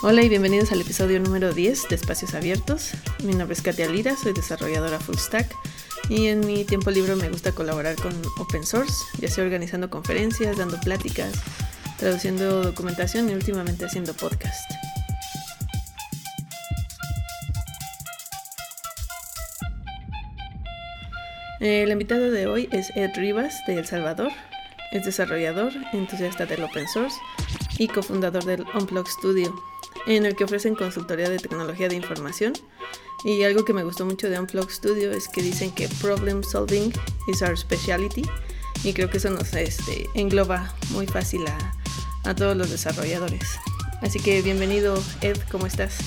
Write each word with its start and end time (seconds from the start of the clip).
Hola 0.00 0.22
y 0.22 0.28
bienvenidos 0.28 0.70
al 0.70 0.80
episodio 0.80 1.18
número 1.18 1.52
10 1.52 1.88
de 1.88 1.96
Espacios 1.96 2.32
Abiertos. 2.36 2.92
Mi 3.24 3.34
nombre 3.34 3.54
es 3.54 3.62
Katia 3.62 3.88
Lira, 3.88 4.16
soy 4.16 4.32
desarrolladora 4.32 5.00
full 5.00 5.16
stack 5.16 5.52
y 6.08 6.28
en 6.28 6.46
mi 6.46 6.64
tiempo 6.64 6.92
libre 6.92 7.16
me 7.16 7.28
gusta 7.28 7.50
colaborar 7.50 7.96
con 7.96 8.12
open 8.38 8.64
source, 8.64 8.94
ya 9.18 9.28
sea 9.28 9.42
organizando 9.42 9.90
conferencias, 9.90 10.56
dando 10.56 10.78
pláticas, 10.78 11.32
traduciendo 11.98 12.62
documentación 12.62 13.28
y 13.28 13.34
últimamente 13.34 13.86
haciendo 13.86 14.14
podcast. 14.14 14.70
El 21.58 21.90
invitado 21.90 22.30
de 22.30 22.46
hoy 22.46 22.68
es 22.70 22.92
Ed 22.94 23.10
Rivas 23.16 23.52
de 23.66 23.74
El 23.74 23.86
Salvador. 23.86 24.30
Es 24.92 25.04
desarrollador, 25.04 25.72
entusiasta 25.92 26.46
del 26.46 26.62
open 26.62 26.86
source 26.86 27.16
y 27.78 27.88
cofundador 27.88 28.44
del 28.44 28.64
Unplug 28.74 29.08
Studio, 29.08 29.54
en 30.08 30.24
el 30.24 30.34
que 30.34 30.44
ofrecen 30.44 30.74
consultoría 30.74 31.28
de 31.28 31.38
tecnología 31.38 31.88
de 31.88 31.94
información. 31.94 32.54
Y 33.24 33.42
algo 33.42 33.64
que 33.64 33.72
me 33.72 33.84
gustó 33.84 34.06
mucho 34.06 34.30
de 34.30 34.38
Unplug 34.38 34.70
Studio 34.70 35.12
es 35.12 35.28
que 35.28 35.42
dicen 35.42 35.70
que 35.70 35.88
problem 36.00 36.42
solving 36.42 36.92
is 37.28 37.42
our 37.42 37.56
specialty. 37.56 38.22
Y 38.84 38.92
creo 38.92 39.10
que 39.10 39.18
eso 39.18 39.30
nos 39.30 39.52
este, 39.54 40.06
engloba 40.14 40.74
muy 40.90 41.06
fácil 41.06 41.46
a, 41.46 41.58
a 42.24 42.34
todos 42.34 42.56
los 42.56 42.70
desarrolladores. 42.70 43.58
Así 44.00 44.18
que 44.18 44.40
bienvenido, 44.42 45.02
Ed, 45.20 45.36
¿cómo 45.50 45.66
estás? 45.66 45.98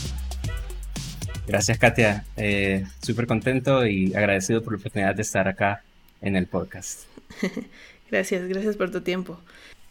Gracias, 1.47 1.77
Katia. 1.77 2.25
Eh, 2.37 2.85
Súper 3.01 3.27
contento 3.27 3.85
y 3.85 4.15
agradecido 4.15 4.63
por 4.63 4.73
la 4.73 4.79
oportunidad 4.79 5.13
de 5.13 5.21
estar 5.21 5.47
acá 5.47 5.83
en 6.21 6.35
el 6.37 6.47
podcast. 6.47 7.03
gracias, 8.09 8.47
gracias 8.47 8.77
por 8.77 8.89
tu 8.89 9.01
tiempo. 9.01 9.37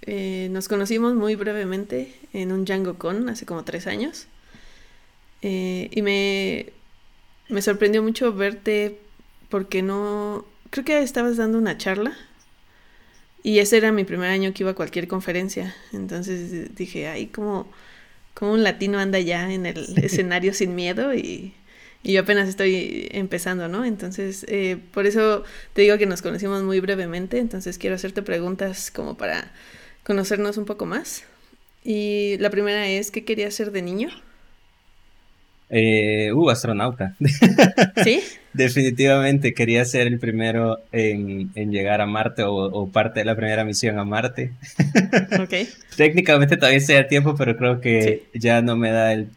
Eh, 0.03 0.49
nos 0.51 0.69
conocimos 0.69 1.15
muy 1.15 1.37
brevemente 1.37 2.15
en 2.33 2.53
un 2.53 2.65
Django 2.65 2.99
Con 2.99 3.29
hace 3.29 3.47
como 3.47 3.65
tres 3.65 3.87
años. 3.87 4.27
Eh, 5.43 5.89
y 5.93 6.03
me, 6.03 6.73
me 7.49 7.63
sorprendió 7.63 8.03
mucho 8.03 8.33
verte 8.33 8.99
porque 9.49 9.83
no... 9.83 10.47
Creo 10.71 10.85
que 10.85 11.03
estabas 11.03 11.37
dando 11.37 11.59
una 11.59 11.77
charla. 11.77 12.17
Y 13.43 13.59
ese 13.59 13.79
era 13.79 13.93
mi 13.93 14.05
primer 14.05 14.31
año 14.31 14.53
que 14.53 14.63
iba 14.63 14.73
a 14.73 14.75
cualquier 14.75 15.09
conferencia. 15.09 15.75
Entonces 15.93 16.75
dije, 16.75 17.09
ay, 17.09 17.27
como, 17.27 17.71
como 18.35 18.53
un 18.53 18.63
latino 18.63 18.99
anda 18.99 19.19
ya 19.19 19.53
en 19.53 19.67
el 19.67 19.99
escenario 19.99 20.53
sin 20.55 20.75
miedo 20.75 21.15
y, 21.15 21.55
y, 22.03 22.13
yo 22.13 22.21
apenas 22.21 22.49
estoy 22.49 23.09
empezando, 23.13 23.69
¿no? 23.69 23.85
Entonces, 23.85 24.45
eh, 24.49 24.79
por 24.93 25.07
eso 25.07 25.45
te 25.73 25.83
digo 25.83 25.97
que 25.99 26.07
nos 26.07 26.23
conocimos 26.23 26.63
muy 26.63 26.81
brevemente. 26.81 27.39
Entonces 27.39 27.79
quiero 27.79 27.97
hacerte 27.97 28.23
preguntas 28.23 28.91
como 28.91 29.17
para 29.17 29.53
conocernos 30.05 30.57
un 30.57 30.65
poco 30.65 30.87
más. 30.87 31.25
Y 31.85 32.37
la 32.39 32.51
primera 32.51 32.87
es, 32.89 33.11
¿qué 33.11 33.25
querías 33.25 33.55
ser 33.55 33.73
de 33.73 33.83
niño? 33.83 34.11
Eh, 35.71 36.33
uh, 36.33 36.51
astronauta. 36.51 37.15
¿Sí? 38.05 38.21
Definitivamente 38.53 39.55
quería 39.55 39.85
ser 39.85 40.09
el 40.09 40.19
primero 40.19 40.81
en, 40.91 41.53
llegar 41.55 42.01
a 42.01 42.07
Marte 42.07 42.43
o, 42.45 42.89
parte 42.89 43.21
de 43.21 43.25
la 43.25 43.37
primera 43.37 43.65
misión 43.65 43.99
a 43.99 44.05
Marte. 44.05 44.53
Ok. 45.41 45.69
Técnicamente 45.97 46.57
todavía 46.57 46.81
sea 46.81 47.07
tiempo, 47.07 47.37
pero 47.37 47.57
creo 47.57 47.81
que 47.81 48.25
ya 48.35 48.63
no 48.63 48.77
me 48.77 48.91
da 48.91 49.13
el, 49.13 49.29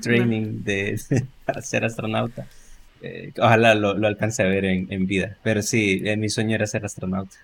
training 0.00 0.64
de, 0.64 0.98
ser 1.62 1.84
astronauta. 1.84 2.46
Eh, 3.00 3.32
ojalá 3.38 3.74
lo, 3.74 3.90
alcance 4.06 4.42
a 4.42 4.46
ver 4.46 4.64
en, 4.64 4.92
en 4.92 5.06
vida. 5.06 5.36
Pero 5.44 5.62
sí, 5.62 6.02
mi 6.18 6.28
sueño 6.28 6.56
era 6.56 6.66
ser 6.66 6.84
astronauta. 6.84 7.36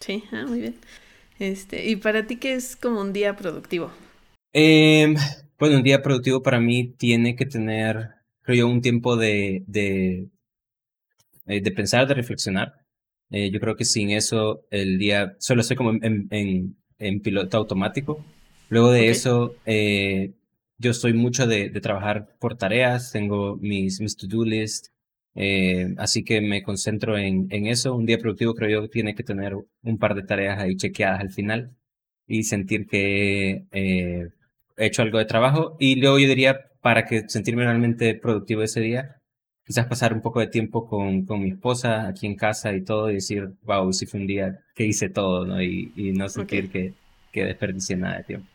sí, 0.00 0.24
ah, 0.32 0.44
muy 0.48 0.60
bien. 0.60 0.74
Este, 1.38 1.88
¿y 1.88 1.96
para 1.96 2.26
ti 2.26 2.36
qué 2.36 2.54
es 2.54 2.76
como 2.76 3.00
un 3.00 3.12
día 3.12 3.36
productivo? 3.36 3.90
Eh, 4.52 5.14
bueno, 5.58 5.76
un 5.78 5.82
día 5.82 6.02
productivo 6.02 6.42
para 6.42 6.60
mí 6.60 6.94
tiene 6.96 7.34
que 7.36 7.46
tener, 7.46 8.10
creo 8.42 8.58
yo, 8.58 8.68
un 8.68 8.80
tiempo 8.80 9.16
de, 9.16 9.64
de, 9.66 10.28
eh, 11.46 11.60
de 11.60 11.70
pensar, 11.72 12.06
de 12.06 12.14
reflexionar. 12.14 12.74
Eh, 13.30 13.50
yo 13.50 13.60
creo 13.60 13.76
que 13.76 13.84
sin 13.84 14.10
eso 14.10 14.64
el 14.70 14.98
día 14.98 15.34
solo 15.38 15.62
estoy 15.62 15.76
como 15.76 15.90
en, 15.90 16.28
en, 16.30 16.76
en 16.98 17.20
piloto 17.20 17.56
automático. 17.56 18.24
Luego 18.68 18.90
de 18.90 19.08
eso, 19.08 19.54
eh, 19.66 20.34
yo 20.78 20.90
estoy 20.90 21.12
mucho 21.14 21.46
de, 21.46 21.68
de, 21.68 21.80
trabajar 21.80 22.36
por 22.38 22.56
tareas, 22.56 23.12
tengo 23.12 23.56
mis, 23.56 24.00
mis 24.00 24.16
to-do 24.16 24.44
list, 24.44 24.88
eh, 25.34 25.94
así 25.98 26.24
que 26.24 26.40
me 26.40 26.62
concentro 26.62 27.18
en, 27.18 27.48
en, 27.50 27.66
eso. 27.66 27.94
Un 27.94 28.06
día 28.06 28.18
productivo 28.18 28.54
creo 28.54 28.70
yo 28.70 28.82
que 28.82 28.88
tiene 28.88 29.14
que 29.14 29.24
tener 29.24 29.54
un 29.82 29.98
par 29.98 30.14
de 30.14 30.22
tareas 30.22 30.60
ahí 30.60 30.76
chequeadas 30.76 31.20
al 31.20 31.30
final 31.30 31.76
y 32.26 32.44
sentir 32.44 32.86
que 32.86 33.64
eh, 33.72 34.28
he 34.76 34.86
hecho 34.86 35.02
algo 35.02 35.18
de 35.18 35.24
trabajo. 35.24 35.76
Y 35.80 35.96
luego 35.96 36.18
yo 36.18 36.28
diría, 36.28 36.70
para 36.80 37.04
que 37.04 37.28
sentirme 37.28 37.64
realmente 37.64 38.14
productivo 38.14 38.62
ese 38.62 38.80
día, 38.80 39.20
quizás 39.66 39.86
pasar 39.86 40.12
un 40.14 40.20
poco 40.22 40.40
de 40.40 40.46
tiempo 40.48 40.86
con, 40.86 41.24
con 41.26 41.42
mi 41.42 41.50
esposa 41.50 42.06
aquí 42.06 42.26
en 42.26 42.36
casa 42.36 42.72
y 42.74 42.82
todo 42.84 43.10
y 43.10 43.14
decir, 43.14 43.50
wow, 43.62 43.92
si 43.92 44.06
fue 44.06 44.20
un 44.20 44.26
día 44.26 44.60
que 44.74 44.84
hice 44.86 45.08
todo, 45.08 45.46
¿no? 45.46 45.62
Y, 45.62 45.92
y 45.96 46.12
no 46.12 46.28
sentir 46.28 46.70
que, 46.70 46.94
que 47.32 47.44
desperdicié 47.44 47.96
nada 47.96 48.18
de 48.18 48.24
tiempo. 48.24 48.46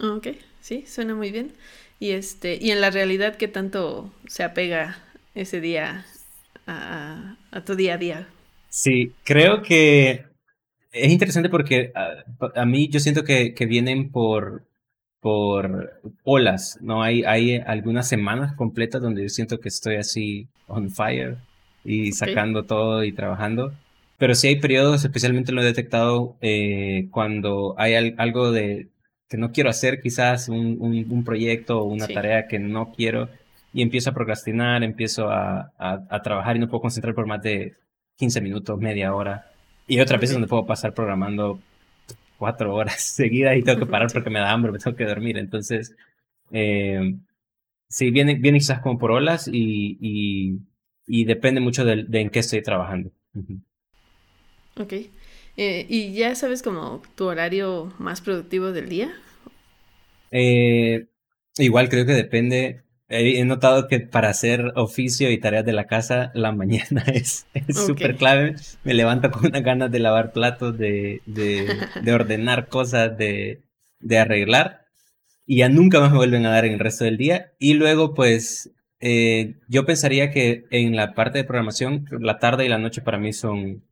Ok, 0.00 0.28
sí, 0.60 0.84
suena 0.86 1.14
muy 1.14 1.30
bien. 1.30 1.52
Y 2.00 2.10
este, 2.10 2.58
y 2.60 2.70
en 2.70 2.80
la 2.80 2.90
realidad, 2.90 3.36
¿qué 3.36 3.48
tanto 3.48 4.12
se 4.26 4.42
apega 4.42 4.98
ese 5.34 5.60
día 5.60 6.06
a, 6.66 7.36
tu 7.64 7.74
día 7.74 7.94
a 7.94 7.98
día. 7.98 8.28
Sí, 8.68 9.12
creo 9.24 9.62
que 9.62 10.24
es 10.92 11.12
interesante 11.12 11.48
porque 11.48 11.92
a, 11.94 12.64
mí 12.64 12.88
yo 12.88 13.00
siento 13.00 13.24
que, 13.24 13.54
que, 13.54 13.66
vienen 13.66 14.10
por, 14.10 14.64
por 15.20 16.00
olas, 16.22 16.78
¿no? 16.80 17.02
Hay, 17.02 17.24
hay 17.24 17.56
algunas 17.56 18.08
semanas 18.08 18.54
completas 18.56 19.02
donde 19.02 19.22
yo 19.22 19.28
siento 19.28 19.60
que 19.60 19.68
estoy 19.68 19.96
así 19.96 20.48
on 20.66 20.90
fire 20.90 21.36
y 21.84 22.12
sacando 22.12 22.64
todo 22.64 23.04
y 23.04 23.12
trabajando. 23.12 23.72
Pero 24.18 24.34
sí 24.34 24.48
hay 24.48 24.56
periodos, 24.60 25.04
especialmente 25.04 25.52
lo 25.52 25.60
he 25.60 25.64
detectado 25.64 26.36
eh, 26.40 27.08
cuando 27.10 27.74
hay 27.76 27.94
algo 28.16 28.52
de 28.52 28.88
que 29.28 29.36
no 29.36 29.50
quiero 29.50 29.70
hacer, 29.70 30.00
quizás 30.00 30.48
un, 30.48 30.76
un, 30.80 30.94
un 31.10 31.24
proyecto 31.24 31.80
o 31.80 31.84
una 31.84 32.06
tarea 32.06 32.46
que 32.46 32.60
no 32.60 32.92
quiero 32.92 33.28
y 33.74 33.82
empiezo 33.82 34.10
a 34.10 34.14
procrastinar, 34.14 34.84
empiezo 34.84 35.28
a, 35.28 35.72
a, 35.76 36.22
trabajar 36.22 36.56
y 36.56 36.60
no 36.60 36.68
puedo 36.68 36.82
concentrar 36.82 37.12
por 37.12 37.26
más 37.26 37.42
de 37.42 37.74
15 38.16 38.40
minutos, 38.40 38.78
media 38.78 39.12
hora. 39.12 39.50
Y 39.88 39.98
otras 39.98 40.20
veces 40.20 40.34
donde 40.34 40.46
puedo 40.46 40.64
pasar 40.64 40.94
programando 40.94 41.58
cuatro 42.38 42.72
horas 42.72 43.02
seguidas 43.02 43.56
y 43.56 43.62
tengo 43.62 43.80
que 43.80 43.86
parar 43.86 44.12
porque 44.12 44.30
me 44.30 44.38
da 44.38 44.52
hambre, 44.52 44.70
me 44.70 44.78
tengo 44.78 44.96
que 44.96 45.04
dormir. 45.04 45.36
Entonces, 45.38 45.96
eh, 46.52 47.16
sí, 47.88 48.12
viene, 48.12 48.36
viene 48.36 48.58
quizás 48.58 48.78
como 48.80 48.96
por 48.96 49.10
olas 49.10 49.48
y, 49.48 49.98
y, 50.00 50.60
y 51.08 51.24
depende 51.24 51.60
mucho 51.60 51.84
de, 51.84 52.04
de, 52.04 52.20
en 52.20 52.30
qué 52.30 52.38
estoy 52.38 52.62
trabajando. 52.62 53.10
Ok. 54.76 54.92
Eh, 55.56 55.84
¿Y 55.88 56.12
ya 56.12 56.32
sabes 56.36 56.62
como 56.62 57.02
tu 57.16 57.24
horario 57.24 57.92
más 57.98 58.20
productivo 58.20 58.70
del 58.70 58.88
día? 58.88 59.12
Eh, 60.30 61.08
igual 61.58 61.88
creo 61.88 62.06
que 62.06 62.12
depende 62.12 62.83
He 63.08 63.44
notado 63.44 63.86
que 63.86 64.00
para 64.00 64.30
hacer 64.30 64.72
oficio 64.76 65.30
y 65.30 65.38
tareas 65.38 65.64
de 65.66 65.74
la 65.74 65.86
casa, 65.86 66.30
la 66.34 66.52
mañana 66.56 67.04
es 67.12 67.46
súper 67.68 68.16
clave. 68.16 68.56
Me 68.82 68.94
levanto 68.94 69.30
con 69.30 69.46
unas 69.46 69.62
ganas 69.62 69.90
de 69.90 69.98
lavar 69.98 70.32
platos, 70.32 70.76
de, 70.78 71.20
de, 71.26 71.68
de 72.02 72.12
ordenar 72.14 72.68
cosas, 72.68 73.16
de, 73.18 73.62
de, 74.00 74.18
arreglar. 74.18 74.86
Y 75.46 75.58
ya 75.58 75.68
nunca 75.68 76.00
más 76.00 76.12
me 76.12 76.16
vuelven 76.18 76.46
a 76.46 76.50
dar 76.50 76.64
en 76.64 76.72
el 76.74 76.78
resto 76.78 77.04
del 77.04 77.18
día. 77.18 77.52
Y 77.58 77.74
luego, 77.74 78.14
pues, 78.14 78.72
eh, 79.00 79.56
yo 79.68 79.84
pensaría 79.84 80.30
que 80.30 80.64
en 80.70 80.96
la 80.96 81.14
parte 81.14 81.38
de 81.38 81.44
programación, 81.44 82.06
la 82.20 82.38
tarde 82.38 82.64
y 82.64 82.68
la 82.68 82.78
noche 82.78 83.02
para 83.02 83.18
mí 83.18 83.34
son 83.34 83.84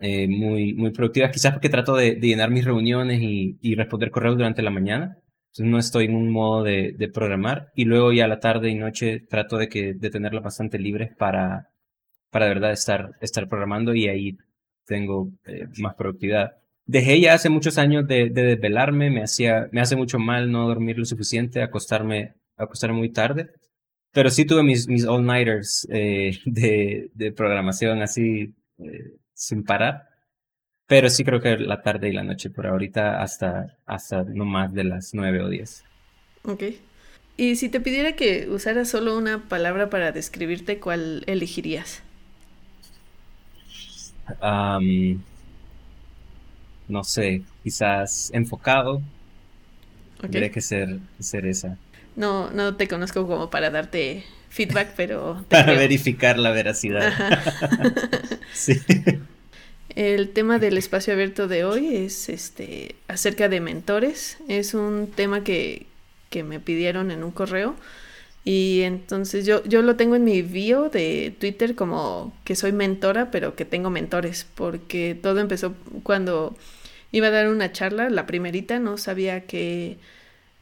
eh, 0.00 0.28
muy, 0.28 0.72
muy 0.72 0.92
productivas. 0.92 1.30
Quizás 1.30 1.52
porque 1.52 1.68
trato 1.68 1.94
de, 1.94 2.14
de 2.14 2.26
llenar 2.26 2.50
mis 2.50 2.64
reuniones 2.64 3.20
y, 3.20 3.58
y 3.60 3.74
responder 3.74 4.10
correos 4.10 4.38
durante 4.38 4.62
la 4.62 4.70
mañana 4.70 5.18
no 5.58 5.78
estoy 5.78 6.06
en 6.06 6.14
un 6.14 6.30
modo 6.30 6.62
de, 6.62 7.10
programar 7.12 7.70
y 7.74 7.84
luego 7.84 8.12
ya 8.12 8.26
la 8.26 8.40
tarde 8.40 8.68
y 8.70 8.74
noche 8.74 9.20
trato 9.20 9.56
de, 9.58 9.68
que, 9.68 9.94
de 9.94 10.10
tenerla 10.10 10.40
bastante 10.40 10.78
libre 10.78 11.14
para, 11.18 11.70
para 12.30 12.46
de 12.46 12.54
verdad 12.54 12.72
estar, 12.72 13.48
programando 13.48 13.94
y 13.94 14.08
ahí 14.08 14.36
tengo 14.86 15.30
eh, 15.46 15.66
más 15.78 15.94
productividad. 15.94 16.52
Dejé 16.84 17.20
ya 17.20 17.34
hace 17.34 17.48
muchos 17.48 17.78
años 17.78 18.06
de, 18.06 18.30
de, 18.30 18.42
desvelarme, 18.42 19.10
me, 19.10 19.22
hacía, 19.22 19.68
me 19.72 19.80
hace 19.80 19.96
mucho 19.96 20.18
mal 20.18 20.50
no 20.50 20.68
dormir 20.68 20.98
lo 20.98 21.04
suficiente, 21.04 21.62
acostarme, 21.62 22.34
acostarme 22.56 22.98
muy 22.98 23.10
tarde, 23.10 23.50
pero 24.12 24.30
sí 24.30 24.44
tuve 24.44 24.62
mis, 24.62 24.88
mis 24.88 25.04
all-nighters 25.04 25.86
eh, 25.90 26.38
de, 26.44 27.10
de 27.14 27.32
programación 27.32 28.02
así 28.02 28.54
eh, 28.78 29.12
sin 29.34 29.64
parar 29.64 30.05
pero 30.86 31.10
sí 31.10 31.24
creo 31.24 31.40
que 31.40 31.56
la 31.58 31.82
tarde 31.82 32.08
y 32.08 32.12
la 32.12 32.22
noche, 32.22 32.50
por 32.50 32.66
ahorita 32.66 33.22
hasta, 33.22 33.76
hasta 33.86 34.22
no 34.24 34.44
más 34.44 34.72
de 34.72 34.84
las 34.84 35.14
nueve 35.14 35.42
o 35.42 35.48
diez. 35.48 35.84
Ok. 36.44 36.62
Y 37.36 37.56
si 37.56 37.68
te 37.68 37.80
pidiera 37.80 38.14
que 38.14 38.48
usaras 38.48 38.88
solo 38.88 39.16
una 39.18 39.48
palabra 39.48 39.90
para 39.90 40.12
describirte, 40.12 40.78
¿cuál 40.78 41.24
elegirías? 41.26 42.02
no 46.88 47.04
sé, 47.04 47.42
quizás 47.62 48.30
enfocado. 48.32 49.02
Tendría 50.20 50.50
que 50.50 50.60
ser, 50.60 50.98
ser 51.20 51.46
esa. 51.46 51.76
No, 52.16 52.50
no 52.50 52.76
te 52.76 52.88
conozco 52.88 53.26
como 53.26 53.50
para 53.50 53.70
darte 53.70 54.24
feedback, 54.48 54.94
pero... 54.96 55.44
para 55.50 55.74
verificar 55.74 56.38
la 56.38 56.50
veracidad. 56.50 57.12
sí. 58.52 58.80
El 59.96 60.28
tema 60.28 60.58
del 60.58 60.76
espacio 60.76 61.14
abierto 61.14 61.48
de 61.48 61.64
hoy 61.64 61.96
es 61.96 62.28
este 62.28 62.96
acerca 63.08 63.48
de 63.48 63.60
mentores. 63.60 64.36
Es 64.46 64.74
un 64.74 65.10
tema 65.10 65.42
que, 65.42 65.86
que 66.28 66.44
me 66.44 66.60
pidieron 66.60 67.10
en 67.10 67.24
un 67.24 67.30
correo. 67.30 67.74
Y 68.44 68.82
entonces 68.82 69.46
yo, 69.46 69.64
yo 69.64 69.82
lo 69.82 69.96
tengo 69.96 70.14
en 70.14 70.24
mi 70.24 70.42
bio 70.42 70.90
de 70.90 71.34
Twitter 71.40 71.74
como 71.74 72.34
que 72.44 72.56
soy 72.56 72.72
mentora, 72.72 73.30
pero 73.30 73.56
que 73.56 73.64
tengo 73.64 73.90
mentores, 73.90 74.46
porque 74.54 75.18
todo 75.20 75.40
empezó 75.40 75.74
cuando 76.02 76.54
iba 77.10 77.28
a 77.28 77.30
dar 77.30 77.48
una 77.48 77.72
charla, 77.72 78.10
la 78.10 78.26
primerita, 78.26 78.78
no 78.78 78.98
sabía 78.98 79.46
qué, 79.46 79.96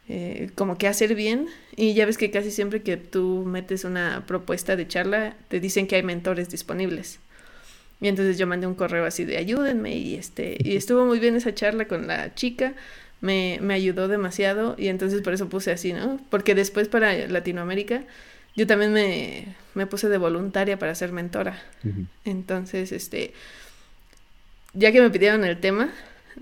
eh, 0.08 0.50
como 0.54 0.78
qué 0.78 0.86
hacer 0.88 1.16
bien. 1.16 1.48
Y 1.76 1.94
ya 1.94 2.06
ves 2.06 2.19
que 2.19 2.31
casi 2.31 2.52
siempre 2.52 2.82
que 2.82 2.96
tú 2.96 3.44
metes 3.46 3.84
una 3.84 4.25
propuesta 4.26 4.76
de 4.76 4.86
charla, 4.88 5.36
te 5.48 5.58
dicen 5.60 5.88
que 5.88 5.96
hay 5.96 6.04
mentores 6.04 6.50
disponibles. 6.50 7.19
Y 8.00 8.08
entonces 8.08 8.38
yo 8.38 8.46
mandé 8.46 8.67
un 8.67 8.75
correo 8.75 9.06
así 9.06 9.25
de 9.25 9.37
ayúdenme 9.38 9.96
y 9.96 10.17
este, 10.17 10.56
y 10.61 10.76
estuvo 10.76 11.05
muy 11.06 11.19
bien 11.20 11.37
esa 11.37 11.55
charla 11.55 11.87
con 11.87 12.06
la 12.06 12.35
chica 12.35 12.75
me, 13.25 13.58
me 13.62 13.73
ayudó 13.73 14.06
demasiado 14.06 14.75
y 14.76 14.88
entonces 14.88 15.23
por 15.23 15.32
eso 15.32 15.49
puse 15.49 15.73
así, 15.73 15.94
¿no? 15.94 16.20
Porque 16.29 16.55
después 16.55 16.88
para 16.88 17.26
Latinoamérica 17.26 18.05
yo 18.55 18.67
también 18.67 18.93
me, 18.93 19.46
me 19.73 19.87
puse 19.87 20.11
de 20.11 20.19
voluntaria 20.19 20.79
para 20.79 20.94
ser 20.94 21.11
mentora. 21.11 21.61
Entonces, 22.25 22.93
este, 22.93 23.32
ya 24.75 24.93
que 24.93 25.00
me 25.00 25.11
pidieron 25.11 25.43
el 25.44 25.58
tema, 25.58 25.91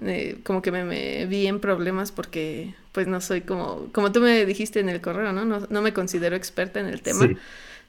eh, 0.05 0.39
como 0.43 0.61
que 0.61 0.73
me, 0.73 1.25
vi 1.27 1.47
en 1.47 1.61
problemas 1.61 2.13
porque 2.13 2.75
pues 2.91 3.07
no 3.07 3.21
soy 3.21 3.43
como, 3.43 3.89
como 3.93 4.11
tú 4.11 4.21
me 4.21 4.45
dijiste 4.45 4.81
en 4.81 4.89
el 4.89 5.01
correo, 5.01 5.33
¿no? 5.33 5.45
No, 5.45 5.67
no 5.71 5.83
me 5.83 5.93
considero 5.93 6.35
experta 6.35 6.81
en 6.81 6.87
el 6.87 7.01
tema. 7.01 7.31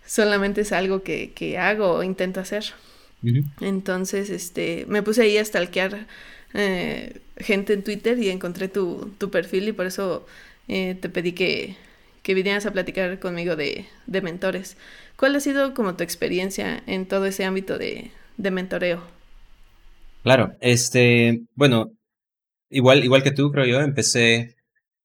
Solamente 0.06 0.62
es 0.62 0.72
algo 0.72 1.02
que, 1.02 1.32
que 1.34 1.58
hago 1.58 1.94
o 1.94 2.04
intento 2.04 2.40
hacer. 2.40 2.66
Entonces, 3.62 4.30
este, 4.30 4.86
me 4.88 5.02
puse 5.02 5.24
ahí 5.24 5.38
a 5.38 5.46
stalkear 5.46 6.08
eh, 6.54 7.22
gente 7.38 7.74
en 7.74 7.84
Twitter 7.84 8.20
y 8.20 8.30
encontré 8.30 8.68
tu, 8.68 9.12
tu 9.18 9.32
perfil 9.32 9.70
y 9.70 9.72
por 9.72 9.86
eso 9.86 10.26
eh, 10.68 10.96
te 11.00 11.10
pedí 11.10 11.32
que, 11.32 11.76
que, 12.22 12.34
vinieras 12.34 12.66
a 12.66 12.72
platicar 12.72 13.20
conmigo 13.20 13.56
de, 13.56 13.86
de, 14.08 14.22
mentores. 14.22 14.78
¿Cuál 15.18 15.36
ha 15.36 15.40
sido 15.40 15.74
como 15.74 15.96
tu 15.96 16.04
experiencia 16.04 16.84
en 16.86 17.08
todo 17.08 17.26
ese 17.26 17.46
ámbito 17.46 17.78
de, 17.78 18.12
de 18.38 18.52
mentoreo? 18.52 19.04
Claro, 20.24 20.56
este, 20.62 21.44
bueno, 21.56 21.92
igual, 22.70 23.04
igual 23.04 23.24
que 23.24 23.32
tú, 23.32 23.52
creo 23.52 23.66
yo, 23.66 23.82
empecé 23.82 24.56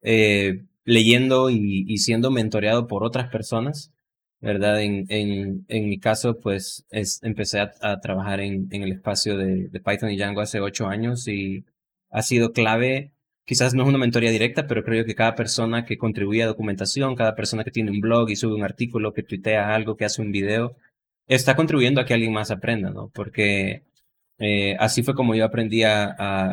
eh, 0.02 0.64
leyendo 0.84 1.50
y, 1.50 1.84
y, 1.88 1.98
siendo 1.98 2.30
mentoreado 2.30 2.86
por 2.86 3.04
otras 3.04 3.30
personas. 3.30 3.92
¿Verdad? 4.40 4.82
En, 4.82 5.06
en, 5.08 5.64
en 5.68 5.88
mi 5.88 5.98
caso, 5.98 6.38
pues 6.40 6.86
es, 6.90 7.22
empecé 7.22 7.60
a, 7.60 8.00
trabajar 8.00 8.40
en, 8.40 8.68
en 8.70 8.82
el 8.82 8.92
espacio 8.92 9.36
de, 9.36 9.68
de, 9.68 9.80
Python 9.80 10.10
y 10.10 10.16
Django 10.16 10.40
hace 10.40 10.60
ocho 10.60 10.86
años 10.88 11.26
y 11.28 11.64
ha 12.10 12.22
sido 12.22 12.52
clave. 12.52 13.12
Quizás 13.44 13.74
no 13.74 13.82
es 13.82 13.88
una 13.88 13.98
mentoría 13.98 14.30
directa, 14.30 14.66
pero 14.66 14.84
creo 14.84 15.04
que 15.04 15.14
cada 15.14 15.34
persona 15.34 15.84
que 15.84 15.98
contribuye 15.98 16.42
a 16.42 16.46
documentación, 16.46 17.16
cada 17.16 17.34
persona 17.34 17.64
que 17.64 17.70
tiene 17.70 17.90
un 17.90 18.00
blog 18.00 18.30
y 18.30 18.36
sube 18.36 18.54
un 18.54 18.64
artículo, 18.64 19.14
que 19.14 19.22
tuitea 19.22 19.74
algo, 19.74 19.96
que 19.96 20.04
hace 20.04 20.22
un 20.22 20.32
video, 20.32 20.76
está 21.26 21.56
contribuyendo 21.56 22.00
a 22.00 22.04
que 22.06 22.14
alguien 22.14 22.32
más 22.32 22.50
aprenda, 22.50 22.90
¿no? 22.90 23.10
Porque 23.14 23.84
eh, 24.38 24.76
así 24.78 25.02
fue 25.02 25.14
como 25.14 25.34
yo 25.34 25.44
aprendí 25.44 25.82
a, 25.84 26.04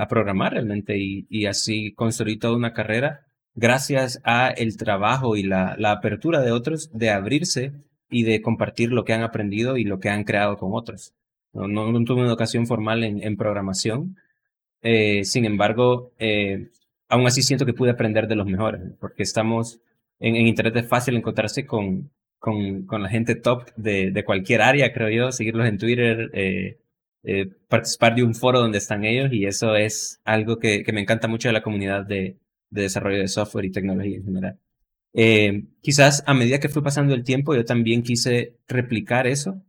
a, 0.02 0.08
programar 0.08 0.54
realmente 0.54 0.98
y, 0.98 1.28
y 1.30 1.46
así 1.48 1.94
construí 1.94 2.38
toda 2.38 2.56
una 2.56 2.74
carrera 2.74 3.25
gracias 3.56 4.22
a 4.24 4.50
el 4.50 4.78
trabajo 4.78 5.36
y 5.36 5.44
la, 5.44 5.76
la, 5.80 5.92
apertura 5.92 6.42
de 6.42 6.52
otros 6.52 6.92
de 6.94 7.10
abrirse 7.10 7.74
y 8.10 8.24
de 8.24 8.42
compartir 8.42 8.92
lo 8.92 9.06
que 9.06 9.14
han 9.14 9.24
aprendido 9.24 9.78
y 9.78 9.84
lo 9.84 10.00
que 10.00 10.10
han 10.10 10.24
creado 10.24 10.58
con 10.58 10.72
otros. 10.74 11.14
No, 11.54 11.68
no, 11.68 12.04
tuve 12.04 12.22
una 12.22 12.30
educación 12.30 12.68
formal 12.68 13.04
en, 13.04 13.24
en 13.24 13.38
programación, 13.38 14.18
eh, 14.82 15.24
sin 15.24 15.46
embargo, 15.46 16.12
eh, 16.20 16.70
aún 17.10 17.26
así 17.28 17.42
siento 17.42 17.66
que 17.66 17.74
pude 17.74 17.92
aprender 17.92 18.28
de 18.28 18.36
los 18.36 18.46
mejores, 18.46 18.82
porque 19.00 19.24
estamos 19.24 19.80
en, 20.20 20.36
en 20.36 20.48
Internet 20.48 20.76
es 20.78 20.88
fácil 20.88 21.16
encontrarse 21.16 21.66
con, 21.66 22.12
con, 22.40 22.86
con 22.86 23.02
la 23.04 23.10
gente 23.10 23.36
top 23.36 23.70
de, 23.76 24.12
de, 24.12 24.24
cualquier 24.26 24.62
área, 24.62 24.94
creo 24.94 25.10
yo, 25.10 25.32
seguirlos 25.32 25.68
en 25.68 25.78
Twitter, 25.78 26.30
eh, 26.34 26.78
eh, 27.24 27.48
participar 27.68 28.16
de 28.16 28.24
un 28.24 28.36
foro 28.36 28.60
donde 28.60 28.78
están 28.78 29.04
ellos 29.06 29.32
y 29.34 29.46
eso 29.46 29.76
es 29.76 30.22
algo 30.26 30.60
que, 30.60 30.84
que 30.84 30.94
me 30.94 31.02
encanta 31.02 31.28
mucho 31.28 31.50
de 31.50 31.54
la 31.54 31.64
comunidad 31.64 32.06
de, 32.06 32.38
de 32.70 32.84
desarrollo 32.84 33.20
de 33.20 33.28
software 33.28 33.66
y 33.66 33.72
tecnología 33.72 34.18
en 34.18 34.26
general. 34.26 34.60
Eh, 35.14 35.64
quizás 35.82 36.24
a 36.28 36.34
medida 36.34 36.60
que 36.60 36.70
fue 36.70 36.84
pasando 36.84 37.14
el 37.14 37.24
tiempo, 37.24 37.56
yo 37.56 37.64
también 37.64 38.04
quise 38.04 38.58
replicar 38.68 39.28
eso 39.28 39.64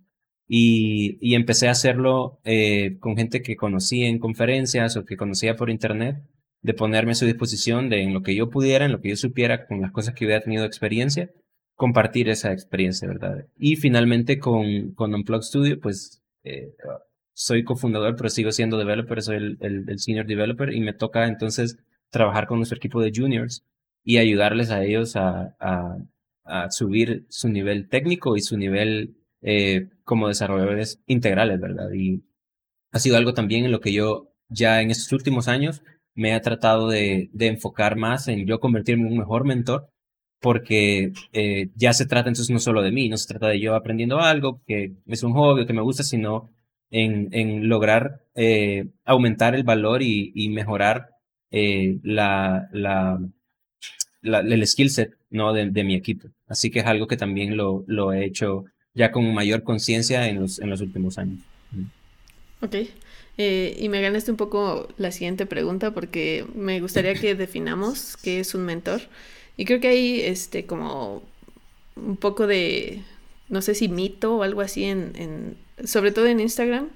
y, 0.48 1.18
y 1.20 1.34
empecé 1.34 1.68
a 1.68 1.72
hacerlo 1.72 2.40
eh, 2.44 2.98
con 2.98 3.16
gente 3.16 3.42
que 3.42 3.56
conocí 3.56 4.04
en 4.04 4.18
conferencias 4.18 4.96
o 4.96 5.04
que 5.04 5.16
conocía 5.16 5.56
por 5.56 5.70
internet, 5.70 6.16
de 6.62 6.74
ponerme 6.74 7.12
a 7.12 7.14
su 7.14 7.26
disposición 7.26 7.88
de 7.88 8.02
en 8.02 8.12
lo 8.12 8.22
que 8.22 8.34
yo 8.34 8.50
pudiera, 8.50 8.86
en 8.86 8.92
lo 8.92 9.00
que 9.00 9.10
yo 9.10 9.16
supiera, 9.16 9.66
con 9.66 9.80
las 9.80 9.92
cosas 9.92 10.14
que 10.14 10.24
hubiera 10.24 10.42
tenido 10.42 10.64
experiencia, 10.64 11.30
compartir 11.76 12.28
esa 12.28 12.52
experiencia, 12.52 13.06
¿verdad? 13.06 13.46
Y 13.56 13.76
finalmente 13.76 14.38
con, 14.38 14.92
con 14.94 15.14
Unplug 15.14 15.44
Studio, 15.44 15.78
pues 15.80 16.22
eh, 16.42 16.72
soy 17.34 17.62
cofundador, 17.64 18.16
pero 18.16 18.30
sigo 18.30 18.50
siendo 18.50 18.78
developer, 18.78 19.22
soy 19.22 19.36
el, 19.36 19.58
el, 19.60 19.84
el, 19.88 19.98
senior 19.98 20.26
developer 20.26 20.72
y 20.72 20.80
me 20.80 20.94
toca 20.94 21.26
entonces 21.26 21.78
trabajar 22.16 22.46
con 22.46 22.58
nuestro 22.58 22.78
equipo 22.78 23.02
de 23.02 23.12
juniors 23.14 23.62
y 24.02 24.16
ayudarles 24.18 24.70
a 24.70 24.82
ellos 24.82 25.16
a, 25.16 25.54
subir 26.70 27.26
su 27.28 27.48
nivel 27.48 27.88
técnico 27.88 28.36
y 28.36 28.40
su 28.40 28.56
nivel 28.56 29.16
eh, 29.42 29.88
como 30.04 30.28
desarrolladores 30.28 31.02
integrales, 31.06 31.60
¿verdad? 31.60 31.92
Y 31.92 32.22
ha 32.92 33.00
sido 33.00 33.16
algo 33.16 33.34
también 33.34 33.64
en 33.64 33.72
lo 33.72 33.80
que 33.80 33.92
yo 33.92 34.32
ya 34.48 34.80
en 34.80 34.92
estos 34.92 35.12
últimos 35.12 35.48
años 35.48 35.82
me 36.14 36.34
he 36.34 36.40
tratado 36.40 36.88
de, 36.88 37.30
enfocar 37.40 37.96
más 37.96 38.28
en 38.28 38.46
yo 38.46 38.60
convertirme 38.60 39.06
en 39.06 39.12
un 39.12 39.18
mejor 39.18 39.44
mentor, 39.44 39.90
porque 40.40 41.12
eh, 41.32 41.70
ya 41.74 41.92
se 41.92 42.06
trata 42.06 42.28
entonces 42.28 42.50
no 42.50 42.60
solo 42.60 42.82
de 42.82 42.92
mí, 42.92 43.08
no 43.08 43.16
se 43.16 43.26
trata 43.26 43.48
de 43.48 43.60
yo 43.60 43.74
aprendiendo 43.74 44.20
algo 44.20 44.62
que 44.66 44.94
es 45.06 45.22
un 45.24 45.32
hobby 45.32 45.62
o 45.62 45.66
que 45.66 45.72
me 45.72 45.82
gusta, 45.82 46.04
sino 46.04 46.48
en, 46.90 47.28
en 47.32 47.68
lograr 47.68 48.22
eh, 48.36 48.86
aumentar 49.04 49.56
el 49.56 49.64
valor 49.64 50.02
y 50.02 50.48
mejorar 50.50 51.15
eh, 51.50 51.98
la, 52.02 52.68
la, 52.72 53.20
la, 54.22 54.40
el 54.40 54.66
skill 54.66 54.90
set 54.90 55.16
¿no? 55.30 55.52
De, 55.52 55.70
de, 55.70 55.84
mi 55.84 55.94
equipo. 55.94 56.28
Así 56.46 56.70
que 56.70 56.80
es 56.80 56.86
algo 56.86 57.06
que 57.06 57.16
también 57.16 57.56
lo, 57.56 57.84
lo 57.86 58.12
he 58.12 58.24
hecho 58.24 58.64
ya 58.94 59.12
con 59.12 59.32
mayor 59.34 59.62
conciencia 59.62 60.28
en 60.28 60.40
los, 60.40 60.58
en 60.58 60.70
los 60.70 60.80
últimos 60.80 61.18
años. 61.18 61.40
Ok. 62.62 62.76
Eh, 63.38 63.76
y 63.78 63.88
me 63.90 64.00
ganaste 64.00 64.30
un 64.30 64.38
poco 64.38 64.88
la 64.96 65.12
siguiente 65.12 65.44
pregunta 65.44 65.92
porque 65.92 66.46
me 66.54 66.80
gustaría 66.80 67.14
que 67.14 67.34
definamos 67.34 68.16
qué 68.16 68.40
es 68.40 68.54
un 68.54 68.64
mentor. 68.64 69.02
Y 69.58 69.66
creo 69.66 69.80
que 69.80 69.88
hay 69.88 70.20
este 70.22 70.64
como 70.66 71.22
un 71.96 72.16
poco 72.16 72.46
de, 72.46 73.02
no 73.48 73.60
sé 73.62 73.74
si 73.74 73.88
mito 73.88 74.36
o 74.36 74.42
algo 74.42 74.62
así 74.62 74.84
en, 74.84 75.12
en 75.16 75.86
sobre 75.86 76.12
todo 76.12 76.26
en 76.26 76.40
Instagram, 76.40 76.88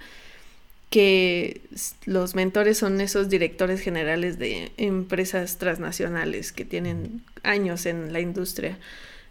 que 0.90 1.60
los 2.04 2.34
mentores 2.34 2.76
son 2.78 3.00
esos 3.00 3.28
directores 3.28 3.80
generales 3.80 4.38
de 4.38 4.72
empresas 4.76 5.56
transnacionales 5.56 6.50
que 6.50 6.64
tienen 6.64 7.22
años 7.44 7.86
en 7.86 8.12
la 8.12 8.20
industria. 8.20 8.76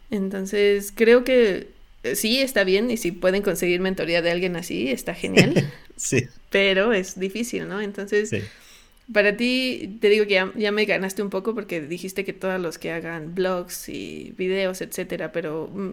Entonces, 0.10 0.94
creo 0.96 1.26
que 1.26 1.68
eh, 2.04 2.16
sí 2.16 2.40
está 2.40 2.64
bien 2.64 2.90
y 2.90 2.98
si 2.98 3.12
pueden 3.12 3.42
conseguir 3.42 3.82
mentoría 3.82 4.22
de 4.22 4.32
alguien 4.32 4.56
así, 4.56 4.90
está 4.90 5.14
genial. 5.14 5.70
sí. 5.98 6.28
Pero 6.50 6.94
es 6.94 7.20
difícil, 7.20 7.68
¿no? 7.68 7.82
Entonces, 7.82 8.32
para 9.14 9.36
ti, 9.36 9.98
te 10.00 10.08
digo 10.08 10.26
que 10.26 10.36
ya, 10.36 10.52
ya, 10.56 10.72
me 10.72 10.86
ganaste 10.86 11.22
un 11.22 11.30
poco 11.30 11.54
porque 11.54 11.82
dijiste 11.82 12.24
que 12.24 12.32
todos 12.32 12.60
los 12.60 12.78
que 12.78 12.92
hagan 12.92 13.36
blogs 13.36 13.90
y 13.90 14.34
videos, 14.38 14.80
etcétera, 14.80 15.34
pero 15.34 15.70
mm, 15.74 15.90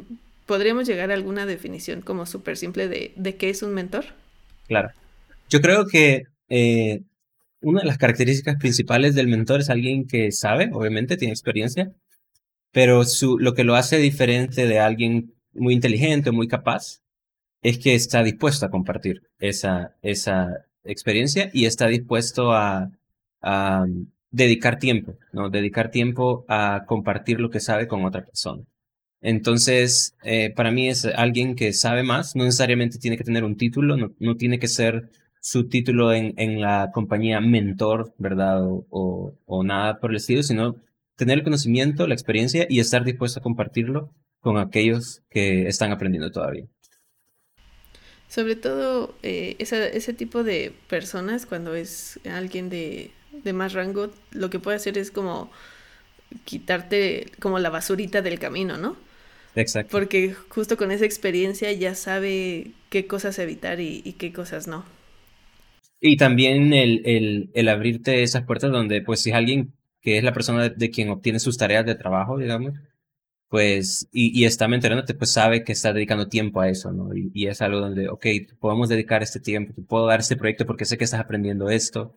¿podríamos 0.46 0.86
llegar 0.86 1.10
a 1.10 1.14
alguna 1.14 1.44
definición 1.44 2.02
como 2.02 2.24
súper 2.24 2.56
simple 2.56 2.86
de, 2.86 3.12
de 3.16 3.34
qué 3.34 3.50
es 3.50 3.62
un 3.62 3.74
mentor? 3.74 4.06
Claro. 4.68 4.90
Yo 5.48 5.60
creo 5.60 5.86
que 5.86 6.24
eh, 6.48 7.02
una 7.60 7.80
de 7.80 7.86
las 7.86 7.98
características 7.98 8.56
principales 8.56 9.14
del 9.14 9.28
mentor 9.28 9.60
es 9.60 9.70
alguien 9.70 10.06
que 10.06 10.32
sabe, 10.32 10.70
obviamente, 10.72 11.16
tiene 11.16 11.32
experiencia, 11.32 11.92
pero 12.72 13.04
su, 13.04 13.38
lo 13.38 13.54
que 13.54 13.64
lo 13.64 13.74
hace 13.74 13.98
diferente 13.98 14.66
de 14.66 14.80
alguien 14.80 15.34
muy 15.54 15.74
inteligente, 15.74 16.30
muy 16.32 16.48
capaz, 16.48 17.00
es 17.62 17.78
que 17.78 17.94
está 17.94 18.22
dispuesto 18.22 18.66
a 18.66 18.70
compartir 18.70 19.22
esa, 19.38 19.96
esa 20.02 20.66
experiencia 20.84 21.50
y 21.52 21.64
está 21.66 21.86
dispuesto 21.88 22.52
a, 22.52 22.90
a 23.40 23.82
um, 23.82 24.06
dedicar 24.30 24.78
tiempo, 24.78 25.16
¿no? 25.32 25.50
Dedicar 25.50 25.90
tiempo 25.90 26.44
a 26.48 26.84
compartir 26.86 27.40
lo 27.40 27.50
que 27.50 27.60
sabe 27.60 27.88
con 27.88 28.04
otra 28.04 28.24
persona. 28.24 28.62
Entonces, 29.22 30.14
eh, 30.22 30.50
para 30.54 30.70
mí 30.70 30.88
es 30.88 31.04
alguien 31.06 31.56
que 31.56 31.72
sabe 31.72 32.02
más, 32.02 32.36
no 32.36 32.44
necesariamente 32.44 32.98
tiene 32.98 33.16
que 33.16 33.24
tener 33.24 33.44
un 33.44 33.56
título, 33.56 33.96
no, 33.96 34.12
no 34.18 34.36
tiene 34.36 34.58
que 34.58 34.68
ser 34.68 35.10
su 35.46 35.68
título 35.68 36.12
en, 36.12 36.34
en 36.38 36.60
la 36.60 36.90
compañía 36.92 37.40
mentor, 37.40 38.12
¿verdad? 38.18 38.64
O, 38.64 39.32
o, 39.46 39.62
nada 39.62 40.00
por 40.00 40.10
el 40.10 40.16
estilo, 40.16 40.42
sino 40.42 40.74
tener 41.14 41.38
el 41.38 41.44
conocimiento, 41.44 42.08
la 42.08 42.14
experiencia 42.14 42.66
y 42.68 42.80
estar 42.80 43.04
dispuesto 43.04 43.38
a 43.38 43.44
compartirlo 43.44 44.12
con 44.40 44.58
aquellos 44.58 45.22
que 45.30 45.68
están 45.68 45.92
aprendiendo 45.92 46.32
todavía. 46.32 46.66
Sobre 48.26 48.56
todo 48.56 49.14
eh, 49.22 49.54
ese 49.60 50.12
tipo 50.14 50.42
de 50.42 50.72
personas, 50.88 51.46
cuando 51.46 51.76
es 51.76 52.18
alguien 52.28 52.68
de, 52.68 53.12
de 53.30 53.52
más 53.52 53.72
rango, 53.72 54.10
lo 54.32 54.50
que 54.50 54.58
puede 54.58 54.78
hacer 54.78 54.98
es 54.98 55.12
como 55.12 55.52
quitarte 56.44 57.30
como 57.38 57.60
la 57.60 57.70
basurita 57.70 58.20
del 58.20 58.40
camino, 58.40 58.78
¿no? 58.78 58.96
Exacto. 59.54 59.92
Porque 59.92 60.34
justo 60.48 60.76
con 60.76 60.90
esa 60.90 61.04
experiencia 61.04 61.70
ya 61.70 61.94
sabe 61.94 62.72
qué 62.90 63.06
cosas 63.06 63.38
evitar 63.38 63.78
y, 63.78 64.02
qué 64.18 64.32
cosas 64.32 64.66
no. 64.66 64.95
Y 66.00 66.16
también 66.16 66.72
el, 66.72 67.50
el, 67.54 67.68
abrirte 67.68 68.22
esas 68.22 68.44
puertas 68.44 68.70
donde, 68.70 69.02
pues, 69.02 69.20
si 69.20 69.30
es 69.30 69.36
alguien 69.36 69.72
que 70.00 70.18
es 70.18 70.24
la 70.24 70.32
persona 70.32 70.68
de, 70.68 70.90
quien 70.90 71.10
obtiene 71.10 71.40
sus 71.40 71.56
tareas 71.58 71.86
de 71.86 71.94
trabajo, 71.94 72.38
digamos, 72.38 72.74
pues, 73.48 74.08
y, 74.12 74.38
y 74.38 74.44
está 74.44 74.68
mentorándote, 74.68 75.14
pues 75.14 75.32
sabe 75.32 75.64
que 75.64 75.72
está 75.72 75.92
dedicando 75.92 76.28
tiempo 76.28 76.60
a 76.60 76.68
eso, 76.68 76.92
¿no? 76.92 77.10
Y, 77.14 77.46
es 77.46 77.62
algo 77.62 77.80
donde, 77.80 78.08
ok, 78.08 78.26
podemos 78.60 78.88
dedicar 78.88 79.22
este 79.22 79.40
tiempo, 79.40 79.74
puedo 79.88 80.06
dar 80.06 80.20
este 80.20 80.36
proyecto 80.36 80.66
porque 80.66 80.84
sé 80.84 80.98
que 80.98 81.04
estás 81.04 81.20
aprendiendo 81.20 81.70
esto, 81.70 82.14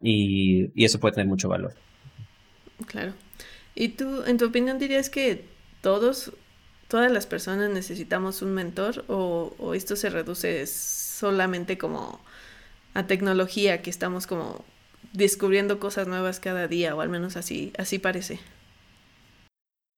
y, 0.00 0.70
y 0.74 0.84
eso 0.84 1.00
puede 1.00 1.14
tener 1.14 1.28
mucho 1.28 1.48
valor. 1.48 1.74
Claro. 2.86 3.14
¿Y 3.74 3.90
tú, 3.90 4.24
en 4.24 4.38
tu 4.38 4.46
opinión, 4.46 4.78
dirías 4.78 5.10
que 5.10 5.44
todos, 5.82 6.32
todas 6.88 7.12
las 7.12 7.26
personas 7.26 7.70
necesitamos 7.70 8.42
un 8.42 8.54
mentor 8.54 9.04
o, 9.08 9.74
esto 9.74 9.96
se 9.96 10.10
reduce 10.10 10.66
solamente 10.66 11.78
como 11.78 12.20
a 12.96 13.06
tecnología, 13.06 13.82
que 13.82 13.90
estamos 13.90 14.26
como 14.26 14.64
descubriendo 15.12 15.78
cosas 15.78 16.08
nuevas 16.08 16.40
cada 16.40 16.66
día, 16.66 16.94
o 16.94 17.00
al 17.00 17.08
menos 17.08 17.36
así, 17.36 17.72
así 17.78 17.98
parece? 17.98 18.38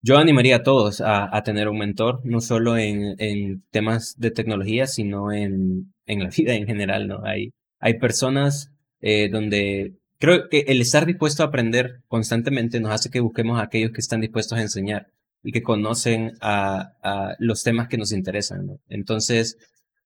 Yo 0.03 0.17
animaría 0.17 0.57
a 0.57 0.63
todos 0.63 1.01
a, 1.01 1.43
tener 1.45 1.69
un 1.69 1.79
mentor, 1.79 2.21
no 2.25 2.41
solo 2.41 2.77
en, 2.77 3.15
en, 3.19 3.63
temas 3.71 4.15
de 4.19 4.31
tecnología, 4.31 4.87
sino 4.87 5.33
en, 5.33 5.93
en 6.07 6.23
la 6.23 6.31
vida 6.37 6.55
en 6.55 6.67
general, 6.67 7.09
¿no? 7.09 7.25
Hay, 7.25 7.53
hay 7.81 7.99
personas 7.99 8.73
eh, 9.01 9.29
donde 9.29 9.95
creo 10.19 10.49
que 10.49 10.65
el 10.69 10.81
estar 10.81 11.07
dispuesto 11.07 11.43
a 11.43 11.47
aprender 11.47 12.01
constantemente 12.09 12.81
nos 12.81 12.93
hace 12.93 13.11
que 13.11 13.21
busquemos 13.21 13.59
a 13.59 13.63
aquellos 13.63 13.93
que 13.93 14.01
están 14.01 14.21
dispuestos 14.21 14.59
a 14.59 14.63
enseñar 14.63 15.09
y 15.43 15.53
que 15.53 15.63
conocen 15.63 16.33
a, 16.41 16.93
a 17.03 17.35
los 17.39 17.63
temas 17.63 17.89
que 17.89 17.99
nos 17.99 18.13
interesan. 18.13 18.67
¿no? 18.67 18.81
Entonces, 18.89 19.57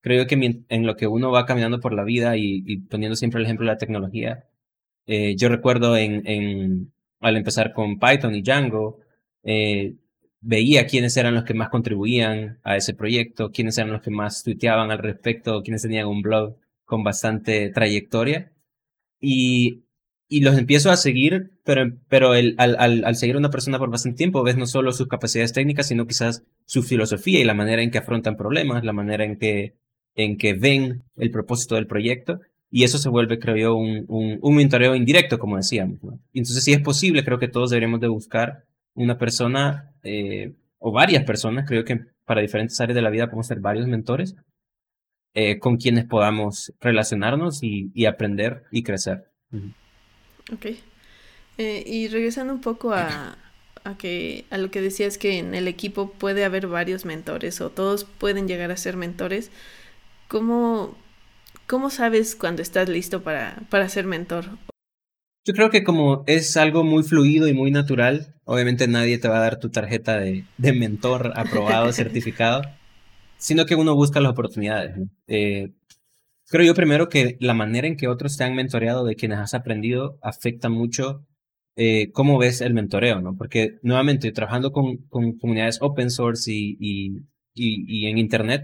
creo 0.02 0.26
que 0.26 0.64
en 0.68 0.87
lo 0.87 0.97
que 0.97 1.06
uno 1.06 1.30
va 1.30 1.47
caminando 1.47 1.80
por 1.80 1.94
la 1.94 2.04
vida 2.04 2.37
y, 2.37 2.62
y 2.66 2.78
poniendo 2.80 3.16
siempre 3.16 3.40
el 3.40 3.47
ejemplo 3.47 3.66
de 3.66 3.73
la 3.73 3.78
tecnología, 3.78 4.44
eh, 5.06 5.37
yo 5.37 5.49
recuerdo 5.49 5.97
en, 5.97 6.26
en, 6.26 6.92
al 7.21 7.37
empezar 7.37 7.73
con 7.73 7.99
Python 7.99 8.35
y 8.35 8.42
Django, 8.42 9.00
eh, 9.44 9.94
veía 10.40 10.87
quiénes 10.87 11.16
eran 11.16 11.35
los 11.35 11.44
que 11.44 11.54
más 11.54 11.71
contribuían 11.71 12.59
a 12.64 12.76
ese 12.76 12.94
proyecto, 12.94 13.52
quiénes 13.52 13.78
eran 13.78 13.92
los 13.92 14.02
que 14.02 14.11
más 14.11 14.42
tuiteaban 14.42 14.90
al 14.90 14.99
respecto, 14.99 15.62
quiénes 15.62 15.82
tenían 15.82 16.09
un 16.09 16.23
blog 16.23 16.56
con 16.85 17.04
bastante 17.04 17.71
trayectoria. 17.71 18.52
Y, 19.21 19.85
y 20.28 20.40
los 20.40 20.59
empiezo 20.59 20.90
a 20.90 20.97
seguir, 20.97 21.52
pero, 21.64 21.92
pero 22.09 22.35
el, 22.35 22.54
al, 22.59 22.76
al, 22.78 23.04
al, 23.04 23.16
seguir 23.16 23.37
a 23.37 23.38
una 23.38 23.50
persona 23.50 23.78
por 23.78 23.90
bastante 23.90 24.18
tiempo, 24.18 24.42
ves 24.42 24.56
no 24.56 24.66
solo 24.66 24.92
sus 24.92 25.09
capacidades 25.09 25.52
técnicas, 25.52 25.87
sino 25.88 26.06
quizás 26.06 26.44
su 26.66 26.82
filosofía 26.82 27.40
y 27.40 27.44
la 27.44 27.54
manera 27.54 27.82
en 27.82 27.90
que 27.90 27.99
afrontan 27.99 28.37
problemas, 28.37 28.85
la 28.85 28.92
manera 28.92 29.25
en 29.25 29.38
que, 29.38 29.75
en 30.14 30.37
que 30.37 30.54
ven 30.54 31.02
el 31.16 31.31
propósito 31.31 31.75
del 31.75 31.87
proyecto. 31.87 32.40
Y 32.71 32.85
eso 32.85 32.97
se 32.97 33.11
vuelve, 33.11 33.38
creo 33.38 33.57
yo, 33.57 33.75
un, 33.75 34.07
un, 34.09 34.38
un 34.40 34.57
mentoreo 34.57 34.95
indirecto, 34.95 35.38
como 35.38 35.59
decíamos. 35.59 35.99
Y 36.33 36.38
entonces, 36.38 36.64
si 36.64 36.73
es 36.73 36.81
posible, 36.81 37.25
creo 37.25 37.38
que 37.38 37.49
todos 37.49 37.71
deberíamos 37.71 38.00
de 38.00 38.09
buscar 38.09 38.64
una 38.95 39.19
persona 39.19 39.90
eh, 40.02 40.52
o 40.78 40.90
varias 40.90 41.25
personas, 41.25 41.66
creo 41.69 41.85
que 41.85 42.00
para 42.25 42.40
diferentes 42.40 42.81
áreas 42.81 42.95
de 42.95 43.02
la 43.02 43.11
vida 43.11 43.26
podemos 43.26 43.47
ser 43.47 43.61
varios 43.61 43.87
mentores, 43.88 44.37
eh, 45.35 45.59
con 45.59 45.76
quienes 45.76 46.04
podamos 46.07 46.73
relacionarnos 46.81 47.62
y, 47.62 47.90
y 47.95 48.07
aprender 48.07 48.64
y 48.71 48.83
crecer. 48.83 49.25
Ok. 50.52 50.66
Eh, 51.59 51.85
y 51.87 52.09
regresando 52.09 52.52
un 52.52 52.61
poco 52.61 52.92
a, 52.92 53.37
que, 53.99 54.47
a 54.50 54.59
lo 54.59 54.71
que 54.71 54.81
decías 54.81 55.19
que 55.19 55.38
en 55.38 55.54
el 55.54 55.69
equipo 55.69 56.11
puede 56.12 56.45
haber 56.45 56.66
varios 56.66 57.04
mentores 57.04 57.61
o 57.61 57.71
todos 57.71 58.04
pueden 58.04 58.49
llegar 58.49 58.71
a 58.71 58.76
ser 58.76 58.97
mentores, 58.97 59.50
¿cómo, 60.33 60.97
cómo 61.69 61.91
sabes 61.91 62.35
cuando 62.35 62.62
estás 62.62 62.89
listo 62.89 63.23
para, 63.23 63.62
para 63.69 63.91
ser 63.91 64.07
mentor? 64.07 64.47
Yo 65.45 65.53
creo 65.53 65.69
que 65.69 65.85
como 65.85 66.25
es 66.27 66.57
algo 66.57 66.85
muy 66.85 67.03
fluido 67.03 67.49
y 67.49 67.53
muy 67.53 67.71
natural, 67.71 68.35
obviamente 68.45 68.89
nadie 68.89 69.19
te 69.19 69.29
va 69.29 69.37
a 69.37 69.43
dar 69.43 69.59
tu 69.59 69.69
tarjeta 69.69 70.19
de, 70.19 70.47
de 70.57 70.73
mentor 70.73 71.33
aprobado, 71.37 71.93
certificado, 71.93 72.62
sino 73.37 73.67
que 73.67 73.75
uno 73.75 73.95
busca 73.95 74.21
las 74.21 74.33
oportunidades. 74.33 74.97
Eh, 75.27 75.75
creo 76.49 76.65
yo 76.65 76.75
primero 76.75 77.11
que 77.11 77.37
la 77.39 77.53
manera 77.53 77.87
en 77.87 77.99
que 77.99 78.09
otros 78.09 78.39
te 78.39 78.45
han 78.45 78.55
mentoreado 78.55 79.05
de 79.05 79.17
quienes 79.17 79.39
has 79.39 79.53
aprendido 79.53 80.19
afecta 80.23 80.71
mucho 80.71 81.27
eh, 81.77 82.11
cómo 82.12 82.39
ves 82.39 82.62
el 82.62 82.73
mentoreo, 82.73 83.21
¿no? 83.21 83.37
Porque 83.37 83.79
nuevamente, 83.83 84.33
trabajando 84.33 84.73
con, 84.73 84.99
con 85.09 85.37
comunidades 85.39 85.79
open 85.83 86.11
source 86.11 86.51
y, 86.51 86.77
y, 86.79 87.25
y, 87.55 88.07
en 88.07 88.19
Internet, 88.19 88.62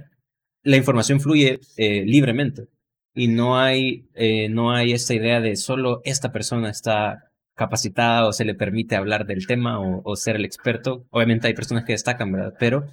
la 0.63 0.77
información 0.77 1.21
fluye 1.21 1.61
eh, 1.77 2.05
libremente 2.05 2.69
y 3.15 3.29
no 3.29 3.59
hay, 3.59 4.09
eh, 4.15 4.49
no 4.49 4.73
hay 4.73 4.93
esta 4.93 5.15
idea 5.15 5.41
de 5.41 5.57
solo 5.57 6.01
esta 6.05 6.33
persona 6.33 6.71
está 6.71 7.31
capacitada 7.55 8.27
o 8.27 8.33
se 8.33 8.45
le 8.45 8.55
permite 8.55 8.97
hablar 8.97 9.27
del 9.27 9.47
tema 9.47 9.81
o, 9.81 10.17
ser 10.17 10.37
el 10.37 10.45
experto. 10.45 11.05
Obviamente 11.11 11.49
hay 11.49 11.55
personas 11.55 11.85
que 11.85 11.93
destacan, 11.93 12.31
¿verdad? 12.31 12.55
Pero 12.59 12.87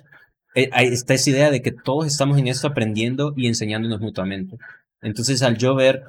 eh, 0.55 0.69
está 0.73 1.13
esa 1.13 1.29
idea 1.29 1.51
de 1.51 1.61
que 1.61 1.71
todos 1.71 2.07
estamos 2.07 2.37
en 2.39 2.47
esto 2.47 2.67
aprendiendo 2.67 3.33
y 3.37 3.47
enseñándonos 3.47 4.01
mutuamente. 4.01 4.57
Entonces, 5.01 5.43
al 5.43 5.57
yo 5.57 5.75
ver, 5.75 6.03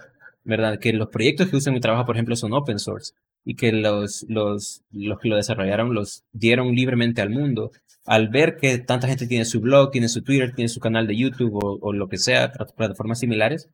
¿verdad? 0.44 0.78
Que 0.78 0.94
los 0.94 1.08
proyectos 1.08 1.50
que 1.50 1.56
usan 1.56 1.74
mi 1.74 1.80
trabajo, 1.80 2.06
por 2.06 2.16
ejemplo, 2.16 2.36
son 2.36 2.54
open 2.54 2.78
source 2.78 3.12
y 3.44 3.54
que 3.54 3.72
los, 3.72 4.24
los, 4.28 4.82
los 4.90 5.20
que 5.20 5.28
lo 5.28 5.36
desarrollaron 5.36 5.94
los 5.94 6.24
dieron 6.32 6.74
libremente 6.74 7.20
al 7.20 7.30
mundo, 7.30 7.70
al 8.06 8.28
ver 8.28 8.56
que 8.56 8.78
tanta 8.78 9.08
gente 9.08 9.26
tiene 9.26 9.44
su 9.44 9.60
blog, 9.60 9.90
tiene 9.90 10.08
su 10.08 10.22
Twitter, 10.22 10.54
tiene 10.54 10.68
su 10.68 10.80
canal 10.80 11.06
de 11.06 11.16
YouTube 11.16 11.58
o, 11.82 11.92
lo 11.92 12.08
que 12.08 12.18
sea, 12.18 12.52
plataformas 12.52 13.20
similares, 13.20 13.68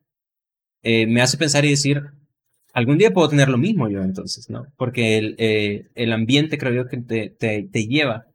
eh, 0.82 1.06
me 1.06 1.22
hace 1.22 1.36
pensar 1.36 1.64
y 1.64 1.70
decir, 1.70 2.02
algún 2.72 2.98
día 2.98 3.12
puedo 3.12 3.28
tener 3.28 3.48
lo 3.48 3.58
mismo 3.58 3.88
yo 3.88 4.02
entonces, 4.02 4.50
¿no? 4.50 4.66
Porque 4.76 5.18
el, 5.18 5.36
eh, 5.38 6.12
ambiente 6.12 6.58
creo 6.58 6.72
yo 6.72 6.88
que 6.88 6.98
te 6.98 7.86
lleva 7.86 8.26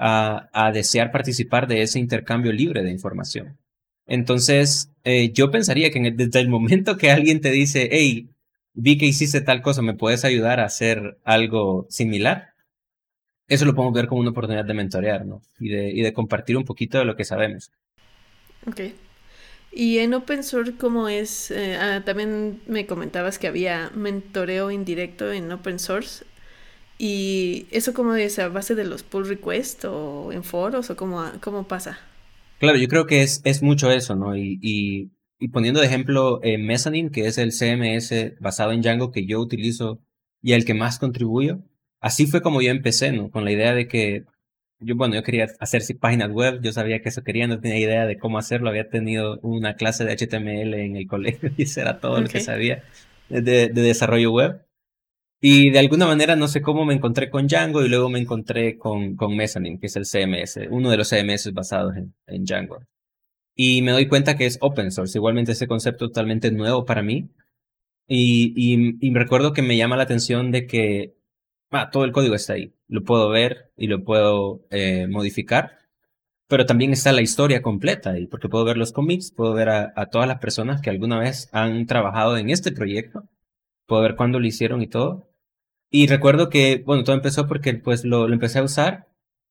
a, 0.00 0.70
desear 0.72 1.12
participar 1.12 1.66
de 1.68 1.82
ese 1.82 1.98
intercambio 1.98 2.52
libre 2.52 2.82
de 2.82 2.90
información. 2.90 3.58
Entonces, 4.06 4.90
eh, 5.04 5.30
yo 5.32 5.50
pensaría 5.50 5.90
que 5.90 6.10
desde 6.10 6.40
el 6.40 6.48
momento 6.48 6.96
que 6.96 7.10
alguien 7.10 7.40
te 7.40 7.50
dice, 7.50 7.88
hey, 7.92 8.30
vi 8.72 8.96
que 8.98 9.06
hiciste 9.06 9.40
tal 9.42 9.62
cosa, 9.62 9.82
¿me 9.82 9.94
puedes 9.94 10.24
ayudar 10.24 10.58
a 10.60 10.64
hacer 10.64 11.18
algo 11.24 11.86
similar? 11.90 12.49
Eso 13.50 13.64
lo 13.66 13.74
podemos 13.74 13.94
ver 13.94 14.06
como 14.06 14.20
una 14.20 14.30
oportunidad 14.30 14.64
de 14.64 14.74
mentorear, 14.74 15.26
¿no? 15.26 15.42
Y 15.58 15.68
de, 15.70 15.90
y 15.90 16.02
de 16.02 16.12
compartir 16.12 16.56
un 16.56 16.64
poquito 16.64 16.98
de 16.98 17.04
lo 17.04 17.16
que 17.16 17.24
sabemos. 17.24 17.72
Ok. 18.66 18.80
Y 19.72 19.98
en 19.98 20.14
open 20.14 20.44
source, 20.44 20.76
¿cómo 20.76 21.08
es? 21.08 21.50
Eh, 21.50 21.76
ah, 21.76 22.02
también 22.04 22.62
me 22.66 22.86
comentabas 22.86 23.38
que 23.40 23.48
había 23.48 23.90
mentoreo 23.94 24.70
indirecto 24.70 25.32
en 25.32 25.50
open 25.52 25.80
source. 25.80 26.24
¿Y 26.98 27.66
eso 27.72 27.94
cómo 27.94 28.14
es 28.14 28.38
a 28.38 28.48
base 28.48 28.74
de 28.76 28.84
los 28.84 29.02
pull 29.02 29.28
requests 29.28 29.84
o 29.86 30.32
en 30.32 30.44
foros 30.44 30.90
o 30.90 30.96
cómo, 30.96 31.24
cómo 31.40 31.66
pasa? 31.66 31.98
Claro, 32.58 32.78
yo 32.78 32.88
creo 32.88 33.06
que 33.06 33.22
es, 33.22 33.40
es 33.44 33.62
mucho 33.62 33.90
eso, 33.90 34.14
¿no? 34.16 34.36
Y, 34.36 34.58
y, 34.62 35.12
y 35.40 35.48
poniendo 35.48 35.80
de 35.80 35.86
ejemplo 35.86 36.40
eh, 36.42 36.58
Mezzanine, 36.58 37.10
que 37.10 37.26
es 37.26 37.38
el 37.38 37.52
CMS 37.52 38.36
basado 38.40 38.72
en 38.72 38.82
Django 38.82 39.10
que 39.12 39.26
yo 39.26 39.40
utilizo 39.40 40.00
y 40.42 40.52
el 40.52 40.64
que 40.64 40.74
más 40.74 40.98
contribuyo, 40.98 41.60
así 42.00 42.26
fue 42.26 42.42
como 42.42 42.62
yo 42.62 42.70
empecé, 42.70 43.12
¿no? 43.12 43.30
Con 43.30 43.44
la 43.44 43.52
idea 43.52 43.74
de 43.74 43.88
que 43.88 44.24
yo, 44.80 44.96
bueno, 44.96 45.14
yo 45.14 45.22
quería 45.22 45.46
hacer 45.60 45.82
páginas 46.00 46.30
web, 46.30 46.60
yo 46.62 46.72
sabía 46.72 47.00
que 47.02 47.10
eso 47.10 47.22
quería, 47.22 47.46
no 47.46 47.60
tenía 47.60 47.78
idea 47.78 48.06
de 48.06 48.18
cómo 48.18 48.38
hacerlo, 48.38 48.70
había 48.70 48.88
tenido 48.88 49.38
una 49.42 49.74
clase 49.74 50.04
de 50.04 50.16
HTML 50.16 50.74
en 50.74 50.96
el 50.96 51.06
colegio 51.06 51.50
y 51.56 51.64
eso 51.64 51.80
era 51.80 52.00
todo 52.00 52.20
lo 52.20 52.28
que 52.28 52.40
sabía 52.40 52.82
de, 53.28 53.68
de 53.68 53.82
desarrollo 53.82 54.32
web. 54.32 54.66
Y 55.42 55.70
de 55.70 55.78
alguna 55.78 56.06
manera 56.06 56.36
no 56.36 56.48
sé 56.48 56.60
cómo 56.60 56.84
me 56.84 56.94
encontré 56.94 57.30
con 57.30 57.46
Django 57.46 57.82
y 57.82 57.88
luego 57.88 58.10
me 58.10 58.18
encontré 58.18 58.76
con, 58.76 59.16
con 59.16 59.34
Mezzanine, 59.36 59.78
que 59.78 59.86
es 59.86 59.96
el 59.96 60.04
CMS, 60.04 60.68
uno 60.70 60.90
de 60.90 60.98
los 60.98 61.08
CMS 61.08 61.52
basados 61.54 61.96
en, 61.96 62.14
en 62.26 62.44
Django. 62.44 62.82
Y 63.54 63.82
me 63.82 63.92
doy 63.92 64.06
cuenta 64.08 64.36
que 64.36 64.46
es 64.46 64.58
open 64.60 64.90
source, 64.90 65.18
igualmente 65.18 65.52
ese 65.52 65.66
concepto 65.66 66.08
totalmente 66.08 66.50
nuevo 66.50 66.84
para 66.84 67.02
mí. 67.02 67.30
Y, 68.06 68.52
y, 68.56 68.96
y 69.00 69.14
recuerdo 69.14 69.52
que 69.52 69.62
me 69.62 69.76
llama 69.76 69.96
la 69.96 70.02
atención 70.02 70.50
de 70.50 70.66
que 70.66 71.14
ah, 71.70 71.90
todo 71.90 72.04
el 72.04 72.12
código 72.12 72.34
está 72.34 72.54
ahí, 72.54 72.74
lo 72.88 73.04
puedo 73.04 73.28
ver 73.30 73.70
y 73.76 73.86
lo 73.86 74.04
puedo 74.04 74.66
eh, 74.70 75.06
modificar, 75.08 75.78
pero 76.48 76.66
también 76.66 76.92
está 76.92 77.12
la 77.12 77.22
historia 77.22 77.62
completa 77.62 78.10
ahí, 78.10 78.26
porque 78.26 78.48
puedo 78.48 78.64
ver 78.64 78.76
los 78.76 78.92
commits, 78.92 79.32
puedo 79.32 79.54
ver 79.54 79.68
a, 79.70 80.06
todas 80.10 80.28
las 80.28 80.40
personas 80.40 80.80
que 80.82 80.90
alguna 80.90 81.18
vez 81.18 81.48
han 81.52 81.86
trabajado 81.86 82.36
en 82.36 82.50
este 82.50 82.72
proyecto, 82.72 83.28
puedo 83.86 84.02
ver 84.02 84.16
cuándo 84.16 84.40
lo 84.40 84.46
hicieron 84.46 84.82
y 84.82 84.88
todo. 84.88 85.28
Y 85.90 86.06
recuerdo 86.08 86.50
que, 86.50 86.82
bueno, 86.86 87.04
todo 87.04 87.16
empezó 87.16 87.46
porque 87.48 87.74
pues 87.74 88.04
lo, 88.04 88.32
empecé 88.32 88.60
a 88.60 88.64
usar 88.64 89.08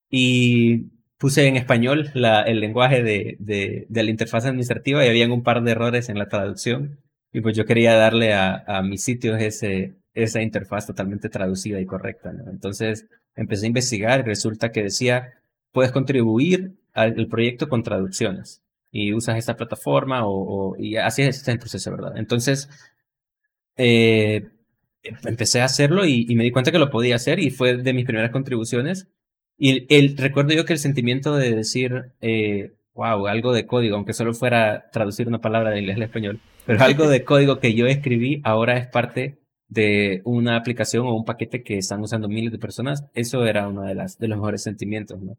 y 0.10 0.88
puse 1.18 1.48
en 1.48 1.58
español 1.58 2.12
el 2.16 2.60
lenguaje 2.60 3.04
de, 3.04 3.38
de, 3.40 3.86
de, 3.90 4.04
la 4.04 4.10
interfaz 4.12 4.46
administrativa 4.46 5.06
y 5.06 5.10
habían 5.10 5.32
un 5.32 5.44
par 5.44 5.64
de 5.64 5.72
errores 5.72 6.10
en 6.10 6.18
la 6.20 6.30
traducción. 6.30 7.00
Y 7.34 7.42
pues 7.42 7.56
yo 7.58 7.66
quería 7.66 7.96
darle 7.96 8.34
a, 8.34 8.64
a 8.68 8.82
mis 8.84 9.04
sitios 9.04 9.42
ese, 9.42 9.99
esa 10.24 10.42
interfaz 10.42 10.88
totalmente 10.88 11.30
traducida 11.30 11.80
y 11.80 11.86
correcta. 11.86 12.32
¿no? 12.32 12.50
Entonces 12.50 13.08
empecé 13.36 13.66
a 13.66 13.68
investigar 13.68 14.20
y 14.20 14.24
resulta 14.24 14.72
que 14.72 14.84
decía, 14.84 15.34
puedes 15.72 15.92
contribuir 15.92 16.76
al 16.94 17.28
proyecto 17.28 17.70
con 17.70 17.84
traducciones 17.84 18.62
y 18.92 19.14
usas 19.14 19.38
esta 19.38 19.56
plataforma 19.56 20.22
o, 20.26 20.76
y 20.78 20.98
así 20.98 21.22
es 21.22 21.48
el 21.48 21.60
proceso, 21.60 21.92
¿verdad? 21.92 22.18
Entonces, 22.18 22.70
eh, 23.78 24.50
empecé 25.04 25.62
a 25.62 25.66
hacerlo 25.66 26.06
y, 26.06 26.26
y, 26.28 26.36
me 26.36 26.44
di 26.44 26.52
cuenta 26.52 26.72
que 26.72 26.80
lo 26.80 26.90
podía 26.90 27.16
hacer 27.16 27.40
y 27.40 27.52
fue 27.52 27.78
de 27.78 27.94
mis 27.94 28.06
primeras 28.06 28.32
contribuciones 28.32 29.08
y 29.60 29.94
el, 29.94 30.16
recuerdo 30.16 30.54
yo 30.54 30.64
que 30.64 30.74
el 30.74 30.80
sentimiento 30.80 31.36
de 31.36 31.54
decir, 31.54 32.14
eh, 32.22 32.72
wow, 32.94 33.28
algo 33.28 33.52
de 33.52 33.68
código, 33.68 33.98
aunque 33.98 34.14
solo 34.14 34.34
fuera 34.34 34.90
traducir 34.92 35.28
una 35.28 35.42
palabra 35.42 35.72
de 35.72 35.80
inglés 35.80 35.98
al 35.98 36.04
español, 36.04 36.40
pero 36.66 36.82
algo 36.82 37.10
de 37.10 37.24
código 37.26 37.60
que 37.60 37.74
yo 37.74 37.86
escribí 37.86 38.42
ahora 38.46 38.78
es 38.78 38.88
parte 38.88 39.39
de 39.70 40.22
una 40.26 40.58
aplicación 40.58 41.06
o 41.06 41.16
un 41.16 41.26
paquete 41.26 41.64
que 41.64 41.78
están 41.78 42.02
usando 42.02 42.28
miles 42.28 42.52
de 42.52 42.60
personas, 42.60 43.06
eso 43.14 43.46
era 43.46 43.68
uno 43.68 43.84
de, 43.84 43.96
las, 43.96 44.18
de 44.18 44.28
los 44.28 44.38
mejores 44.38 44.64
sentimientos, 44.64 45.22
¿no? 45.22 45.38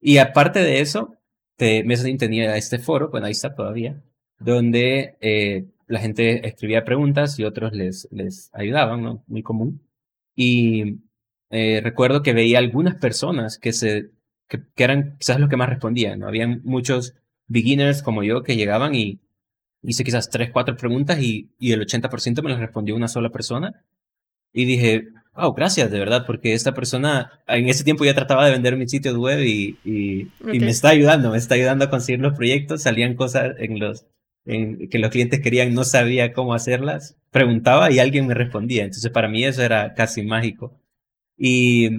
Y 0.00 0.18
aparte 0.18 0.60
de 0.60 0.80
eso, 0.80 1.16
te, 1.56 1.84
tenía 2.18 2.56
este 2.56 2.78
foro, 2.78 3.10
bueno, 3.10 3.26
ahí 3.26 3.32
está 3.32 3.54
todavía, 3.54 4.02
donde 4.38 5.16
eh, 5.20 5.66
la 5.86 6.00
gente 6.00 6.46
escribía 6.46 6.84
preguntas 6.84 7.38
y 7.38 7.44
otros 7.44 7.72
les, 7.72 8.08
les 8.12 8.50
ayudaban, 8.54 9.02
¿no? 9.02 9.24
Muy 9.26 9.42
común. 9.42 9.82
Y 10.36 11.00
eh, 11.50 11.80
recuerdo 11.82 12.22
que 12.22 12.32
veía 12.32 12.58
algunas 12.58 12.96
personas 12.96 13.58
que, 13.58 13.72
se, 13.72 14.10
que, 14.48 14.62
eran 14.76 15.16
quizás 15.18 15.38
los 15.38 15.48
que 15.48 15.56
más 15.56 15.68
respondían. 15.68 16.20
¿no? 16.20 16.28
Habían 16.28 16.62
muchos 16.64 17.14
beginners 17.46 18.02
como 18.02 18.22
yo 18.24 18.42
que 18.42 18.56
llegaban 18.56 18.94
y 18.94 19.20
hice 19.84 20.04
quizás 20.04 20.30
tres, 20.30 20.50
cuatro 20.52 20.76
preguntas 20.76 21.20
y, 21.20 21.50
y 21.58 21.72
el 21.72 21.86
80% 21.86 22.42
me 22.42 22.50
las 22.50 22.60
respondió 22.60 22.96
una 22.96 23.08
sola 23.08 23.30
persona. 23.30 23.84
Y 24.52 24.64
dije, 24.64 25.08
wow, 25.34 25.52
gracias, 25.52 25.90
de 25.90 25.98
verdad, 25.98 26.24
porque 26.26 26.54
esta 26.54 26.74
persona 26.74 27.40
en 27.46 27.68
ese 27.68 27.84
tiempo 27.84 28.04
ya 28.04 28.14
trataba 28.14 28.46
de 28.46 28.52
vender 28.52 28.76
mi 28.76 28.88
sitio 28.88 29.18
web 29.18 29.40
y, 29.40 29.78
y, 29.84 30.28
y, 30.52 30.60
me 30.60 30.70
está 30.70 30.90
ayudando, 30.90 31.30
me 31.30 31.38
está 31.38 31.56
ayudando 31.56 31.84
a 31.84 31.90
conseguir 31.90 32.20
los 32.20 32.34
proyectos. 32.34 32.82
Salían 32.82 33.14
cosas 33.14 33.54
en 33.58 33.78
los 33.78 34.06
en, 34.46 34.88
que 34.88 34.98
los 34.98 35.10
clientes 35.10 35.40
querían, 35.40 35.74
no 35.74 35.84
sabía 35.84 36.32
cómo 36.32 36.54
hacerlas. 36.54 37.16
Preguntaba 37.30 37.90
y 37.90 37.98
alguien 37.98 38.26
me 38.26 38.34
respondía. 38.34 38.84
Entonces, 38.84 39.10
para 39.10 39.28
mí 39.28 39.44
eso 39.44 39.62
era 39.62 39.94
casi 39.94 40.22
mágico. 40.22 40.78
Y 41.36 41.90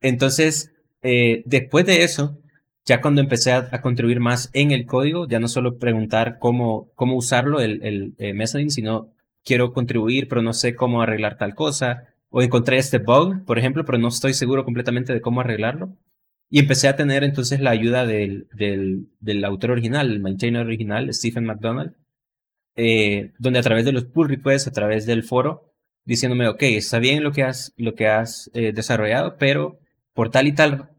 entonces, 0.00 0.72
eh, 1.02 1.42
después 1.46 1.86
de 1.86 2.02
eso, 2.04 2.38
ya 2.84 3.00
cuando 3.00 3.20
empecé 3.20 3.52
a, 3.52 3.80
contribuir 3.80 4.20
más 4.20 4.50
en 4.54 4.72
el 4.72 4.86
código, 4.86 5.28
ya 5.28 5.38
no 5.38 5.48
solo 5.48 5.78
preguntar 5.78 6.38
cómo, 6.38 6.90
cómo 6.94 7.16
usarlo, 7.16 7.60
el, 7.60 7.82
el 7.82 8.14
eh, 8.18 8.34
messaging, 8.34 8.70
sino 8.70 9.12
quiero 9.44 9.72
contribuir, 9.72 10.28
pero 10.28 10.42
no 10.42 10.52
sé 10.52 10.74
cómo 10.74 11.02
arreglar 11.02 11.38
tal 11.38 11.54
cosa, 11.54 12.08
o 12.28 12.42
encontré 12.42 12.78
este 12.78 12.98
bug, 12.98 13.44
por 13.44 13.58
ejemplo, 13.58 13.84
pero 13.84 13.98
no 13.98 14.08
estoy 14.08 14.34
seguro 14.34 14.64
completamente 14.64 15.12
de 15.12 15.20
cómo 15.20 15.40
arreglarlo. 15.40 15.96
Y 16.50 16.58
empecé 16.58 16.88
a 16.88 16.96
tener 16.96 17.24
entonces 17.24 17.60
la 17.60 17.70
ayuda 17.70 18.04
del, 18.04 18.48
del, 18.52 19.08
del 19.20 19.44
autor 19.44 19.72
original, 19.72 20.10
el 20.10 20.20
maintainer 20.20 20.66
original, 20.66 21.12
Stephen 21.14 21.44
McDonald, 21.44 21.94
eh, 22.76 23.32
donde 23.38 23.60
a 23.60 23.62
través 23.62 23.84
de 23.84 23.92
los 23.92 24.04
pull 24.04 24.28
requests, 24.28 24.68
a 24.68 24.72
través 24.72 25.06
del 25.06 25.22
foro, 25.22 25.72
diciéndome, 26.04 26.48
ok, 26.48 26.62
está 26.62 26.98
bien 26.98 27.22
lo 27.22 27.32
que 27.32 27.44
has, 27.44 27.72
lo 27.76 27.94
que 27.94 28.08
has 28.08 28.50
eh, 28.54 28.72
desarrollado, 28.72 29.36
pero 29.38 29.78
por 30.14 30.30
tal 30.30 30.48
y 30.48 30.52
tal 30.52 30.90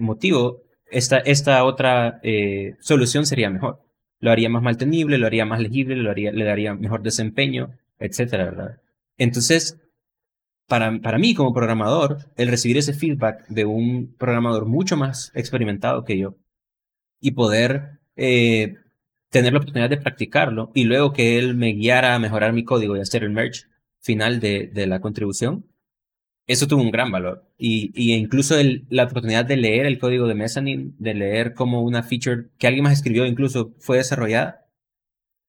motivo, 0.00 0.62
esta, 0.92 1.18
esta 1.18 1.64
otra 1.64 2.20
eh, 2.22 2.76
solución 2.80 3.26
sería 3.26 3.50
mejor. 3.50 3.80
Lo 4.20 4.30
haría 4.30 4.48
más 4.48 4.62
mantenible, 4.62 5.18
lo 5.18 5.26
haría 5.26 5.44
más 5.44 5.60
legible, 5.60 5.96
lo 5.96 6.10
haría, 6.10 6.30
le 6.32 6.44
daría 6.44 6.74
mejor 6.74 7.02
desempeño, 7.02 7.70
etcétera, 7.98 8.44
¿verdad? 8.44 8.80
Entonces, 9.18 9.78
para, 10.68 10.98
para 11.00 11.18
mí 11.18 11.34
como 11.34 11.52
programador, 11.52 12.18
el 12.36 12.48
recibir 12.48 12.78
ese 12.78 12.94
feedback 12.94 13.46
de 13.48 13.64
un 13.64 14.14
programador 14.16 14.66
mucho 14.66 14.96
más 14.96 15.32
experimentado 15.34 16.04
que 16.04 16.18
yo 16.18 16.36
y 17.20 17.32
poder 17.32 18.00
tener 18.14 19.52
la 19.52 19.58
oportunidad 19.58 19.90
de 19.90 19.96
practicarlo 19.96 20.70
y 20.74 20.84
luego 20.84 21.12
que 21.12 21.38
él 21.38 21.54
me 21.54 21.72
guiara 21.72 22.14
a 22.14 22.18
mejorar 22.18 22.52
mi 22.52 22.64
código 22.64 22.96
y 22.96 23.00
hacer 23.00 23.24
el 23.24 23.30
merge 23.30 23.62
final 24.00 24.40
de, 24.40 24.70
de 24.72 24.86
la 24.86 25.00
contribución, 25.00 25.66
eso 26.46 26.66
tuvo 26.66 26.82
un 26.82 26.90
gran 26.90 27.10
valor. 27.10 27.44
Y, 27.58 27.92
y 27.94 28.14
incluso 28.14 28.56
la 28.88 29.04
oportunidad 29.04 29.44
de 29.44 29.56
leer 29.56 29.86
el 29.86 29.98
código 29.98 30.26
de 30.26 30.34
Mezzanine, 30.34 30.92
de 30.98 31.14
leer 31.14 31.54
cómo 31.54 31.82
una 31.82 32.02
feature 32.02 32.48
que 32.58 32.66
alguien 32.66 32.84
más 32.84 32.94
escribió 32.94 33.26
incluso 33.26 33.74
fue 33.78 33.98
desarrollada, 33.98 34.66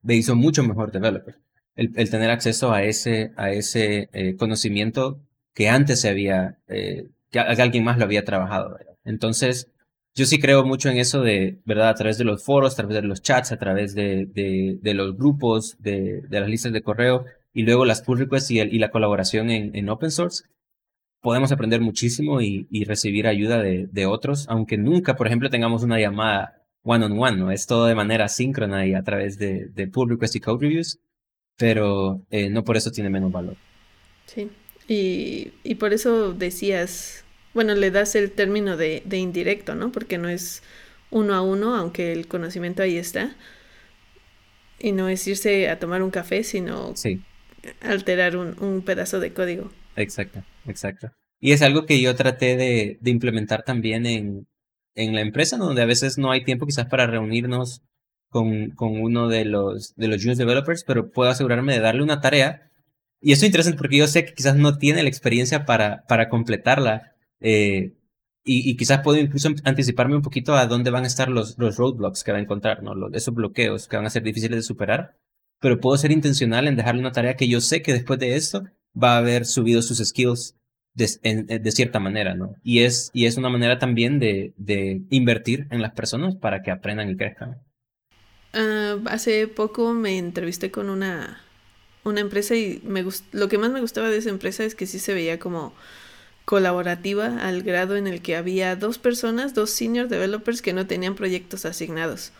me 0.01 0.15
hizo 0.15 0.35
mucho 0.35 0.63
mejor 0.63 0.91
developer. 0.91 1.39
El, 1.75 1.91
tener 2.11 2.29
acceso 2.29 2.71
a 2.71 2.83
ese, 2.83 3.31
a 3.35 3.51
ese 3.51 4.09
eh, 4.13 4.35
conocimiento 4.35 5.19
que 5.55 5.69
antes 5.69 6.01
se 6.01 6.09
había, 6.09 6.59
eh, 6.67 7.07
que 7.31 7.39
alguien 7.39 7.83
más 7.83 7.97
lo 7.97 8.03
había 8.05 8.25
trabajado. 8.25 8.77
Entonces, 9.03 9.71
yo 10.13 10.25
sí 10.25 10.39
creo 10.39 10.63
mucho 10.63 10.89
en 10.89 10.97
eso 10.97 11.21
de, 11.21 11.59
¿verdad? 11.65 11.89
A 11.89 11.95
través 11.95 12.19
de 12.19 12.25
los 12.25 12.43
foros, 12.43 12.73
a 12.73 12.75
través 12.75 12.95
de 13.01 13.07
los 13.07 13.23
chats, 13.23 13.51
a 13.51 13.57
través 13.57 13.95
de, 13.95 14.27
de, 14.27 14.77
de 14.79 14.93
los 14.93 15.17
grupos, 15.17 15.77
de, 15.79 16.21
de 16.21 16.39
las 16.39 16.49
listas 16.49 16.71
de 16.73 16.83
correo, 16.83 17.25
y 17.53 17.63
luego 17.63 17.85
las 17.85 18.03
pull 18.03 18.19
requests 18.19 18.51
y, 18.51 18.59
y 18.59 18.77
la 18.77 18.91
colaboración 18.91 19.49
en, 19.49 19.75
en, 19.75 19.89
open 19.89 20.11
source, 20.11 20.43
podemos 21.23 21.53
aprender 21.53 21.79
muchísimo 21.79 22.41
y, 22.41 22.67
y 22.69 22.83
recibir 22.83 23.27
ayuda 23.27 23.61
de, 23.61 23.87
de, 23.89 24.05
otros, 24.05 24.45
aunque 24.49 24.77
nunca, 24.77 25.15
por 25.15 25.25
ejemplo, 25.25 25.49
tengamos 25.49 25.81
una 25.81 25.97
llamada 25.97 26.61
one-on-one, 26.83 27.15
-on 27.15 27.35
-one, 27.35 27.37
¿no? 27.37 27.51
Es 27.51 27.65
todo 27.65 27.85
de 27.85 27.95
manera 27.95 28.27
síncrona 28.27 28.85
y 28.85 28.93
a 28.93 29.03
través 29.03 29.37
de, 29.39 29.69
de 29.73 29.87
pull 29.87 30.09
requests 30.09 30.35
y 30.35 30.41
code 30.41 30.67
reviews, 30.67 30.99
pero 31.55 32.21
eh, 32.29 32.49
no 32.49 32.65
por 32.65 32.75
eso 32.75 32.91
tiene 32.91 33.09
menos 33.09 33.31
valor. 33.31 33.55
Sí, 34.25 34.49
y, 34.89 35.53
y 35.63 35.75
por 35.75 35.93
eso 35.93 36.33
decías, 36.33 37.23
bueno, 37.53 37.73
le 37.73 37.89
das 37.89 38.15
el 38.15 38.29
término 38.29 38.75
de, 38.75 39.01
de 39.05 39.17
indirecto, 39.17 39.75
¿no? 39.75 39.93
Porque 39.93 40.17
no 40.17 40.27
es 40.27 40.61
uno 41.09 41.35
a 41.35 41.41
uno, 41.41 41.77
aunque 41.77 42.11
el 42.11 42.27
conocimiento 42.27 42.83
ahí 42.83 42.97
está. 42.97 43.33
Y 44.77 44.91
no 44.91 45.07
es 45.07 45.25
irse 45.25 45.69
a 45.69 45.79
tomar 45.79 46.03
un 46.03 46.11
café, 46.11 46.43
sino 46.43 46.93
sí 46.97 47.21
alterar 47.81 48.35
un, 48.37 48.55
un, 48.61 48.81
pedazo 48.81 49.19
de 49.19 49.33
código. 49.33 49.71
Exacto, 49.95 50.43
exacto. 50.65 51.11
Y 51.39 51.51
es 51.51 51.61
algo 51.61 51.85
que 51.85 52.01
yo 52.01 52.15
traté 52.15 52.55
de, 52.55 52.99
implementar 53.03 53.63
también 53.63 54.05
en, 54.05 54.47
en, 54.95 55.15
la 55.15 55.21
empresa, 55.21 55.57
donde 55.57 55.81
a 55.81 55.85
veces 55.85 56.17
no 56.17 56.31
hay 56.31 56.43
tiempo 56.43 56.65
quizás 56.65 56.85
para 56.87 57.07
reunirnos 57.07 57.81
con, 58.29 58.71
con 58.71 59.01
uno 59.01 59.27
de 59.27 59.45
los, 59.45 59.93
de 59.95 60.07
los 60.07 60.17
junior 60.17 60.37
developers, 60.37 60.83
pero 60.85 61.11
puedo 61.11 61.29
asegurarme 61.29 61.73
de 61.73 61.79
darle 61.81 62.03
una 62.03 62.21
tarea. 62.21 62.71
Y 63.21 63.33
eso 63.33 63.41
es 63.41 63.47
interesante 63.47 63.77
porque 63.77 63.97
yo 63.97 64.07
sé 64.07 64.25
que 64.25 64.33
quizás 64.33 64.55
no 64.55 64.77
tiene 64.77 65.03
la 65.03 65.09
experiencia 65.09 65.65
para, 65.65 66.05
para 66.07 66.29
completarla. 66.29 67.13
Eh, 67.41 67.93
y, 68.45 68.69
y, 68.69 68.75
quizás 68.77 69.01
puedo 69.01 69.19
incluso 69.19 69.49
anticiparme 69.63 70.15
un 70.15 70.21
poquito 70.21 70.55
a 70.55 70.67
dónde 70.67 70.91
van 70.91 71.05
a 71.05 71.07
estar 71.07 71.29
los, 71.29 71.57
los 71.57 71.77
roadblocks 71.77 72.23
que 72.23 72.31
va 72.33 72.37
a 72.39 72.41
encontrar, 72.41 72.83
¿no? 72.83 72.95
Los, 72.95 73.13
esos 73.13 73.33
bloqueos 73.33 73.87
que 73.87 73.97
van 73.97 74.05
a 74.05 74.09
ser 74.09 74.23
difíciles 74.23 74.57
de 74.57 74.63
superar 74.63 75.17
pero 75.63 75.79
puedo 75.79 75.97
ser 75.97 76.11
intencional 76.11 76.67
en 76.67 76.75
dejarle 76.75 76.99
una 76.99 77.13
tarea 77.13 77.37
que 77.37 77.47
yo 77.47 77.61
sé 77.61 77.81
que 77.81 77.93
después 77.93 78.19
de 78.19 78.35
esto 78.35 78.65
va 79.01 79.15
a 79.15 79.17
haber 79.17 79.45
subido 79.45 79.81
sus 79.81 79.97
skills 79.99 80.55
de, 80.93 81.09
en, 81.23 81.45
de 81.47 81.71
cierta 81.71 81.99
manera, 81.99 82.35
¿no? 82.35 82.55
Y 82.63 82.79
es, 82.79 83.09
y 83.13 83.25
es 83.25 83.37
una 83.37 83.49
manera 83.49 83.79
también 83.79 84.19
de, 84.19 84.53
invertir 85.09 85.67
en 85.71 85.81
las 85.81 85.93
personas 85.93 86.35
para 86.35 86.61
que 86.61 86.71
aprendan 86.71 87.09
y 87.09 87.17
crezcan. 87.17 87.61
Uh, 88.53 89.07
hace 89.07 89.47
poco 89.47 89.93
me 89.93 90.17
entrevisté 90.17 90.69
con 90.69 90.89
una, 90.89 91.41
una 92.03 92.19
empresa 92.19 92.55
y 92.55 92.81
me 92.83 93.03
lo 93.31 93.49
que 93.49 93.57
más 93.57 93.71
me 93.71 93.81
gustaba 93.81 94.09
de 94.09 94.17
esa 94.17 94.29
empresa 94.29 94.63
es 94.63 94.75
que 94.75 94.85
sí 94.85 94.99
se 94.99 95.13
veía 95.13 95.39
como 95.39 95.73
colaborativa 96.45 97.47
al 97.47 97.63
grado 97.63 97.95
en 97.95 98.05
el 98.05 98.21
que 98.21 98.35
había 98.35 98.75
dos 98.75 98.99
personas, 98.99 99.55
dos 99.55 99.71
senior 99.71 100.07
developers 100.07 100.61
que 100.61 100.73
no 100.73 100.85
tenían 100.85 101.15
proyectos 101.15 101.65
asignados 101.65 102.31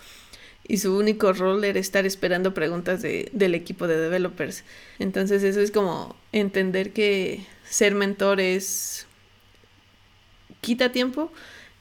y 0.67 0.77
su 0.77 0.97
único 0.97 1.33
rol 1.33 1.63
era 1.63 1.79
estar 1.79 2.05
esperando 2.05 2.53
preguntas 2.53 3.01
de, 3.01 3.29
del 3.33 3.55
equipo 3.55 3.87
de 3.87 3.97
developers. 3.97 4.63
Entonces 4.99 5.43
eso 5.43 5.59
es 5.59 5.71
como 5.71 6.15
entender 6.31 6.91
que 6.91 7.45
ser 7.63 7.95
mentor 7.95 8.39
es 8.39 9.07
quita 10.61 10.91
tiempo 10.91 11.31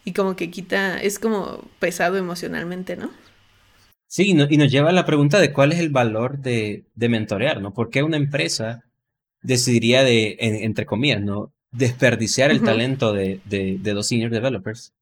y 0.04 0.12
como 0.12 0.34
que 0.34 0.50
quita, 0.50 1.00
es 1.00 1.18
como 1.18 1.64
pesado 1.78 2.16
emocionalmente, 2.16 2.96
¿no? 2.96 3.10
Sí, 4.08 4.30
y 4.30 4.34
nos 4.34 4.70
lleva 4.70 4.90
a 4.90 4.92
la 4.92 5.06
pregunta 5.06 5.40
de 5.40 5.52
cuál 5.52 5.72
es 5.72 5.78
el 5.78 5.88
valor 5.88 6.38
de, 6.38 6.84
de 6.94 7.08
mentorear, 7.08 7.62
¿no? 7.62 7.72
¿Por 7.72 7.88
qué 7.88 8.02
una 8.02 8.18
empresa 8.18 8.84
decidiría 9.40 10.02
de, 10.02 10.36
entre 10.38 10.84
comillas, 10.84 11.22
¿no? 11.22 11.54
Desperdiciar 11.70 12.50
el 12.50 12.62
talento 12.62 13.14
de, 13.14 13.40
de, 13.46 13.78
de 13.80 13.92
dos 13.94 14.08
senior 14.08 14.30
developers 14.30 14.92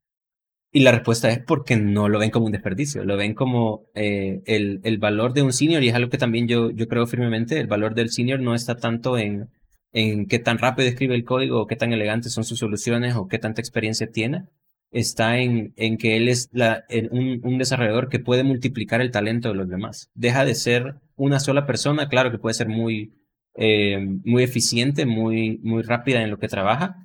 y 0.73 0.81
la 0.81 0.93
respuesta 0.93 1.31
es 1.31 1.41
porque 1.41 1.77
no 1.77 2.09
lo 2.09 2.19
ven 2.19 2.31
como 2.31 2.47
un 2.47 2.53
desperdicio, 2.53 3.05
lo 3.05 3.17
ven 3.17 3.35
como 3.35 3.87
eh, 3.95 4.41
el, 4.47 4.81
el, 4.85 4.99
valor 4.99 5.33
de 5.33 5.43
un 5.43 5.53
senior 5.53 5.83
y 5.83 5.89
es 5.89 5.95
algo 5.95 6.11
que 6.11 6.19
también 6.19 6.47
yo, 6.47 6.71
yo 6.71 6.87
creo 6.87 7.07
firmemente, 7.07 7.59
el 7.59 7.67
valor 7.67 7.95
del 7.95 8.11
senior 8.11 8.41
no 8.41 8.55
está 8.55 8.77
tanto 8.77 9.19
en, 9.19 9.49
en 9.93 10.27
qué 10.27 10.39
tan 10.39 10.59
rápido 10.59 10.89
escribe 10.89 11.15
el 11.15 11.25
código, 11.25 11.61
o 11.61 11.67
qué 11.67 11.77
tan 11.77 11.93
elegantes 11.93 12.33
son 12.33 12.45
sus 12.45 12.59
soluciones, 12.59 13.17
o 13.17 13.27
qué 13.29 13.39
tanta 13.39 13.61
experiencia 13.61 14.11
tiene. 14.11 14.45
Está 14.93 15.39
en, 15.39 15.73
en 15.77 15.99
que 15.99 16.17
él 16.17 16.29
es 16.29 16.49
la, 16.53 16.85
un, 17.11 17.41
un, 17.45 17.59
desarrollador 17.59 18.09
que 18.09 18.19
puede 18.19 18.43
multiplicar 18.43 19.01
el 19.01 19.13
talento 19.13 19.49
de 19.49 19.55
los 19.55 19.69
demás. 19.69 20.11
Deja 20.15 20.45
de 20.45 20.55
ser 20.55 20.97
una 21.15 21.39
sola 21.39 21.67
persona, 21.67 22.09
claro 22.09 22.33
que 22.33 22.39
puede 22.39 22.55
ser 22.55 22.69
muy, 22.69 23.13
eh, 23.55 23.99
muy 24.25 24.43
eficiente, 24.43 25.07
muy, 25.07 25.59
muy 25.63 25.83
rápida 25.83 26.23
en 26.23 26.31
lo 26.31 26.39
que 26.39 26.49
trabaja, 26.49 26.97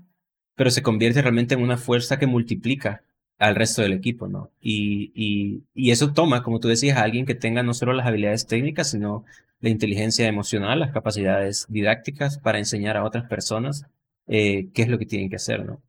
pero 0.56 0.72
se 0.72 0.82
convierte 0.82 1.22
realmente 1.22 1.54
en 1.54 1.62
una 1.62 1.78
fuerza 1.78 2.18
que 2.18 2.28
multiplica 2.28 3.04
al 3.38 3.56
resto 3.56 3.82
del 3.82 3.94
equipo, 3.94 4.28
¿no? 4.28 4.52
Y, 4.62 5.12
y, 5.14 5.64
y, 5.74 5.92
eso 5.92 6.14
toma, 6.14 6.44
como 6.44 6.60
tú 6.60 6.68
decías, 6.68 6.98
a 6.98 7.04
alguien 7.04 7.26
que 7.26 7.36
tenga 7.36 7.64
no 7.64 7.74
solo 7.74 7.94
las 7.94 8.08
habilidades 8.08 8.48
técnicas, 8.48 8.92
sino 8.92 9.26
la 9.62 9.70
inteligencia 9.70 10.28
emocional, 10.28 10.80
las 10.80 10.92
capacidades 10.92 11.66
didácticas 11.70 12.38
para 12.40 12.60
enseñar 12.60 12.98
a 12.98 13.04
otras 13.04 13.26
personas 13.28 13.86
eh, 14.28 14.68
qué 14.74 14.84
es 14.84 14.88
lo 14.88 14.98
que 14.98 15.06
tienen 15.06 15.30
que 15.30 15.36
hacer, 15.36 15.66
¿no? 15.66 15.82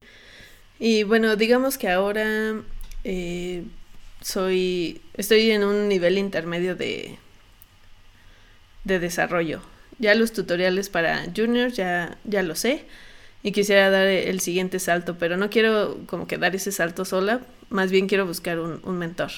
Y 0.79 1.05
bueno, 1.05 1.37
digamos 1.37 1.79
que 1.79 1.89
ahora 1.89 2.63
eh, 3.05 3.65
soy, 4.21 5.01
estoy 5.15 5.51
en 5.51 5.65
un 5.65 5.89
nivel 5.89 6.19
intermedio 6.19 6.77
de, 6.77 7.17
de 8.85 8.99
desarrollo. 8.99 9.63
Ya 9.99 10.15
los 10.15 10.33
tutoriales 10.33 10.91
para 10.91 11.25
juniors 11.35 11.75
ya, 11.77 12.19
ya 12.25 12.43
lo 12.43 12.55
sé 12.55 12.85
y 13.47 13.53
quisiera 13.53 13.91
dar 13.91 14.09
el 14.09 14.41
siguiente 14.41 14.81
salto, 14.81 15.19
pero 15.21 15.37
no 15.37 15.51
quiero 15.51 16.01
como 16.07 16.27
que 16.27 16.37
dar 16.37 16.57
ese 16.57 16.73
salto 16.73 17.05
sola, 17.05 17.43
más 17.71 17.93
bien 17.93 18.09
quiero 18.09 18.27
buscar 18.27 18.59
un, 18.59 18.99
mentor. 18.99 19.31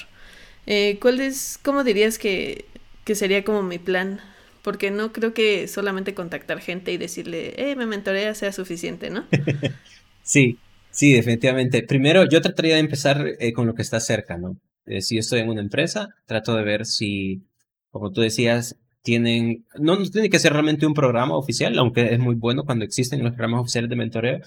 Eh, 0.65 0.97
¿Cuál 0.99 1.19
es, 1.19 1.59
cómo 1.61 1.83
dirías 1.83 2.17
que, 2.17 2.65
que, 3.03 3.13
sería 3.13 3.43
como 3.43 3.61
mi 3.61 3.77
plan? 3.77 4.19
Porque 4.63 4.89
no 4.89 5.13
creo 5.13 5.35
que 5.35 5.67
solamente 5.67 6.15
contactar 6.15 6.59
gente 6.59 6.91
y 6.91 6.97
decirle, 6.97 7.53
eh, 7.57 7.75
me 7.75 7.85
mentorea 7.85 8.33
sea 8.33 8.51
suficiente, 8.51 9.11
¿no? 9.11 9.27
sí, 10.23 10.57
sí, 10.89 11.13
definitivamente. 11.13 11.83
Primero, 11.83 12.27
yo 12.27 12.41
trataría 12.41 12.73
de 12.73 12.79
empezar 12.79 13.23
eh, 13.37 13.53
con 13.53 13.67
lo 13.67 13.75
que 13.75 13.83
está 13.83 13.99
cerca, 13.99 14.39
¿no? 14.39 14.57
Eh, 14.87 15.03
si 15.03 15.17
yo 15.17 15.19
estoy 15.19 15.41
en 15.41 15.49
una 15.49 15.61
empresa, 15.61 16.15
trato 16.25 16.55
de 16.55 16.63
ver 16.63 16.87
si, 16.87 17.43
como 17.91 18.11
tú 18.11 18.21
decías, 18.21 18.75
tienen, 19.01 19.65
no, 19.77 19.95
no 19.95 20.05
tiene 20.09 20.29
que 20.29 20.39
ser 20.39 20.53
realmente 20.53 20.85
un 20.85 20.93
programa 20.93 21.37
oficial, 21.37 21.77
aunque 21.77 22.13
es 22.13 22.19
muy 22.19 22.35
bueno 22.35 22.65
cuando 22.65 22.85
existen 22.85 23.23
los 23.23 23.33
programas 23.33 23.61
oficiales 23.61 23.89
de 23.89 23.95
mentoreo, 23.95 24.39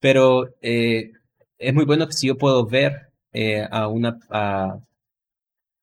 pero 0.00 0.54
eh, 0.62 1.12
es 1.58 1.74
muy 1.74 1.84
bueno 1.84 2.06
que 2.06 2.12
si 2.12 2.28
yo 2.28 2.38
puedo 2.38 2.66
ver 2.66 3.10
eh, 3.32 3.66
a 3.70 3.88
una, 3.88 4.18
a, 4.30 4.78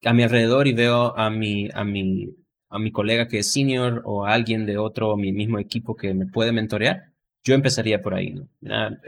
a, 0.04 0.12
mi 0.12 0.22
alrededor 0.22 0.66
y 0.68 0.72
veo 0.72 1.16
a 1.16 1.30
mi, 1.30 1.68
a 1.72 1.84
mi, 1.84 2.28
a 2.68 2.78
mi 2.78 2.92
colega 2.92 3.28
que 3.28 3.40
es 3.40 3.52
senior 3.52 4.02
o 4.04 4.26
a 4.26 4.32
alguien 4.32 4.66
de 4.66 4.78
otro, 4.78 5.16
mi 5.16 5.32
mismo 5.32 5.58
equipo 5.58 5.96
que 5.96 6.14
me 6.14 6.26
puede 6.26 6.52
mentorear, 6.52 7.12
yo 7.44 7.54
empezaría 7.54 8.02
por 8.02 8.14
ahí, 8.14 8.32
¿no? 8.32 8.48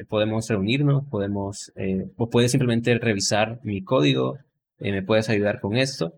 podemos 0.08 0.48
reunirnos, 0.48 1.04
podemos, 1.10 1.72
eh, 1.76 2.06
o 2.16 2.30
puedes 2.30 2.50
simplemente 2.50 2.98
revisar 2.98 3.60
mi 3.62 3.84
código, 3.84 4.38
me 4.78 5.02
puedes 5.02 5.28
ayudar 5.28 5.60
con 5.60 5.76
esto. 5.76 6.14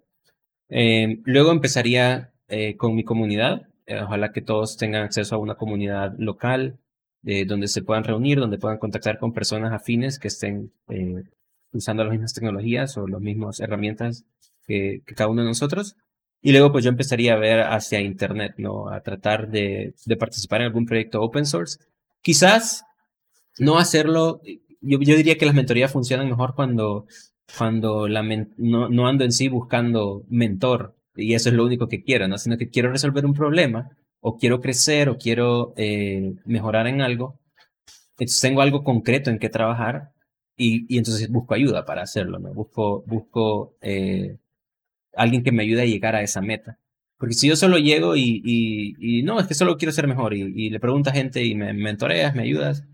luego 0.68 1.50
empezaría 1.52 2.33
eh, 2.48 2.76
con 2.76 2.94
mi 2.94 3.04
comunidad. 3.04 3.68
Eh, 3.86 4.00
ojalá 4.00 4.32
que 4.32 4.42
todos 4.42 4.76
tengan 4.76 5.02
acceso 5.02 5.34
a 5.34 5.38
una 5.38 5.54
comunidad 5.54 6.14
local 6.18 6.78
eh, 7.24 7.46
donde 7.46 7.68
se 7.68 7.82
puedan 7.82 8.04
reunir, 8.04 8.38
donde 8.38 8.58
puedan 8.58 8.78
contactar 8.78 9.18
con 9.18 9.32
personas 9.32 9.72
afines 9.72 10.18
que 10.18 10.28
estén 10.28 10.72
usando 11.72 12.04
las 12.04 12.12
mismas 12.12 12.34
tecnologías 12.34 12.96
o 12.98 13.06
las 13.06 13.20
mismas 13.20 13.60
herramientas 13.60 14.24
que, 14.66 15.02
cada 15.16 15.30
uno 15.30 15.42
de 15.42 15.48
nosotros. 15.48 15.96
Y 16.42 16.52
luego 16.52 16.70
pues 16.72 16.84
yo 16.84 16.90
empezaría 16.90 17.32
a 17.32 17.38
ver 17.38 17.60
hacia 17.60 18.00
Internet, 18.00 18.54
¿no? 18.58 18.90
A 18.90 19.00
tratar 19.00 19.48
de, 19.48 19.94
participar 20.18 20.60
en 20.60 20.66
algún 20.66 20.84
proyecto 20.84 21.22
open 21.22 21.46
source. 21.46 21.78
Quizás 22.20 22.84
no 23.58 23.78
hacerlo, 23.78 24.42
yo, 24.82 24.98
diría 24.98 25.38
que 25.38 25.46
las 25.46 25.54
mentorías 25.54 25.92
funcionan 25.92 26.28
mejor 26.28 26.54
cuando, 26.54 27.06
cuando 27.56 28.06
la 28.08 28.22
no 28.58 29.08
ando 29.08 29.24
en 29.24 29.32
sí 29.32 29.48
buscando 29.48 30.24
mentor, 30.28 30.94
y 31.16 31.34
eso 31.34 31.48
es 31.48 31.54
lo 31.54 31.64
único 31.64 31.88
que 31.88 32.02
quiero, 32.02 32.28
¿no? 32.28 32.38
Sino 32.38 32.56
que 32.56 32.68
quiero 32.70 32.90
resolver 32.90 33.24
un 33.26 33.34
problema, 33.34 33.90
o 34.20 34.36
quiero 34.36 34.60
crecer, 34.60 35.08
o 35.08 35.18
quiero 35.18 35.74
eh, 35.76 36.34
mejorar 36.44 36.86
en 36.86 37.02
algo. 37.02 37.38
Entonces 38.18 38.40
tengo 38.40 38.62
algo 38.62 38.84
concreto 38.84 39.30
en 39.30 39.38
que 39.38 39.48
trabajar 39.50 40.12
y, 40.56 40.86
y 40.88 40.98
entonces 40.98 41.28
busco 41.28 41.54
ayuda 41.54 41.84
para 41.84 42.02
hacerlo, 42.02 42.38
¿no? 42.38 42.52
Busco, 42.54 43.02
busco 43.06 43.76
eh, 43.80 44.38
alguien 45.14 45.42
que 45.42 45.52
me 45.52 45.62
ayude 45.62 45.82
a 45.82 45.86
llegar 45.86 46.14
a 46.16 46.22
esa 46.22 46.40
meta. 46.40 46.78
Porque 47.18 47.34
si 47.34 47.48
yo 47.48 47.56
solo 47.56 47.78
llego 47.78 48.16
y, 48.16 48.42
y, 48.44 49.22
no, 49.22 49.40
es 49.40 49.46
que 49.46 49.54
solo 49.54 49.76
quiero 49.76 49.92
ser 49.92 50.06
mejor 50.08 50.34
y, 50.34 50.70
le 50.70 50.80
pregunto 50.80 51.10
a 51.10 51.12
gente 51.12 51.44
y 51.44 51.54
me, 51.54 51.72
mentoreas, 51.72 52.34
me 52.34 52.42
ayudas, 52.42 52.84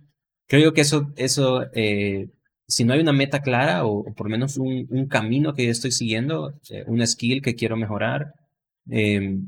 creo 0.47 0.73
que 0.75 0.83
eso, 0.83 1.13
eso 1.17 1.67
eh, 1.75 2.29
si 2.71 2.85
no 2.85 2.95
hay 2.95 3.01
una 3.01 3.13
meta 3.13 3.43
clara 3.43 3.85
o, 3.85 4.05
por 4.15 4.27
lo 4.27 4.31
menos 4.31 4.57
un, 4.57 4.87
un, 4.91 5.07
camino 5.09 5.55
que 5.55 5.65
yo 5.65 5.71
estoy 5.71 5.93
siguiendo, 5.93 6.55
eh, 6.71 6.85
una 6.87 7.07
skill 7.07 7.43
que 7.43 7.57
quiero 7.57 7.77
mejorar, 7.77 8.35
eh, 8.91 9.39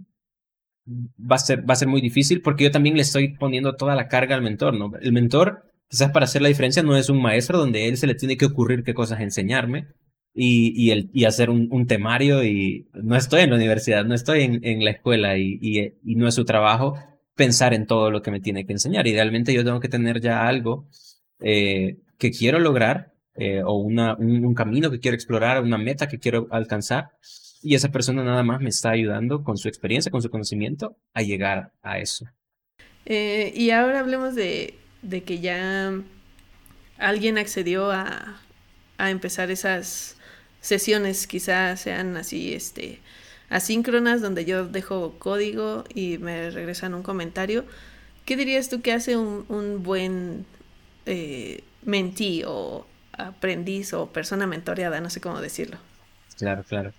va, 0.86 1.36
a 1.36 1.38
ser, 1.38 1.68
va 1.68 1.74
a 1.74 1.76
ser 1.76 1.88
muy 1.88 2.00
difícil 2.00 2.42
porque 2.42 2.64
yo 2.64 2.70
también 2.70 2.96
le 2.96 3.02
estoy 3.02 3.36
poniendo 3.36 3.76
toda 3.76 3.94
la 3.94 4.08
carga 4.08 4.34
al 4.34 4.42
mentor, 4.42 4.74
¿no? 4.74 4.92
El 5.00 5.12
mentor, 5.12 5.70
quizás 5.88 6.10
para 6.10 6.24
hacer 6.24 6.42
la 6.42 6.48
diferencia, 6.48 6.82
no 6.82 6.96
es 6.96 7.08
un 7.08 7.22
maestro 7.22 7.58
donde 7.58 7.88
él 7.88 7.96
se 7.96 8.06
le 8.06 8.14
tiene 8.14 8.36
que 8.36 8.46
ocurrir 8.46 8.82
qué 8.84 8.94
cosas 8.94 9.20
enseñarme 9.20 9.86
y, 10.34 10.72
y, 10.76 10.90
el, 10.90 11.10
y 11.12 11.24
hacer 11.24 11.50
un, 11.50 11.68
un, 11.70 11.86
temario 11.86 12.42
y 12.44 12.88
no 12.94 13.16
estoy 13.16 13.42
en 13.42 13.50
la 13.50 13.56
universidad, 13.56 14.04
no 14.04 14.14
estoy 14.14 14.42
en, 14.42 14.64
en 14.64 14.84
la 14.84 14.90
escuela 14.90 15.38
y, 15.38 15.58
y, 15.60 15.94
y 16.04 16.16
no 16.16 16.26
es 16.28 16.34
su 16.34 16.44
trabajo 16.44 16.96
pensar 17.34 17.74
en 17.74 17.86
todo 17.86 18.10
lo 18.10 18.22
que 18.22 18.30
me 18.30 18.40
tiene 18.40 18.66
que 18.66 18.72
enseñar. 18.72 19.06
Idealmente 19.06 19.54
yo 19.54 19.64
tengo 19.64 19.80
que 19.80 19.88
tener 19.88 20.20
ya 20.20 20.46
algo 20.46 20.88
eh, 21.40 21.98
que 22.18 22.30
quiero 22.30 22.58
lograr 22.58 23.11
eh, 23.34 23.62
o 23.64 23.74
un, 23.76 24.54
camino 24.54 24.90
que 24.90 25.00
quiero 25.00 25.14
explorar, 25.14 25.62
una 25.62 25.78
meta 25.78 26.08
que 26.08 26.18
quiero 26.18 26.48
alcanzar. 26.50 27.10
Y 27.62 27.74
esa 27.74 27.90
persona 27.90 28.24
nada 28.24 28.42
más 28.42 28.60
me 28.60 28.68
está 28.68 28.90
ayudando 28.90 29.44
con 29.44 29.56
su 29.56 29.68
experiencia, 29.68 30.10
con 30.10 30.22
su 30.22 30.30
conocimiento, 30.30 30.96
a 31.14 31.22
llegar 31.22 31.72
a 31.82 31.98
eso. 31.98 32.26
Eh, 33.06 33.52
y 33.54 33.70
ahora 33.70 34.00
hablemos 34.00 34.34
de, 34.34 34.74
de, 35.02 35.22
que 35.22 35.40
ya 35.40 35.92
alguien 36.98 37.38
accedió 37.38 37.90
a, 37.90 38.40
a 38.98 39.10
empezar 39.10 39.50
esas 39.50 40.16
sesiones, 40.60 41.26
quizás 41.26 41.80
sean 41.80 42.16
así, 42.16 42.54
este, 42.54 43.00
asíncronas, 43.48 44.20
donde 44.20 44.44
yo 44.44 44.66
dejo 44.66 45.14
código 45.18 45.84
y 45.94 46.18
me 46.18 46.50
regresan 46.50 46.94
un 46.94 47.02
comentario. 47.02 47.64
¿Qué 48.24 48.36
dirías 48.36 48.68
tú 48.68 48.82
que 48.82 48.92
hace 48.92 49.16
un, 49.16 49.44
un 49.48 49.82
buen 49.82 50.46
eh, 51.06 51.64
mentí 51.84 52.44
aprendiz 53.12 53.92
o 53.94 54.12
persona 54.12 54.46
mentoreada, 54.46 55.00
no 55.00 55.10
sé 55.10 55.20
cómo 55.20 55.40
decirlo. 55.40 55.78
Claro, 56.36 56.64
claro. 56.64 56.92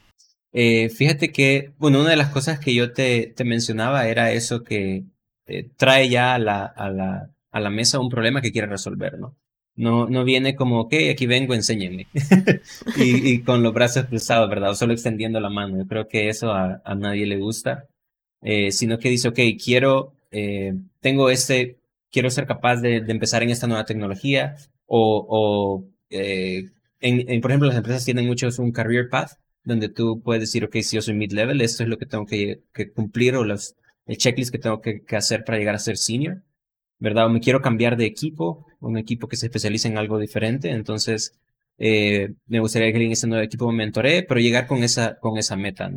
Eh, 0.51 0.89
fíjate 0.89 1.31
que, 1.31 1.73
bueno, 1.79 1.99
una 2.01 2.11
de 2.11 2.15
las 2.15 2.29
cosas 2.29 2.59
que 2.59 2.75
yo 2.75 2.93
te, 2.93 3.33
te 3.35 3.43
mencionaba 3.43 4.07
era 4.07 4.31
eso 4.31 4.63
que 4.63 5.03
eh, 5.47 5.69
trae 5.75 6.09
ya 6.09 6.35
a 6.35 6.39
la, 6.39 6.65
a, 6.65 6.89
la, 6.89 7.31
a 7.51 7.59
la 7.59 7.69
mesa 7.71 7.99
un 7.99 8.09
problema 8.09 8.41
que 8.41 8.51
quiere 8.51 8.67
resolver, 8.67 9.17
¿no? 9.19 9.35
No, 9.75 10.07
no 10.07 10.23
viene 10.23 10.55
como, 10.55 10.81
ok, 10.81 10.93
aquí 11.11 11.25
vengo, 11.25 11.55
enséñenme. 11.55 12.05
y, 12.97 13.33
y, 13.33 13.41
con 13.41 13.63
los 13.63 13.73
brazos 13.73 14.05
cruzados, 14.05 14.47
¿verdad? 14.47 14.69
O 14.69 14.75
solo 14.75 14.93
extendiendo 14.93 15.39
la 15.39 15.49
mano. 15.49 15.77
Yo 15.79 15.87
creo 15.87 16.07
que 16.07 16.29
eso 16.29 16.51
a, 16.51 16.79
a 16.85 16.93
nadie 16.93 17.25
le 17.25 17.37
gusta. 17.37 17.87
Eh, 18.43 18.71
sino 18.71 18.99
que 18.99 19.09
dice, 19.09 19.29
ok, 19.29 19.39
quiero, 19.63 20.13
tengo 20.99 21.29
este, 21.29 21.79
quiero 22.11 22.29
ser 22.29 22.45
capaz 22.45 22.77
de, 22.77 23.01
de, 23.01 23.11
empezar 23.11 23.41
en 23.41 23.49
esta 23.49 23.67
nueva 23.67 23.85
tecnología 23.85 24.55
o, 24.85 25.25
o 25.27 25.92
eh, 26.13 26.71
por 27.41 27.51
ejemplo, 27.51 27.67
las 27.67 27.77
empresas 27.77 28.05
tienen 28.05 28.27
muchos 28.27 28.59
un 28.59 28.71
career 28.71 29.09
path, 29.09 29.33
donde 29.63 29.89
tú 29.89 30.21
puedes 30.21 30.41
decir, 30.41 30.63
ok, 30.65 30.77
si 30.81 30.95
yo 30.95 31.01
soy 31.01 31.13
mid-level, 31.15 31.61
esto 31.61 31.83
es 31.83 31.89
lo 31.89 31.97
que 31.97 32.05
tengo 32.05 32.25
que, 32.25 32.63
cumplir 32.95 33.35
o 33.35 33.43
el 33.43 34.17
checklist 34.17 34.51
que 34.51 34.59
tengo 34.59 34.81
que, 34.81 35.03
hacer 35.15 35.43
para 35.43 35.57
llegar 35.57 35.75
a 35.75 35.79
ser 35.79 35.97
senior, 35.97 36.43
¿verdad? 36.99 37.27
O 37.27 37.29
me 37.29 37.39
quiero 37.41 37.61
cambiar 37.61 37.97
de 37.97 38.05
equipo, 38.05 38.65
un 38.79 38.97
equipo 38.97 39.27
que 39.27 39.37
se 39.37 39.47
especialice 39.47 39.87
en 39.87 39.97
algo 39.97 40.19
diferente, 40.19 40.69
entonces 40.71 41.33
eh, 41.77 42.33
me 42.47 42.59
gustaría 42.59 42.91
que 42.91 43.03
en 43.03 43.11
ese 43.11 43.27
nuevo 43.27 43.43
equipo 43.43 43.71
me 43.71 43.77
mentoree, 43.77 44.23
pero 44.23 44.39
llegar 44.39 44.67
con 44.67 44.83
esa, 44.83 45.17
con 45.19 45.37
esa 45.37 45.55
meta. 45.55 45.91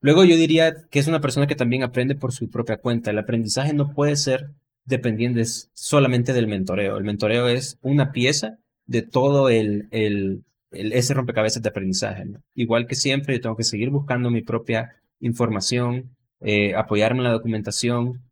Luego 0.00 0.24
yo 0.24 0.36
diría 0.36 0.74
que 0.90 0.98
es 0.98 1.06
una 1.06 1.20
persona 1.20 1.46
que 1.46 1.56
también 1.56 1.82
aprende 1.82 2.14
por 2.14 2.32
su 2.32 2.50
propia 2.50 2.76
cuenta. 2.78 3.10
El 3.10 3.18
aprendizaje 3.18 3.72
no 3.72 3.94
puede 3.94 4.16
ser 4.16 4.50
dependiente 4.84 5.44
solamente 5.72 6.32
del 6.32 6.46
mentoreo. 6.46 6.98
El 6.98 7.04
mentoreo 7.04 7.48
es 7.48 7.78
una 7.82 8.12
pieza 8.12 8.58
de 8.86 9.02
todo 9.02 9.48
el, 9.48 9.88
el, 9.90 10.44
ese 10.72 11.14
rompecabezas 11.14 11.62
de 11.62 11.68
aprendizaje. 11.68 12.24
Igual 12.54 12.86
que 12.86 12.94
siempre, 12.94 13.34
yo 13.34 13.40
tengo 13.40 13.56
que 13.56 13.64
seguir 13.64 13.90
buscando 13.90 14.30
mi 14.30 14.42
propia 14.42 14.96
información, 15.20 16.16
eh, 16.40 16.74
apoyarme 16.74 17.20
en 17.20 17.24
la 17.24 17.32
documentación. 17.32 18.22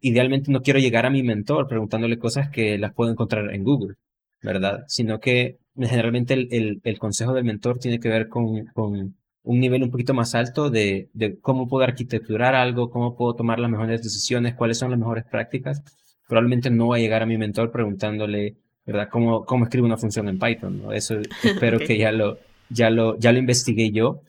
idealmente 0.00 0.52
no 0.52 0.62
quiero 0.62 0.78
llegar 0.78 1.06
a 1.06 1.10
mi 1.10 1.22
mentor 1.22 1.66
preguntándole 1.68 2.18
cosas 2.18 2.50
que 2.50 2.78
las 2.78 2.92
puedo 2.94 3.10
encontrar 3.10 3.52
en 3.54 3.64
Google, 3.64 3.96
¿verdad? 4.42 4.84
Sino 4.88 5.20
que 5.20 5.58
generalmente 5.76 6.34
el, 6.34 6.80
el, 6.84 6.98
consejo 6.98 7.32
del 7.32 7.44
mentor 7.44 7.78
tiene 7.78 7.98
que 8.00 8.08
ver 8.08 8.28
con, 8.28 8.66
con 8.66 9.16
un 9.42 9.60
nivel 9.60 9.82
un 9.82 9.90
poquito 9.90 10.14
más 10.14 10.34
alto 10.34 10.70
de, 10.70 11.10
de, 11.14 11.38
cómo 11.40 11.68
puedo 11.68 11.84
arquitecturar 11.84 12.54
algo, 12.54 12.90
cómo 12.90 13.16
puedo 13.16 13.34
tomar 13.34 13.58
las 13.58 13.70
mejores 13.70 14.02
decisiones, 14.02 14.54
cuáles 14.54 14.78
son 14.78 14.90
las 14.90 14.98
mejores 14.98 15.24
prácticas. 15.24 15.82
probablemente 16.28 16.70
no 16.70 16.88
va 16.88 16.96
a 16.96 16.98
llegar 17.00 17.22
a 17.22 17.26
mi 17.26 17.38
mentor 17.38 17.70
preguntándole, 17.72 18.56
¿verdad? 18.86 19.08
¿Cómo, 19.10 19.44
cómo 19.44 19.64
escribo 19.64 19.86
una 19.86 19.96
función 19.96 20.28
en 20.28 20.38
Python? 20.38 20.82
¿no? 20.82 20.92
Eso 20.92 21.16
espero 21.42 21.78
que 21.78 21.98
ya 21.98 22.12
lo, 22.12 22.38
ya, 22.68 22.90
lo, 22.90 23.18
ya 23.18 23.32
lo 23.32 23.38
investigué 23.38 23.90
yo. 23.90 24.22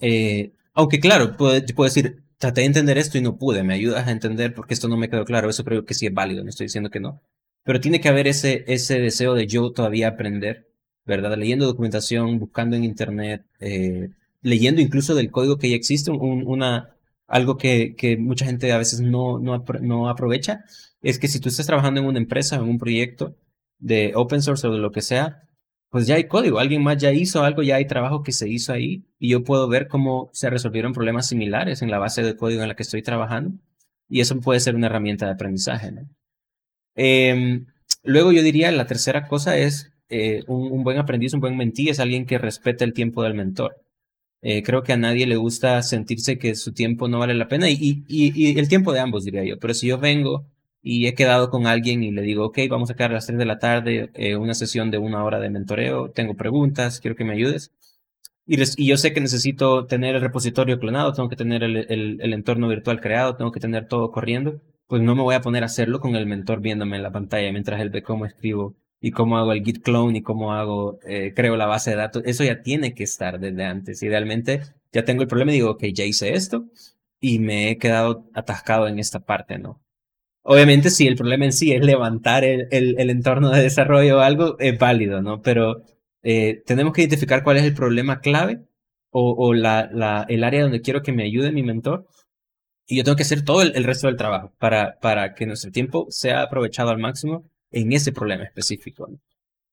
Eh, 0.00 0.52
aunque 0.74 1.00
claro, 1.00 1.36
puedo, 1.36 1.60
puedo 1.74 1.88
decir, 1.88 2.22
traté 2.38 2.62
de 2.62 2.66
entender 2.66 2.98
esto 2.98 3.18
y 3.18 3.22
no 3.22 3.36
pude, 3.36 3.62
me 3.62 3.74
ayudas 3.74 4.06
a 4.06 4.10
entender 4.10 4.54
porque 4.54 4.74
esto 4.74 4.88
no 4.88 4.96
me 4.96 5.08
quedó 5.08 5.24
claro, 5.24 5.48
eso 5.48 5.64
creo 5.64 5.84
que 5.84 5.94
sí 5.94 6.06
es 6.06 6.14
válido, 6.14 6.44
no 6.44 6.50
estoy 6.50 6.66
diciendo 6.66 6.90
que 6.90 7.00
no. 7.00 7.22
Pero 7.64 7.80
tiene 7.80 8.00
que 8.00 8.08
haber 8.08 8.26
ese, 8.28 8.64
ese 8.68 9.00
deseo 9.00 9.34
de 9.34 9.46
yo 9.46 9.72
todavía 9.72 10.08
aprender, 10.08 10.68
¿verdad? 11.04 11.36
Leyendo 11.36 11.66
documentación, 11.66 12.38
buscando 12.38 12.76
en 12.76 12.84
internet, 12.84 13.44
eh, 13.60 14.10
leyendo 14.42 14.80
incluso 14.80 15.14
del 15.14 15.30
código 15.30 15.58
que 15.58 15.70
ya 15.70 15.76
existe, 15.76 16.10
una, 16.10 16.94
algo 17.26 17.56
que, 17.56 17.94
que 17.96 18.16
mucha 18.16 18.46
gente 18.46 18.72
a 18.72 18.78
veces 18.78 19.00
no, 19.00 19.38
no, 19.38 19.64
no 19.80 20.08
aprovecha, 20.08 20.64
es 21.02 21.18
que 21.18 21.28
si 21.28 21.40
tú 21.40 21.48
estás 21.48 21.66
trabajando 21.66 22.00
en 22.00 22.06
una 22.06 22.18
empresa, 22.18 22.56
en 22.56 22.62
un 22.62 22.78
proyecto 22.78 23.34
de 23.78 24.12
open 24.14 24.42
source 24.42 24.66
o 24.66 24.72
de 24.72 24.78
lo 24.78 24.92
que 24.92 25.02
sea, 25.02 25.46
pues 25.90 26.06
ya 26.06 26.16
hay 26.16 26.24
código, 26.24 26.58
alguien 26.58 26.82
más 26.82 26.98
ya 26.98 27.12
hizo 27.12 27.42
algo, 27.42 27.62
ya 27.62 27.76
hay 27.76 27.86
trabajo 27.86 28.22
que 28.22 28.32
se 28.32 28.48
hizo 28.48 28.72
ahí 28.72 29.06
y 29.18 29.30
yo 29.30 29.44
puedo 29.44 29.68
ver 29.68 29.88
cómo 29.88 30.30
se 30.32 30.50
resolvieron 30.50 30.92
problemas 30.92 31.28
similares 31.28 31.82
en 31.82 31.90
la 31.90 31.98
base 31.98 32.22
de 32.22 32.36
código 32.36 32.62
en 32.62 32.68
la 32.68 32.76
que 32.76 32.82
estoy 32.82 33.02
trabajando 33.02 33.58
y 34.08 34.20
eso 34.20 34.38
puede 34.40 34.60
ser 34.60 34.74
una 34.74 34.86
herramienta 34.88 35.26
de 35.26 35.32
aprendizaje. 35.32 35.92
Em, 36.94 37.66
luego 38.02 38.32
yo 38.32 38.42
diría 38.42 38.70
la 38.72 38.86
tercera 38.86 39.26
cosa 39.26 39.56
es 39.56 39.92
eh, 40.08 40.42
un, 40.48 40.84
buen 40.84 40.98
aprendiz, 40.98 41.34
un 41.34 41.40
buen 41.40 41.56
mentí 41.56 41.88
es 41.88 42.00
alguien 42.00 42.26
que 42.26 42.38
respeta 42.38 42.84
el 42.84 42.92
tiempo 42.92 43.22
del 43.22 43.34
mentor. 43.34 43.82
Eh, 44.42 44.62
creo 44.62 44.82
que 44.82 44.92
a 44.92 44.96
nadie 44.96 45.26
le 45.26 45.36
gusta 45.36 45.82
sentirse 45.82 46.38
que 46.38 46.54
su 46.56 46.72
tiempo 46.72 47.08
no 47.08 47.20
vale 47.20 47.34
la 47.34 47.48
pena 47.48 47.70
y, 47.70 48.04
y 48.08 48.58
el 48.58 48.68
tiempo 48.68 48.92
de 48.92 49.00
ambos 49.00 49.24
diría 49.24 49.44
yo, 49.44 49.58
pero 49.58 49.74
si 49.74 49.88
yo 49.88 49.98
vengo 49.98 50.46
y 50.88 51.08
he 51.08 51.14
quedado 51.14 51.50
con 51.50 51.66
alguien 51.66 52.04
y 52.04 52.12
le 52.12 52.22
digo, 52.22 52.44
ok, 52.46 52.58
vamos 52.70 52.90
a 52.90 52.94
quedar 52.94 53.10
a 53.10 53.14
las 53.14 53.26
3 53.26 53.38
de 53.38 53.44
la 53.44 53.58
tarde, 53.58 54.10
eh, 54.14 54.36
una 54.36 54.54
sesión 54.54 54.92
de 54.92 54.98
una 54.98 55.24
hora 55.24 55.40
de 55.40 55.50
mentoreo, 55.50 56.12
tengo 56.12 56.34
preguntas, 56.36 57.00
quiero 57.00 57.16
que 57.16 57.24
me 57.24 57.32
ayudes. 57.32 57.72
Y, 58.46 58.56
yo 58.86 58.96
sé 58.96 59.12
que 59.12 59.20
necesito 59.20 59.86
tener 59.86 60.14
el 60.14 60.20
repositorio 60.20 60.78
clonado, 60.78 61.12
tengo 61.12 61.28
que 61.28 61.34
tener 61.34 61.64
el, 61.64 62.32
entorno 62.32 62.68
virtual 62.68 63.00
creado, 63.00 63.34
tengo 63.36 63.50
que 63.50 63.58
tener 63.58 63.88
todo 63.88 64.12
corriendo, 64.12 64.62
pues 64.86 65.02
no 65.02 65.16
me 65.16 65.22
voy 65.22 65.34
a 65.34 65.40
poner 65.40 65.64
a 65.64 65.66
hacerlo 65.66 65.98
con 65.98 66.14
el 66.14 66.26
mentor 66.26 66.60
viéndome 66.60 66.96
en 66.96 67.02
la 67.02 67.10
pantalla 67.10 67.50
mientras 67.50 67.80
él 67.80 67.90
ve 67.90 68.04
cómo 68.04 68.24
escribo 68.24 68.76
y 69.00 69.10
cómo 69.10 69.38
hago 69.38 69.52
el 69.52 69.64
git 69.64 69.82
clone 69.82 70.18
y 70.18 70.22
cómo 70.22 70.52
hago, 70.52 71.00
eh, 71.04 71.32
creo 71.34 71.56
la 71.56 71.66
base 71.66 71.90
de 71.90 71.96
datos. 71.96 72.22
Eso 72.26 72.44
ya 72.44 72.62
tiene 72.62 72.94
que 72.94 73.02
estar 73.04 73.40
desde 73.40 73.64
antes. 73.64 74.04
Idealmente 74.04 74.62
ya 74.92 75.04
tengo 75.04 75.22
el 75.22 75.28
problema 75.28 75.50
y 75.50 75.56
digo, 75.56 75.70
ok, 75.72 75.84
ya 75.86 76.04
hice 76.04 76.34
esto 76.34 76.66
y 77.20 77.40
me 77.40 77.70
he 77.70 77.78
quedado 77.78 78.30
atascado 78.34 78.86
en 78.86 79.00
esta 79.00 79.20
parte, 79.20 79.58
¿no? 79.58 79.80
Obviamente, 80.48 80.90
si 80.90 81.08
el 81.08 81.16
problema 81.16 81.44
en 81.44 81.52
sí 81.52 81.72
es 81.72 81.84
levantar 81.84 82.44
el, 82.44 82.68
el, 82.70 83.10
entorno 83.10 83.50
de 83.50 83.62
desarrollo 83.62 84.18
o 84.18 84.20
algo, 84.20 84.56
es 84.60 84.78
válido, 84.78 85.20
¿no? 85.20 85.42
Pero 85.42 85.82
eh, 86.22 86.62
tenemos 86.64 86.92
que 86.92 87.00
identificar 87.02 87.42
cuál 87.42 87.56
es 87.56 87.64
el 87.64 87.74
problema 87.74 88.20
clave 88.20 88.60
o, 89.10 89.32
o 89.32 89.54
la, 89.54 89.90
la, 89.92 90.24
el 90.28 90.44
área 90.44 90.62
donde 90.62 90.82
quiero 90.82 91.02
que 91.02 91.10
me 91.12 91.24
ayude 91.24 91.50
mi 91.50 91.64
mentor. 91.64 92.06
Y 92.86 92.96
yo 92.96 93.02
tengo 93.02 93.16
que 93.16 93.24
hacer 93.24 93.42
todo 93.42 93.62
el, 93.62 93.82
resto 93.82 94.06
del 94.06 94.16
trabajo 94.16 94.52
para, 94.58 95.00
para 95.00 95.34
que 95.34 95.46
nuestro 95.46 95.72
tiempo 95.72 96.06
sea 96.10 96.42
aprovechado 96.42 96.90
al 96.90 96.98
máximo 96.98 97.50
en 97.72 97.92
ese 97.92 98.12
problema 98.12 98.44
específico. 98.44 99.10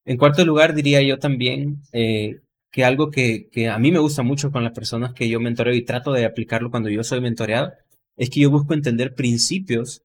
En 0.06 0.18
cuarto 0.18 0.44
lugar, 0.44 0.74
diría 0.74 1.04
yo 1.04 1.20
también 1.20 1.84
eh, 1.92 2.42
que 2.72 2.84
algo 2.84 3.12
que, 3.12 3.48
que, 3.52 3.70
a 3.70 3.78
mí 3.78 3.92
me 3.92 4.00
gusta 4.00 4.24
mucho 4.24 4.52
con 4.52 4.64
las 4.64 4.74
personas 4.74 5.14
que 5.14 5.30
yo 5.30 5.40
mentoreo 5.40 5.76
y 5.76 5.86
trato 5.86 6.14
de 6.14 6.26
aplicarlo 6.26 6.72
cuando 6.72 6.90
yo 6.90 7.04
soy 7.04 7.22
mentoreado, 7.22 7.74
es 8.18 8.32
que 8.32 8.40
yo 8.40 8.50
busco 8.50 8.74
entender 8.74 9.14
principios 9.14 10.02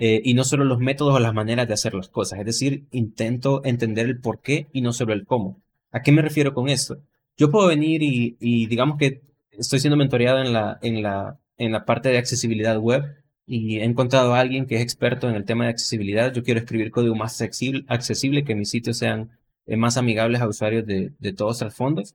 eh, 0.00 0.22
y 0.24 0.32
no 0.32 0.44
solo 0.44 0.64
los 0.64 0.78
métodos 0.78 1.14
o 1.14 1.20
las 1.20 1.34
maneras 1.34 1.68
de 1.68 1.74
hacer 1.74 1.92
las 1.92 2.08
cosas. 2.08 2.38
Es 2.40 2.46
decir, 2.46 2.86
intento 2.90 3.60
entender 3.64 4.06
el 4.06 4.18
por 4.18 4.40
qué 4.40 4.68
y 4.72 4.80
no 4.80 4.94
solo 4.94 5.12
el 5.12 5.26
cómo. 5.26 5.60
¿A 5.92 6.02
qué 6.02 6.10
me 6.10 6.22
refiero 6.22 6.54
con 6.54 6.70
esto? 6.70 7.02
Yo 7.36 7.50
puedo 7.50 7.68
venir 7.68 8.02
y, 8.02 8.66
digamos 8.66 8.96
que 8.98 9.22
estoy 9.52 9.78
siendo 9.78 9.98
mentoreado 9.98 10.40
en 10.40 10.54
la, 10.54 10.78
en, 10.80 11.02
la, 11.02 11.38
en 11.58 11.72
la 11.72 11.84
parte 11.84 12.08
de 12.08 12.18
accesibilidad 12.18 12.78
web 12.78 13.22
y 13.46 13.80
he 13.80 13.84
encontrado 13.84 14.34
a 14.34 14.40
alguien 14.40 14.66
que 14.66 14.76
es 14.76 14.82
experto 14.82 15.28
en 15.28 15.34
el 15.34 15.44
tema 15.44 15.64
de 15.64 15.70
accesibilidad. 15.70 16.32
Yo 16.32 16.44
quiero 16.44 16.60
escribir 16.60 16.90
código 16.90 17.14
más 17.14 17.40
accesible, 17.42 17.84
accesible 17.88 18.44
que 18.44 18.54
mis 18.54 18.70
sitios 18.70 18.96
sean 18.96 19.30
eh, 19.66 19.76
más 19.76 19.98
amigables 19.98 20.40
a 20.40 20.48
usuarios 20.48 20.86
de, 20.86 21.12
de 21.18 21.32
todos 21.34 21.60
los 21.60 21.74
fondos. 21.74 22.14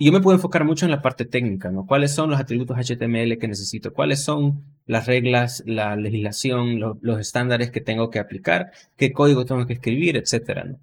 Y 0.00 0.06
yo 0.06 0.12
me 0.12 0.20
puedo 0.20 0.36
enfocar 0.36 0.64
mucho 0.64 0.84
en 0.84 0.92
la 0.92 1.02
parte 1.02 1.24
técnica, 1.24 1.72
¿no? 1.72 1.84
¿Cuáles 1.84 2.14
son 2.14 2.30
los 2.30 2.38
atributos 2.38 2.76
HTML 2.78 3.36
que 3.36 3.48
necesito? 3.48 3.92
¿Cuáles 3.92 4.22
son 4.22 4.64
las 4.86 5.06
reglas, 5.08 5.64
la 5.66 5.96
legislación, 5.96 6.78
los 6.78 7.18
estándares 7.18 7.72
que 7.72 7.80
tengo 7.80 8.08
que 8.08 8.20
aplicar? 8.20 8.70
¿Qué 8.96 9.12
código 9.12 9.44
tengo 9.44 9.66
que 9.66 9.72
escribir? 9.72 10.16
Etcétera. 10.16 10.76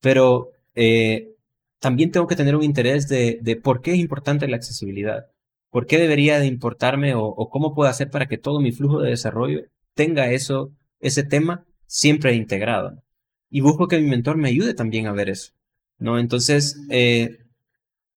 Pero 0.00 0.52
eh, 0.74 1.30
también 1.78 2.10
tengo 2.12 2.26
que 2.26 2.36
tener 2.36 2.54
un 2.54 2.62
interés 2.62 3.08
de, 3.08 3.60
por 3.62 3.80
qué 3.80 3.92
es 3.92 3.98
importante 3.98 4.46
la 4.46 4.56
accesibilidad. 4.56 5.26
¿Por 5.70 5.86
qué 5.86 5.98
debería 5.98 6.38
de 6.38 6.46
importarme 6.46 7.14
o, 7.14 7.24
o, 7.24 7.48
cómo 7.48 7.74
puedo 7.74 7.88
hacer 7.88 8.10
para 8.10 8.26
que 8.26 8.38
todo 8.38 8.60
mi 8.60 8.72
flujo 8.72 9.00
de 9.00 9.10
desarrollo 9.10 9.62
tenga 9.94 10.30
eso, 10.32 10.72
ese 11.00 11.22
tema 11.24 11.64
siempre 11.86 12.34
integrado? 12.34 13.02
Y 13.48 13.60
busco 13.62 13.88
que 13.88 13.98
mi 14.00 14.08
mentor 14.08 14.36
me 14.36 14.48
ayude 14.50 14.74
también 14.74 15.06
a 15.06 15.12
ver 15.12 15.30
eso. 15.30 15.52
¿no? 15.98 16.18
Entonces, 16.18 16.80
eh, 16.90 17.38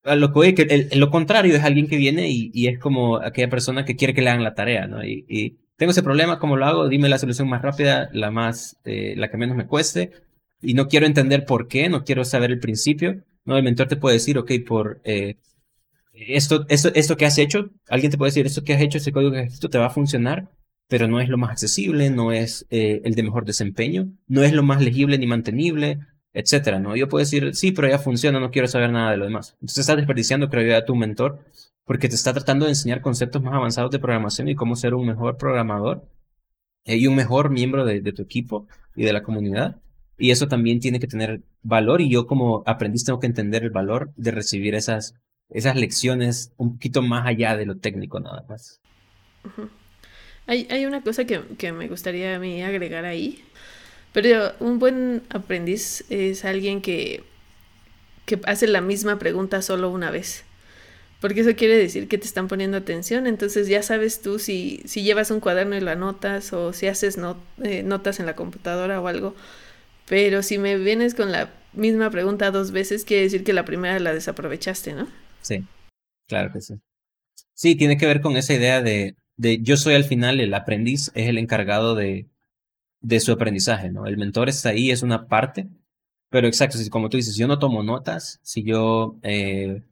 lo 0.03 0.33
que 0.33 0.53
que 0.53 0.89
lo 0.95 1.09
contrario 1.09 1.55
es 1.55 1.63
alguien 1.63 1.87
que 1.87 1.97
viene 1.97 2.29
y, 2.29 2.67
es 2.67 2.79
como 2.79 3.17
aquella 3.17 3.49
persona 3.49 3.85
que 3.85 3.95
quiere 3.95 4.13
que 4.13 4.21
le 4.21 4.29
hagan 4.29 4.43
la 4.43 4.55
tarea. 4.55 4.89
Y, 5.05 5.57
tengo 5.75 5.91
ese 5.91 6.03
problema, 6.03 6.39
¿cómo 6.39 6.55
lo 6.55 6.65
hago? 6.65 6.87
Dime 6.87 7.09
la 7.09 7.17
solución 7.17 7.49
más 7.49 7.61
rápida, 7.61 8.09
la 8.13 8.29
más, 8.31 8.77
eh, 8.85 9.15
la 9.17 9.29
que 9.29 9.37
menos 9.37 9.57
me 9.57 9.65
cueste. 9.65 10.11
Y 10.61 10.75
no 10.75 10.87
quiero 10.87 11.05
entender 11.05 11.45
por 11.45 11.67
qué, 11.67 11.89
no 11.89 12.03
quiero 12.03 12.23
saber 12.25 12.51
el 12.51 12.59
principio. 12.59 13.23
No, 13.43 13.57
el 13.57 13.63
mentor 13.63 13.87
te 13.87 13.97
puede 13.97 14.15
decir, 14.15 14.37
ok, 14.37 14.51
por 14.65 15.01
eh, 15.03 15.37
esto, 16.13 16.65
esto, 16.69 16.91
esto 16.93 17.17
que 17.17 17.25
has 17.25 17.37
hecho, 17.37 17.71
alguien 17.89 18.11
te 18.11 18.17
puede 18.17 18.29
decir, 18.29 18.45
esto 18.45 18.63
que 18.63 18.73
has 18.73 18.81
hecho, 18.81 18.99
ese 18.99 19.11
código 19.11 19.31
que 19.31 19.39
has 19.39 19.47
escrito 19.47 19.69
te 19.69 19.77
va 19.79 19.87
a 19.87 19.89
funcionar, 19.89 20.49
pero 20.87 21.07
no 21.07 21.19
es 21.19 21.27
lo 21.27 21.37
más 21.37 21.51
accesible, 21.51 22.09
no 22.09 22.31
es 22.31 22.65
eh, 22.69 23.01
el 23.03 23.15
de 23.15 23.23
mejor 23.23 23.45
desempeño, 23.45 24.09
no 24.27 24.43
es 24.43 24.53
lo 24.53 24.63
más 24.63 24.81
legible 24.81 25.17
ni 25.17 25.27
mantenible, 25.27 25.99
etcétera, 26.33 26.79
¿no? 26.79 26.95
Yo 26.95 27.07
puedo 27.07 27.19
decir, 27.19 27.55
sí, 27.55 27.71
pero 27.71 27.87
ya 27.87 27.99
funciona, 27.99 28.39
no 28.39 28.51
quiero 28.51 28.67
saber 28.67 28.91
nada 28.91 29.11
de 29.11 29.17
lo 29.17 29.25
demás. 29.25 29.51
Entonces 29.55 29.79
estás 29.79 29.97
desperdiciando 29.97 30.49
credibilidad 30.49 30.81
a 30.81 30.85
tu 30.85 30.95
mentor 30.95 31.45
porque 31.85 32.09
te 32.09 32.15
está 32.15 32.33
tratando 32.33 32.65
de 32.65 32.71
enseñar 32.71 33.01
conceptos 33.01 33.41
más 33.43 33.53
avanzados 33.53 33.91
de 33.91 33.99
programación 33.99 34.47
y 34.47 34.55
cómo 34.55 34.75
ser 34.75 34.93
un 34.93 35.05
mejor 35.05 35.37
programador 35.37 36.07
eh, 36.85 36.97
y 36.97 37.07
un 37.07 37.15
mejor 37.15 37.49
miembro 37.49 37.85
de, 37.85 38.01
tu 38.13 38.21
equipo 38.21 38.67
y 38.95 39.03
de 39.03 39.13
la 39.13 39.23
comunidad. 39.23 39.81
Y 40.17 40.31
eso 40.31 40.47
también 40.47 40.79
tiene 40.79 40.99
que 40.99 41.07
tener 41.07 41.41
valor 41.61 42.01
y 42.01 42.09
yo 42.09 42.25
como 42.25 42.63
aprendiz 42.65 43.03
tengo 43.03 43.19
que 43.19 43.27
entender 43.27 43.63
el 43.63 43.71
valor 43.71 44.13
de 44.15 44.31
recibir 44.31 44.75
esas, 44.75 45.15
esas 45.49 45.75
lecciones 45.75 46.53
un 46.57 46.73
poquito 46.73 47.01
más 47.01 47.27
allá 47.27 47.57
de 47.57 47.65
lo 47.65 47.77
técnico 47.77 48.19
nada 48.19 48.45
más. 48.47 48.79
hay, 50.47 50.67
hay, 50.69 50.85
una 50.85 51.01
cosa 51.01 51.25
que, 51.25 51.41
que 51.57 51.71
me 51.73 51.87
gustaría 51.87 52.35
a 52.35 52.39
mí 52.39 52.61
agregar 52.63 53.05
ahí 53.05 53.43
pero 54.13 54.53
un 54.59 54.79
buen 54.79 55.23
aprendiz 55.29 56.05
es 56.09 56.45
alguien 56.45 56.81
que, 56.81 57.23
que 58.25 58.39
hace 58.45 58.67
la 58.67 58.79
misma 58.79 59.19
pregunta 59.19 59.61
solo 59.61 59.89
una 59.89 60.11
vez. 60.11 60.45
Porque 61.19 61.41
eso 61.41 61.55
quiere 61.55 61.77
decir 61.77 62.07
que 62.07 62.17
te 62.17 62.25
están 62.25 62.47
poniendo 62.47 62.77
atención. 62.77 63.27
Entonces 63.27 63.67
ya 63.67 63.81
sabes 63.81 64.21
tú 64.21 64.39
si, 64.39 64.81
si 64.85 65.03
llevas 65.03 65.31
un 65.31 65.39
cuaderno 65.39 65.75
y 65.75 65.79
lo 65.79 65.89
anotas 65.89 66.53
o 66.53 66.73
si 66.73 66.87
haces 66.87 67.17
eh, 67.63 67.81
notas 67.81 68.19
en 68.19 68.25
la 68.25 68.35
computadora 68.35 69.01
o 69.01 69.07
algo. 69.07 69.35
Pero 70.05 70.43
si 70.43 70.57
me 70.57 70.77
vienes 70.77 71.15
con 71.15 71.31
la 71.31 71.49
misma 71.71 72.11
pregunta 72.11 72.51
dos 72.51 72.71
veces, 72.71 73.05
quiere 73.05 73.23
decir 73.23 73.43
que 73.43 73.53
la 73.53 73.65
primera 73.65 73.99
la 73.99 74.13
desaprovechaste, 74.13 74.93
¿no? 74.93 75.07
Sí, 75.41 75.63
claro 76.27 76.51
que 76.53 76.61
sí. 76.61 76.75
Sí, 77.53 77.75
tiene 77.75 77.97
que 77.97 78.05
ver 78.05 78.21
con 78.21 78.35
esa 78.35 78.53
idea 78.53 78.81
de, 78.81 79.15
de 79.37 79.59
yo 79.61 79.77
soy 79.77 79.95
al 79.95 80.03
final 80.03 80.39
el 80.39 80.53
aprendiz, 80.53 81.09
es 81.15 81.29
el 81.29 81.37
encargado 81.37 81.95
de, 81.95 82.27
de 83.03 83.19
su 83.19 83.33
aprendizaje, 83.33 83.91
¿no? 83.91 84.07
El 84.07 84.17
mentor 84.17 84.49
está 84.49 84.69
ahí, 84.69 84.89
es 84.89 85.03
una 85.03 85.27
parte, 85.27 85.67
pero 86.29 86.47
exacto, 86.47 86.77
si, 86.77 86.89
como 86.89 87.09
tú 87.09 87.17
dices, 87.17 87.35
yo 87.35 87.47
no 87.47 87.59
tomo 87.59 87.83
notas, 87.83 88.39
si 88.41 88.63
yo 88.63 89.17
eh, 89.21 89.83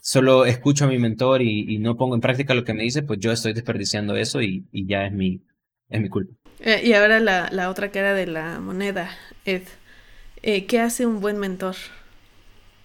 solo 0.00 0.44
escucho 0.44 0.84
a 0.84 0.88
mi 0.88 0.98
mentor 0.98 1.40
y, 1.40 1.78
no 1.78 1.96
pongo 1.96 2.16
en 2.16 2.20
práctica 2.20 2.54
lo 2.54 2.64
que 2.64 2.74
me 2.74 2.82
dice, 2.82 3.02
pues 3.02 3.20
yo 3.20 3.32
estoy 3.32 3.52
desperdiciando 3.52 4.16
eso 4.16 4.42
y, 4.42 4.66
ya 4.72 5.06
es 5.06 5.12
mi, 5.12 5.40
es 5.88 6.00
mi 6.00 6.08
culpa. 6.08 6.34
Eh, 6.60 6.82
y 6.84 6.92
ahora 6.94 7.20
la, 7.20 7.48
la, 7.52 7.70
otra 7.70 7.92
cara 7.92 8.12
de 8.12 8.26
la 8.26 8.58
moneda, 8.58 9.08
Ed. 9.44 9.62
Eh, 10.42 10.66
¿Qué 10.66 10.80
hace 10.80 11.06
un 11.06 11.20
buen 11.20 11.38
mentor? 11.38 11.76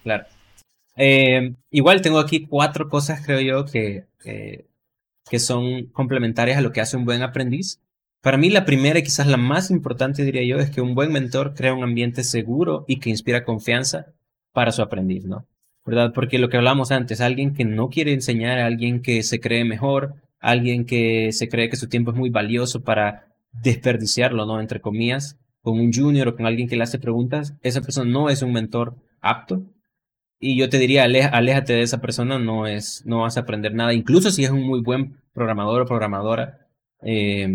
Claro. 0.04 0.26
igual 1.72 2.02
tengo 2.02 2.20
aquí 2.20 2.46
cuatro 2.46 2.90
cosas, 2.90 3.26
creo 3.26 3.42
yo, 3.42 3.66
que, 3.66 4.06
que 4.20 5.40
son 5.40 5.88
complementarias 5.88 6.60
a 6.60 6.62
lo 6.62 6.72
que 6.72 6.82
hace 6.82 6.96
un 6.96 7.06
buen 7.06 7.24
aprendiz. 7.24 7.80
Para 8.24 8.38
mí 8.38 8.50
la 8.50 8.64
primera 8.64 8.98
y 8.98 9.04
quizás 9.04 9.28
la 9.28 9.36
más 9.36 9.70
importante, 9.70 10.24
diría 10.24 10.46
yo, 10.46 10.58
es 10.58 10.70
que 10.70 10.80
un 10.80 10.96
buen 10.96 11.12
mentor 11.12 11.54
crea 11.56 11.74
un 11.74 11.84
ambiente 11.84 12.24
seguro 12.24 12.86
y 12.88 13.02
que 13.02 13.10
inspira 13.10 13.44
confianza 13.44 14.14
para 14.54 14.72
su 14.72 14.82
aprendiz, 14.82 15.26
¿no? 15.26 15.46
¿Verdad? 15.86 16.14
Porque 16.16 16.40
lo 16.40 16.48
que 16.48 16.56
hablamos 16.56 16.94
antes, 16.94 17.20
alguien 17.20 17.54
que 17.54 17.66
no 17.66 17.90
quiere 17.90 18.14
enseñar, 18.14 18.60
alguien 18.60 19.02
que 19.02 19.24
se 19.24 19.42
cree 19.42 19.66
mejor, 19.66 20.14
alguien 20.40 20.86
que 20.86 21.34
se 21.34 21.50
cree 21.50 21.70
que 21.70 21.76
su 21.76 21.90
tiempo 21.90 22.12
es 22.12 22.18
muy 22.18 22.30
valioso 22.30 22.82
para 22.82 23.28
desperdiciarlo, 23.52 24.46
¿no? 24.46 24.62
Entre 24.62 24.80
comillas, 24.80 25.38
con 25.62 25.78
un 25.78 25.92
junior 25.92 26.30
o 26.30 26.36
con 26.38 26.46
alguien 26.46 26.70
que 26.70 26.78
le 26.78 26.84
hace 26.84 27.00
preguntas, 27.00 27.56
esa 27.62 27.82
persona 27.82 28.10
no 28.10 28.30
es 28.30 28.42
un 28.42 28.54
mentor 28.54 28.96
apto. 29.20 29.64
Y 30.40 30.56
yo 30.56 30.70
te 30.70 30.78
diría, 30.78 31.04
aléjate 31.04 31.74
de 31.74 31.82
esa 31.82 32.00
persona, 32.00 32.40
no, 32.40 32.68
es, 32.68 33.04
no 33.06 33.24
vas 33.24 33.36
a 33.36 33.42
aprender 33.42 33.74
nada. 33.74 33.94
Incluso 33.94 34.32
si 34.32 34.46
es 34.46 34.50
un 34.50 34.64
muy 34.64 34.80
buen 34.80 35.18
programador 35.34 35.82
o 35.82 35.86
programadora, 35.86 36.70
eh, 37.02 37.50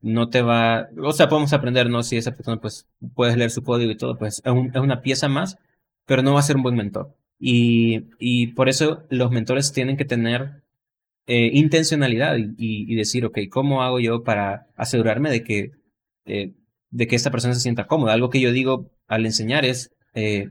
no 0.00 0.28
te 0.30 0.42
va, 0.42 0.88
o 0.98 1.12
sea, 1.12 1.28
podemos 1.28 1.52
aprender, 1.52 1.90
¿no? 1.90 2.02
Si 2.02 2.16
esa 2.16 2.32
persona, 2.32 2.60
pues, 2.60 2.86
puedes 3.14 3.36
leer 3.36 3.50
su 3.50 3.62
código 3.62 3.90
y 3.90 3.96
todo, 3.96 4.16
pues 4.18 4.42
es, 4.44 4.52
una 4.52 5.02
pieza 5.02 5.28
más, 5.28 5.58
pero 6.06 6.22
no 6.22 6.34
va 6.34 6.40
a 6.40 6.42
ser 6.42 6.56
un 6.56 6.62
buen 6.62 6.76
mentor. 6.76 7.16
Y, 7.40 8.48
por 8.54 8.68
eso 8.68 9.04
los 9.10 9.30
mentores 9.30 9.72
tienen 9.72 9.96
que 9.96 10.04
tener 10.04 10.62
eh, 11.26 11.50
intencionalidad 11.52 12.36
y, 12.38 12.54
y, 12.58 12.94
decir, 12.96 13.24
ok, 13.26 13.38
¿cómo 13.50 13.82
hago 13.82 14.00
yo 14.00 14.24
para 14.24 14.66
asegurarme 14.76 15.30
de 15.30 15.44
que, 15.44 15.72
eh, 16.26 16.54
de 16.90 17.06
que 17.06 17.16
esta 17.16 17.30
persona 17.30 17.54
se 17.54 17.60
sienta 17.60 17.86
cómoda? 17.86 18.14
Algo 18.14 18.30
que 18.30 18.40
yo 18.40 18.52
digo 18.52 18.90
al 19.06 19.26
enseñar 19.26 19.64
es, 19.64 19.92
eh, 20.14 20.50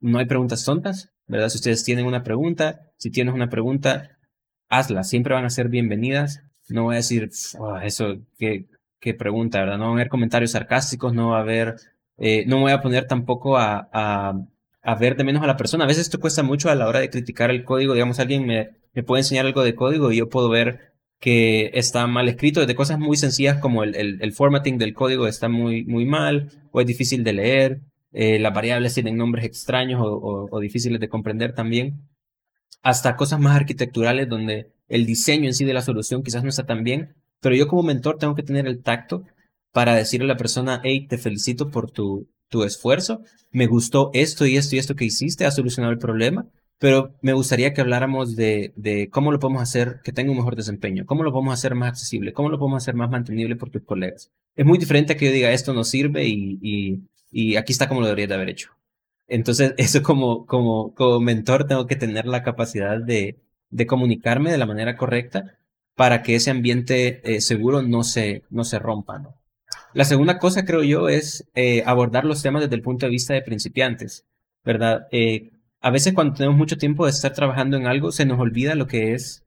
no 0.00 0.18
hay 0.18 0.26
preguntas 0.26 0.64
tontas, 0.64 1.10
¿verdad? 1.26 1.48
Si 1.48 1.56
ustedes 1.58 1.84
tienen 1.84 2.06
una 2.06 2.22
pregunta, 2.22 2.80
si 2.98 3.10
tienes 3.10 3.34
una 3.34 3.48
pregunta, 3.48 4.18
hazla, 4.68 5.04
siempre 5.04 5.34
van 5.34 5.44
a 5.44 5.50
ser 5.50 5.68
bienvenidas. 5.68 6.42
No 6.68 6.84
voy 6.84 6.94
a 6.94 6.98
decir, 6.98 7.30
oh, 7.58 7.78
eso, 7.78 8.18
qué, 8.38 8.66
qué 9.00 9.14
pregunta, 9.14 9.60
¿verdad? 9.60 9.78
No 9.78 9.84
va 9.84 9.90
a 9.90 9.94
haber 9.94 10.08
comentarios 10.08 10.52
sarcásticos, 10.52 11.14
no 11.14 11.30
va 11.30 11.38
a 11.38 11.42
haber, 11.42 11.76
no 12.46 12.60
voy 12.60 12.72
a 12.72 12.80
poner 12.80 13.06
tampoco 13.06 13.56
a, 13.56 13.88
a 13.92 14.34
a 14.88 14.94
ver 14.94 15.16
de 15.16 15.24
menos 15.24 15.42
a 15.42 15.46
la 15.46 15.56
persona. 15.58 15.84
A 15.84 15.86
veces 15.86 16.04
esto 16.04 16.18
cuesta 16.18 16.42
mucho 16.42 16.70
a 16.70 16.74
la 16.74 16.88
hora 16.88 17.00
de 17.00 17.10
criticar 17.10 17.50
el 17.50 17.62
código. 17.64 17.92
Digamos, 17.92 18.20
alguien 18.20 18.46
me, 18.46 18.70
me 18.94 19.02
puede 19.02 19.20
enseñar 19.20 19.44
algo 19.44 19.62
de 19.62 19.74
código 19.74 20.12
y 20.12 20.16
yo 20.16 20.30
puedo 20.30 20.48
ver 20.48 20.94
que 21.20 21.70
está 21.74 22.06
mal 22.06 22.28
escrito, 22.28 22.64
de 22.64 22.74
cosas 22.74 22.98
muy 22.98 23.16
sencillas 23.16 23.58
como 23.58 23.82
el, 23.82 23.94
el, 23.94 24.32
formatting 24.32 24.78
del 24.78 24.94
código 24.94 25.26
está 25.26 25.48
muy, 25.48 25.84
muy 25.84 26.06
mal 26.06 26.50
o 26.70 26.80
es 26.80 26.86
difícil 26.86 27.24
de 27.24 27.32
leer, 27.32 27.80
eh, 28.12 28.38
las 28.38 28.54
variables 28.54 28.94
tienen 28.94 29.16
nombres 29.16 29.44
extraños 29.44 30.00
o, 30.00 30.48
o, 30.50 30.60
difíciles 30.60 31.00
de 31.00 31.08
comprender 31.08 31.54
también, 31.54 32.08
hasta 32.82 33.16
cosas 33.16 33.40
más 33.40 33.56
arquitecturales 33.56 34.28
donde 34.28 34.70
el 34.88 35.06
diseño 35.06 35.46
en 35.46 35.54
sí 35.54 35.64
de 35.64 35.74
la 35.74 35.82
solución 35.82 36.22
quizás 36.22 36.44
no 36.44 36.50
está 36.50 36.66
tan 36.66 36.84
bien, 36.84 37.14
pero 37.40 37.54
yo 37.54 37.68
como 37.68 37.82
mentor 37.82 38.18
tengo 38.18 38.34
que 38.34 38.42
tener 38.42 38.66
el 38.66 38.82
tacto 38.82 39.24
para 39.72 39.94
decirle 39.94 40.24
a 40.24 40.34
la 40.34 40.36
persona, 40.36 40.80
hey, 40.84 41.06
te 41.08 41.18
felicito 41.18 41.70
por 41.70 41.90
tu, 41.90 42.28
tu 42.48 42.64
esfuerzo, 42.64 43.22
me 43.50 43.66
gustó 43.66 44.10
esto 44.14 44.46
y 44.46 44.56
esto 44.56 44.76
y 44.76 44.78
esto 44.78 44.96
que 44.96 45.04
hiciste, 45.04 45.46
ha 45.46 45.50
solucionado 45.50 45.92
el 45.92 45.98
problema, 45.98 46.46
pero 46.78 47.14
me 47.22 47.32
gustaría 47.32 47.74
que 47.74 47.80
habláramos 47.80 48.36
de, 48.36 48.72
de, 48.76 49.08
cómo 49.10 49.32
lo 49.32 49.40
podemos 49.40 49.62
hacer 49.62 50.00
que 50.04 50.12
tenga 50.12 50.30
un 50.30 50.36
mejor 50.38 50.56
desempeño, 50.56 51.06
cómo 51.06 51.22
lo 51.22 51.32
podemos 51.32 51.54
hacer 51.54 51.74
más 51.74 51.90
accesible, 51.90 52.32
cómo 52.32 52.50
lo 52.50 52.58
podemos 52.58 52.82
hacer 52.82 52.94
más 52.94 53.10
mantenible 53.10 53.56
por 53.56 53.70
tus 53.70 53.82
colegas. 53.82 54.30
Es 54.56 54.64
muy 54.64 54.78
diferente 54.78 55.12
a 55.12 55.16
que 55.16 55.26
yo 55.26 55.32
diga 55.32 55.52
esto 55.52 55.74
no 55.74 55.84
sirve 55.84 56.26
y, 56.26 56.58
y, 56.62 57.00
y 57.30 57.56
aquí 57.56 57.72
está 57.72 57.88
como 57.88 58.00
lo 58.00 58.06
debería 58.06 58.28
de 58.28 58.34
haber 58.34 58.50
hecho. 58.50 58.70
Entonces, 59.26 59.74
eso 59.78 60.02
como, 60.02 60.46
como, 60.46 60.94
como 60.94 61.20
mentor 61.20 61.66
tengo 61.66 61.86
que 61.86 61.96
tener 61.96 62.26
la 62.26 62.42
capacidad 62.42 63.00
de, 63.00 63.38
de 63.70 63.86
comunicarme 63.86 64.50
de 64.50 64.58
la 64.58 64.66
manera 64.66 64.96
correcta 64.96 65.57
para 65.98 66.22
que 66.22 66.36
ese 66.36 66.52
ambiente 66.52 67.20
eh, 67.24 67.40
seguro 67.40 67.82
no 67.82 68.04
se, 68.04 68.44
no 68.50 68.62
se 68.62 68.78
rompa. 68.78 69.34
La 69.94 70.04
segunda 70.04 70.38
cosa, 70.38 70.64
creo 70.64 70.84
yo, 70.84 71.08
es 71.08 71.50
eh, 71.56 71.82
abordar 71.86 72.24
los 72.24 72.40
temas 72.40 72.62
desde 72.62 72.76
el 72.76 72.82
punto 72.82 73.04
de 73.04 73.10
vista 73.10 73.34
de 73.34 73.42
principiantes, 73.42 74.24
¿verdad? 74.64 75.08
Eh, 75.10 75.50
a 75.80 75.90
veces 75.90 76.14
cuando 76.14 76.34
tenemos 76.34 76.56
mucho 76.56 76.78
tiempo 76.78 77.04
de 77.04 77.10
estar 77.10 77.32
trabajando 77.32 77.76
en 77.76 77.88
algo, 77.88 78.12
se 78.12 78.26
nos 78.26 78.38
olvida 78.38 78.76
lo 78.76 78.86
que 78.86 79.12
es 79.12 79.44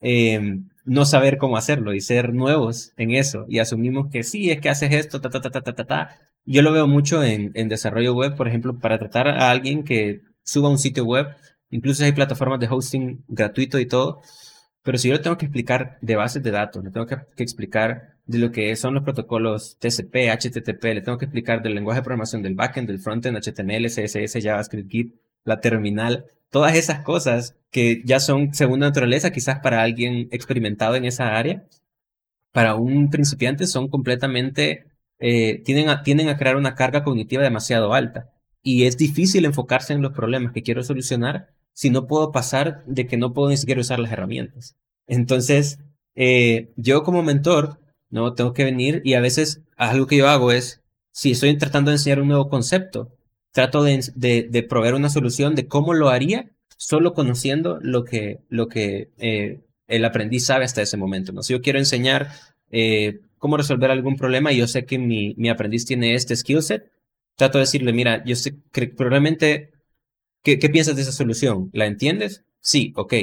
em, 0.00 0.68
no 0.84 1.04
saber 1.04 1.36
cómo 1.36 1.56
hacerlo 1.56 1.92
y 1.92 2.00
ser 2.00 2.32
nuevos 2.32 2.92
en 2.96 3.10
eso. 3.10 3.44
Y 3.48 3.58
asumimos 3.58 4.08
que 4.12 4.22
sí, 4.22 4.52
es 4.52 4.60
que 4.60 4.68
haces 4.68 4.92
esto, 4.92 5.20
ta, 5.20 5.30
ta, 5.30 5.40
ta, 5.40 5.50
ta, 5.50 5.62
ta, 5.62 5.84
ta. 5.84 6.16
Yo 6.44 6.62
lo 6.62 6.70
veo 6.70 6.86
mucho 6.86 7.24
en, 7.24 7.50
en 7.54 7.68
desarrollo 7.68 8.14
web, 8.14 8.36
por 8.36 8.46
ejemplo, 8.46 8.78
para 8.78 9.00
tratar 9.00 9.26
a 9.26 9.50
alguien 9.50 9.82
que 9.82 10.20
suba 10.44 10.68
un 10.68 10.78
sitio 10.78 11.04
web, 11.04 11.26
incluso 11.70 12.04
hay 12.04 12.12
plataformas 12.12 12.60
de 12.60 12.68
hosting 12.70 13.24
gratuito 13.26 13.80
y 13.80 13.86
todo, 13.86 14.22
pero 14.82 14.98
si 14.98 15.08
yo 15.08 15.14
le 15.14 15.20
tengo 15.20 15.36
que 15.36 15.46
explicar 15.46 15.98
de 16.00 16.16
bases 16.16 16.42
de 16.42 16.50
datos, 16.50 16.82
le 16.84 16.90
tengo 16.90 17.06
que, 17.06 17.16
explicar 17.42 18.16
de 18.26 18.38
lo 18.38 18.52
que 18.52 18.74
son 18.76 18.94
los 18.94 19.04
protocolos 19.04 19.76
TCP, 19.78 20.30
HTTP, 20.30 20.84
le 20.94 21.02
tengo 21.02 21.18
que 21.18 21.26
explicar 21.26 21.62
del 21.62 21.74
lenguaje 21.74 22.00
de 22.00 22.04
programación 22.04 22.42
del 22.42 22.54
backend, 22.54 22.88
del 22.88 23.00
frontend, 23.00 23.36
HTML, 23.36 23.86
CSS, 23.86 24.42
JavaScript, 24.42 24.90
Git, 24.90 25.14
la 25.44 25.60
terminal, 25.60 26.26
todas 26.50 26.74
esas 26.76 27.00
cosas 27.00 27.56
que 27.70 28.02
ya 28.04 28.20
son 28.20 28.54
segunda 28.54 28.86
naturaleza 28.86 29.30
quizás 29.30 29.60
para 29.60 29.82
alguien 29.82 30.28
experimentado 30.30 30.94
en 30.96 31.04
esa 31.04 31.36
área, 31.36 31.64
para 32.52 32.74
un 32.74 33.10
principiante 33.10 33.66
son 33.66 33.88
completamente, 33.88 34.86
eh, 35.18 35.62
tienen, 35.64 35.88
a, 35.88 36.02
tienen 36.02 36.28
a 36.28 36.36
crear 36.36 36.56
una 36.56 36.74
carga 36.74 37.04
cognitiva 37.04 37.42
demasiado 37.42 37.94
alta. 37.94 38.30
Y 38.62 38.84
es 38.84 38.96
difícil 38.96 39.44
enfocarse 39.44 39.92
en 39.92 40.02
los 40.02 40.12
problemas 40.12 40.52
que 40.52 40.62
quiero 40.62 40.82
solucionar 40.82 41.50
si 41.78 41.90
no 41.90 42.08
puedo 42.08 42.32
pasar 42.32 42.82
de 42.86 43.06
que 43.06 43.16
no 43.16 43.32
puedo 43.32 43.50
ni 43.50 43.56
siquiera 43.56 43.80
usar 43.80 44.00
las 44.00 44.10
herramientas. 44.10 44.74
Entonces, 45.06 45.78
eh, 46.16 46.72
yo 46.74 47.04
como 47.04 47.22
mentor, 47.22 47.78
¿no? 48.10 48.34
Tengo 48.34 48.52
que 48.52 48.64
venir 48.64 49.00
y 49.04 49.14
a 49.14 49.20
veces 49.20 49.62
algo 49.76 50.08
que 50.08 50.16
yo 50.16 50.28
hago 50.28 50.50
es, 50.50 50.82
si 51.12 51.30
estoy 51.30 51.56
tratando 51.56 51.92
de 51.92 51.94
enseñar 51.94 52.20
un 52.20 52.26
nuevo 52.26 52.48
concepto, 52.48 53.12
trato 53.52 53.84
de, 53.84 54.02
de, 54.16 54.62
proveer 54.64 54.94
una 54.94 55.08
solución 55.08 55.54
de 55.54 55.68
cómo 55.68 55.94
lo 55.94 56.08
haría 56.08 56.50
solo 56.76 57.14
conociendo 57.14 57.78
lo 57.80 58.02
que, 58.02 58.40
lo 58.48 58.66
que 58.66 59.12
eh, 59.18 59.60
el 59.86 60.04
aprendiz 60.04 60.46
sabe 60.46 60.64
hasta 60.64 60.82
ese 60.82 60.96
momento. 60.96 61.30
¿no? 61.30 61.44
Si 61.44 61.52
yo 61.52 61.62
quiero 61.62 61.78
enseñar 61.78 62.32
eh, 62.72 63.20
cómo 63.38 63.56
resolver 63.56 63.92
algún 63.92 64.16
problema 64.16 64.50
y 64.50 64.56
yo 64.56 64.66
sé 64.66 64.84
que 64.84 64.98
mi, 64.98 65.34
mi 65.36 65.48
aprendiz 65.48 65.86
tiene 65.86 66.14
este 66.14 66.34
skill 66.34 66.60
set, 66.60 66.90
trato 67.36 67.58
de 67.58 67.62
decirle, 67.62 67.92
mira, 67.92 68.24
yo 68.24 68.34
sé 68.34 68.56
que 68.72 68.88
probablemente 68.88 69.77
¿Qué, 70.42 70.56
piensas 70.56 70.96
de 70.96 71.02
esa 71.02 71.12
solución? 71.12 71.70
¿La 71.72 71.86
entiendes? 71.86 72.44
Sí, 72.60 72.92
ok. 72.96 73.14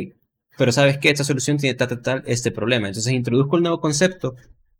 Pero 0.57 0.71
sabes 0.71 0.97
que 0.97 1.09
esta 1.09 1.23
solución 1.23 1.57
tiene 1.57 1.75
tal, 1.75 1.87
tal, 1.87 2.01
tal, 2.01 2.23
este 2.27 2.51
problema. 2.51 2.87
Entonces 2.87 3.13
introduzco 3.13 3.57
el 3.57 3.63
nuevo 3.63 3.81
concepto 3.81 4.35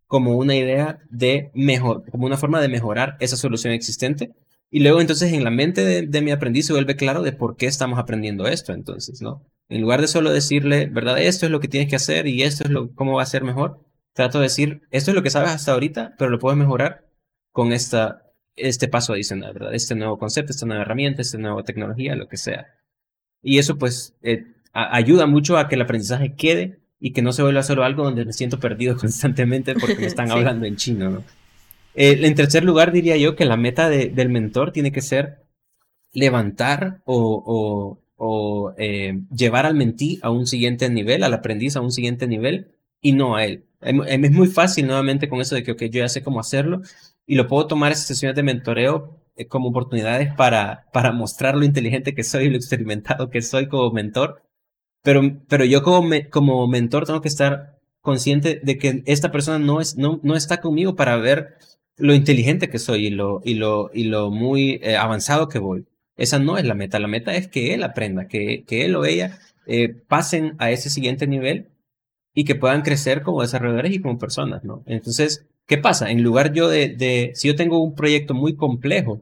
como 0.08 0.38
una 0.38 0.56
idea 0.56 1.00
de 1.10 1.52
mejor, 1.54 2.10
como 2.12 2.26
una 2.26 2.38
forma 2.38 2.62
de 2.62 2.69
mejorar 2.69 3.17
esa 3.19 3.38
solución 3.38 3.74
existente. 3.74 4.34
Y 4.69 4.82
luego 4.82 5.02
entonces 5.02 5.34
en 5.34 5.43
la 5.43 5.52
mente 5.52 6.06
de, 6.06 6.21
mi 6.21 6.32
aprendiz 6.32 6.67
se 6.67 6.74
vuelve 6.74 6.95
claro 6.95 7.21
de 7.21 7.32
por 7.32 7.56
qué 7.56 7.65
estamos 7.65 8.00
aprendiendo 8.00 8.48
esto 8.48 8.74
entonces, 8.74 9.21
¿no? 9.21 9.43
En 9.69 9.82
lugar 9.82 10.02
de 10.02 10.08
solo 10.08 10.32
decirle, 10.32 10.88
¿verdad? 10.88 11.19
Esto 11.19 11.45
es 11.45 11.52
lo 11.52 11.60
que 11.60 11.67
tienes 11.67 11.89
que 11.89 11.95
hacer 11.95 12.28
y 12.28 12.43
esto 12.43 12.65
es 12.65 12.69
lo, 12.71 12.93
cómo 12.93 13.13
va 13.15 13.24
a 13.24 13.28
ser 13.28 13.43
mejor, 13.43 13.80
trato 14.13 14.39
de 14.39 14.43
decir, 14.43 14.82
esto 14.91 15.12
es 15.12 15.15
lo 15.15 15.24
que 15.24 15.30
sabes 15.30 15.52
hasta 15.52 15.71
ahorita, 15.71 16.15
pero 16.17 16.30
lo 16.30 16.39
puedes 16.39 16.58
mejorar 16.58 17.06
con 17.52 17.71
esta 17.71 18.25
este 18.56 18.88
paso 18.88 19.13
adicional, 19.13 19.54
¿verdad? 19.54 19.74
Este 19.74 19.96
nuevo 19.96 20.18
concepto, 20.18 20.52
esta 20.52 20.65
nueva 20.65 20.84
herramienta, 20.84 21.22
esta 21.22 21.38
nueva 21.38 21.63
tecnología, 21.63 22.15
lo 22.15 22.28
que 22.28 22.38
sea. 22.38 22.68
Y 23.41 23.60
eso 23.60 23.78
pues 23.78 24.15
eh, 24.24 24.46
ayuda 24.74 25.28
mucho 25.28 25.58
a 25.58 25.68
que 25.68 25.76
el 25.76 25.82
aprendizaje 25.82 26.36
quede 26.36 26.80
y 27.00 27.12
que 27.12 27.22
no 27.22 27.32
se 27.32 27.44
vuelva 27.44 27.63
solo 27.63 27.84
algo 27.84 28.04
donde 28.04 28.26
me 28.26 28.34
siento 28.34 28.60
perdido 28.60 28.98
constantemente 29.00 29.76
porque 29.76 29.96
me 29.96 30.08
están 30.08 30.32
hablando 30.32 30.65
en 30.65 30.76
chino, 30.76 31.10
¿no? 31.10 31.24
Eh, 31.96 32.20
en 32.24 32.36
tercer 32.36 32.63
lugar, 32.63 32.91
diría 32.91 33.15
yo 33.15 33.36
que 33.36 33.46
la 33.46 33.56
meta 33.56 33.89
del 33.89 34.30
mentor 34.30 34.74
tiene 34.74 34.91
que 34.91 35.02
ser 35.02 35.46
levantar 36.12 37.02
o, 37.06 38.00
o, 38.18 38.74
eh, 38.78 39.22
llevar 39.34 39.65
al 39.65 39.76
mentí 39.76 40.20
a 40.22 40.30
un 40.30 40.46
siguiente 40.46 40.89
nivel, 40.89 41.24
al 41.24 41.34
aprendiz 41.34 41.76
a 41.76 41.82
un 41.82 41.91
siguiente 41.91 42.28
nivel 42.28 42.76
y 43.02 43.13
no 43.13 43.36
a 43.36 43.46
él. 43.46 43.65
Es 43.82 44.32
muy 44.32 44.48
fácil 44.48 44.88
nuevamente 44.88 45.30
con 45.30 45.39
eso 45.39 45.56
de 45.56 45.63
que 45.63 45.74
okay, 45.74 45.89
yo 45.89 46.00
ya 46.00 46.10
sé 46.10 46.24
cómo 46.24 46.39
hacerlo, 46.39 46.82
y 47.26 47.36
lo 47.36 47.48
puedo 47.48 47.68
tomar 47.68 47.92
esas 47.92 48.08
sesiones 48.08 48.36
de 48.36 48.44
mentoreo 48.44 49.20
eh, 49.36 49.48
como 49.48 49.70
oportunidades 49.70 50.34
para, 50.34 50.86
para 50.94 51.12
mostrar 51.12 51.56
lo 51.56 51.66
inteligente 51.66 52.14
que 52.14 52.24
soy 52.24 52.46
y 52.46 52.50
lo 52.50 52.58
experimentado 52.58 53.30
que 53.30 53.42
soy 53.42 53.68
como 53.68 53.92
mentor. 53.92 54.44
Pero, 55.04 55.22
pero 55.48 55.66
yo 55.66 55.84
como, 55.84 56.10
como 56.32 56.68
mentor 56.68 57.06
tengo 57.06 57.22
que 57.22 57.28
estar 57.28 57.80
consciente 58.02 58.62
de 58.64 58.78
que 58.78 59.04
esta 59.06 59.32
persona 59.32 59.60
no, 59.60 59.82
es, 59.82 59.97
no, 59.97 60.20
no 60.24 60.36
está 60.36 60.62
conmigo 60.62 60.95
para 60.95 61.18
ver 61.18 61.58
lo 61.97 62.14
inteligente 62.14 62.70
que 62.70 62.80
soy 62.80 63.08
y 63.08 63.10
lo, 63.10 63.41
y 63.43 63.56
lo, 63.56 63.89
y 63.93 64.06
lo 64.06 64.32
muy 64.32 64.80
eh, 64.84 64.95
avanzado 64.95 65.49
que 65.49 65.60
voy. 65.60 65.86
Esa 66.18 66.39
no 66.39 66.58
es 66.58 66.66
la 66.66 66.76
meta. 66.76 66.99
La 66.99 67.08
meta 67.08 67.36
es 67.36 67.47
que 67.47 67.74
él 67.74 67.84
aprenda, 67.84 68.28
que, 68.28 68.64
que 68.66 68.86
él 68.86 68.95
o 68.95 69.06
ella 69.06 69.39
eh, 69.68 69.89
pasen 69.89 70.56
a 70.60 70.72
ese 70.72 70.89
siguiente 70.89 71.28
nivel 71.28 71.70
y 72.36 72.44
que 72.44 72.54
puedan 72.54 72.84
crecer 72.84 73.24
como 73.24 73.42
desarrolladores 73.42 73.94
y 73.94 74.02
como 74.02 74.20
personas, 74.20 74.64
¿no? 74.64 74.84
Entonces, 74.86 75.48
¿Qué 75.68 75.78
pasa? 75.80 76.12
En 76.12 76.22
lugar 76.22 76.54
yo 76.54 76.70
de, 76.70 77.32
si 77.34 77.48
yo 77.48 77.56
tengo 77.56 77.80
un 77.84 77.96
proyecto 77.96 78.34
muy 78.34 78.56
complejo, 78.56 79.22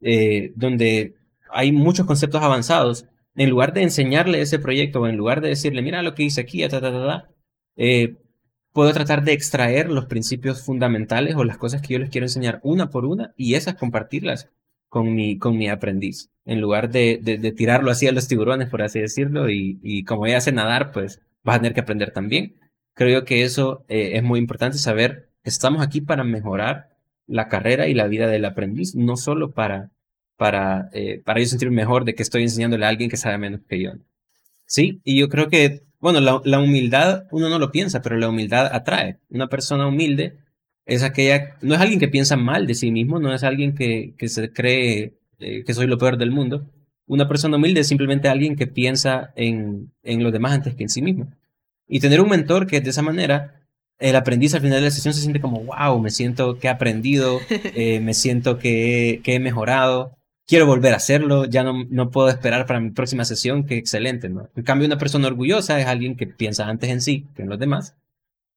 eh, 0.00 0.52
donde 0.56 1.14
hay 1.50 1.72
muchos 1.72 2.06
conceptos 2.06 2.42
avanzados, 2.42 3.06
en 3.36 3.50
lugar 3.50 3.72
de 3.74 3.82
enseñarle 3.82 4.40
ese 4.40 4.58
proyecto 4.58 5.02
o 5.02 5.06
en 5.08 5.16
lugar 5.16 5.40
de 5.40 5.48
decirle, 5.50 5.82
mira 5.82 6.02
lo 6.02 6.14
que 6.14 6.22
hice 6.22 6.40
aquí, 6.40 6.66
ta, 6.68 6.80
ta, 6.80 6.90
ta, 6.92 7.28
eh, 7.76 8.16
puedo 8.72 8.92
tratar 8.92 9.24
de 9.24 9.32
extraer 9.32 9.90
los 9.90 10.06
principios 10.06 10.62
fundamentales 10.64 11.36
o 11.36 11.44
las 11.44 11.58
cosas 11.58 11.82
que 11.82 11.94
yo 11.94 11.98
les 11.98 12.10
quiero 12.10 12.26
enseñar 12.26 12.60
una 12.62 12.90
por 12.90 13.04
una 13.04 13.34
y 13.36 13.54
esas 13.54 13.74
compartirlas 13.74 14.48
con 14.88 15.14
mi, 15.14 15.38
con 15.38 15.58
mi 15.58 15.68
aprendiz, 15.68 16.30
en 16.44 16.60
lugar 16.60 16.90
de, 16.90 17.18
de, 17.22 17.52
tirarlo 17.52 17.90
así 17.90 18.06
a 18.06 18.12
los 18.12 18.28
tiburones, 18.28 18.68
por 18.68 18.82
así 18.82 19.00
decirlo, 19.00 19.50
y, 19.50 19.78
y 19.82 20.04
como 20.04 20.26
ella 20.26 20.38
hace 20.38 20.52
nadar, 20.52 20.92
pues 20.92 21.20
vas 21.44 21.56
a 21.56 21.58
tener 21.60 21.74
que 21.74 21.80
aprender 21.80 22.10
también. 22.10 22.56
Creo 22.94 23.24
que 23.24 23.44
eso 23.44 23.84
eh, 23.88 24.12
es 24.14 24.22
muy 24.22 24.40
importante 24.40 24.78
saber 24.78 25.30
estamos 25.44 25.82
aquí 25.82 26.00
para 26.00 26.24
mejorar 26.24 26.88
la 27.26 27.48
carrera 27.48 27.86
y 27.86 27.94
la 27.94 28.08
vida 28.08 28.26
del 28.28 28.44
aprendiz, 28.44 28.94
no 28.94 29.16
solo 29.16 29.52
para, 29.52 29.90
para, 30.36 30.88
eh, 30.92 31.22
para 31.24 31.40
yo 31.40 31.46
sentirme 31.46 31.76
mejor 31.76 32.04
de 32.04 32.14
que 32.14 32.22
estoy 32.22 32.42
enseñándole 32.42 32.86
a 32.86 32.88
alguien 32.88 33.10
que 33.10 33.16
sabe 33.16 33.38
menos 33.38 33.60
que 33.68 33.80
yo. 33.80 33.92
Sí, 34.66 35.00
y 35.04 35.18
yo 35.18 35.28
creo 35.28 35.48
que, 35.48 35.82
bueno, 36.00 36.20
la, 36.20 36.40
la 36.44 36.58
humildad 36.58 37.26
uno 37.30 37.48
no 37.48 37.58
lo 37.58 37.70
piensa, 37.70 38.02
pero 38.02 38.16
la 38.16 38.28
humildad 38.28 38.66
atrae. 38.72 39.18
Una 39.28 39.48
persona 39.48 39.86
humilde 39.86 40.38
es 40.86 41.02
aquella, 41.02 41.56
no 41.62 41.74
es 41.74 41.80
alguien 41.80 42.00
que 42.00 42.08
piensa 42.08 42.36
mal 42.36 42.66
de 42.66 42.74
sí 42.74 42.90
mismo, 42.90 43.18
no 43.20 43.32
es 43.34 43.42
alguien 43.44 43.74
que, 43.74 44.14
que 44.18 44.28
se 44.28 44.52
cree 44.52 45.18
eh, 45.38 45.64
que 45.64 45.74
soy 45.74 45.86
lo 45.86 45.98
peor 45.98 46.16
del 46.18 46.30
mundo. 46.30 46.70
Una 47.06 47.28
persona 47.28 47.56
humilde 47.56 47.80
es 47.80 47.88
simplemente 47.88 48.28
alguien 48.28 48.56
que 48.56 48.66
piensa 48.66 49.32
en, 49.36 49.92
en 50.02 50.22
los 50.22 50.32
demás 50.32 50.52
antes 50.52 50.74
que 50.74 50.84
en 50.84 50.88
sí 50.88 51.02
mismo. 51.02 51.28
Y 51.86 52.00
tener 52.00 52.20
un 52.20 52.30
mentor 52.30 52.66
que 52.66 52.80
de 52.80 52.90
esa 52.90 53.02
manera, 53.02 53.62
el 53.98 54.16
aprendiz 54.16 54.54
al 54.54 54.62
final 54.62 54.78
de 54.78 54.86
la 54.86 54.90
sesión 54.90 55.14
se 55.14 55.20
siente 55.20 55.40
como, 55.40 55.60
wow, 55.64 56.00
me 56.00 56.10
siento 56.10 56.58
que 56.58 56.68
he 56.68 56.70
aprendido, 56.70 57.40
eh, 57.50 58.00
me 58.00 58.14
siento 58.14 58.58
que, 58.58 59.20
que, 59.22 59.34
he 59.34 59.40
mejorado, 59.40 60.16
quiero 60.46 60.66
volver 60.66 60.94
a 60.94 60.96
hacerlo, 60.96 61.44
ya 61.44 61.62
no, 61.62 61.84
no 61.90 62.10
puedo 62.10 62.28
esperar 62.28 62.66
para 62.66 62.80
mi 62.80 62.90
próxima 62.90 63.24
sesión, 63.24 63.64
que 63.66 63.76
excelente, 63.76 64.28
¿no? 64.28 64.48
En 64.56 64.62
cambio, 64.62 64.86
una 64.86 64.98
persona 64.98 65.28
orgullosa 65.28 65.78
es 65.80 65.86
alguien 65.86 66.16
que 66.16 66.26
piensa 66.26 66.68
antes 66.68 66.90
en 66.90 67.00
sí 67.02 67.26
que 67.34 67.42
en 67.42 67.48
los 67.50 67.58
demás. 67.58 67.96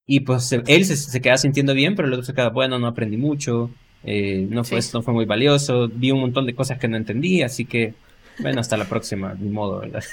Y 0.05 0.21
pues 0.21 0.51
él 0.53 0.85
se, 0.85 0.95
se 0.95 1.21
queda 1.21 1.37
sintiendo 1.37 1.73
bien, 1.73 1.95
pero 1.95 2.07
el 2.07 2.13
otro 2.13 2.25
se 2.25 2.33
queda, 2.33 2.49
bueno, 2.49 2.79
no 2.79 2.87
aprendí 2.87 3.17
mucho, 3.17 3.71
eh, 4.03 4.47
no, 4.49 4.63
fue, 4.63 4.79
no 4.93 5.01
fue 5.01 5.13
muy 5.13 5.25
valioso, 5.25 5.89
vi 5.89 6.11
un 6.11 6.21
montón 6.21 6.45
de 6.45 6.55
cosas 6.55 6.79
que 6.79 6.87
no 6.87 6.95
entendí, 6.95 7.41
así 7.41 7.65
que, 7.65 7.93
bueno, 8.39 8.61
hasta 8.61 8.77
la 8.77 8.85
próxima, 8.85 9.33
ni 9.33 9.49
modo, 9.49 9.79
¿verdad? 9.79 10.03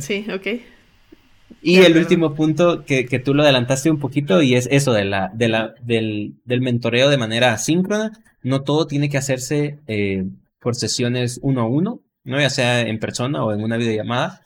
sí, 0.00 0.26
ok. 0.32 0.46
Y 1.62 1.78
el 1.78 1.96
último 1.96 2.34
punto 2.34 2.84
que, 2.84 3.06
que, 3.06 3.18
tú 3.18 3.32
lo 3.32 3.42
adelantaste 3.42 3.90
un 3.90 3.98
poquito 3.98 4.42
y 4.42 4.54
es 4.54 4.68
eso 4.70 4.92
de 4.92 5.04
la, 5.04 5.30
de 5.34 5.48
la, 5.48 5.74
del, 5.80 6.34
del 6.44 6.60
mentoreo 6.60 7.08
de 7.08 7.16
manera 7.16 7.52
asíncrona. 7.52 8.12
No 8.42 8.62
todo 8.62 8.86
tiene 8.86 9.08
que 9.08 9.16
hacerse 9.16 9.78
eh, 9.86 10.26
por 10.60 10.74
sesiones 10.74 11.40
uno 11.42 11.62
a 11.62 11.66
uno, 11.66 12.00
¿no? 12.24 12.40
ya 12.40 12.50
sea 12.50 12.82
en 12.82 12.98
persona 12.98 13.44
o 13.44 13.52
en 13.52 13.62
una 13.62 13.76
videollamada, 13.78 14.42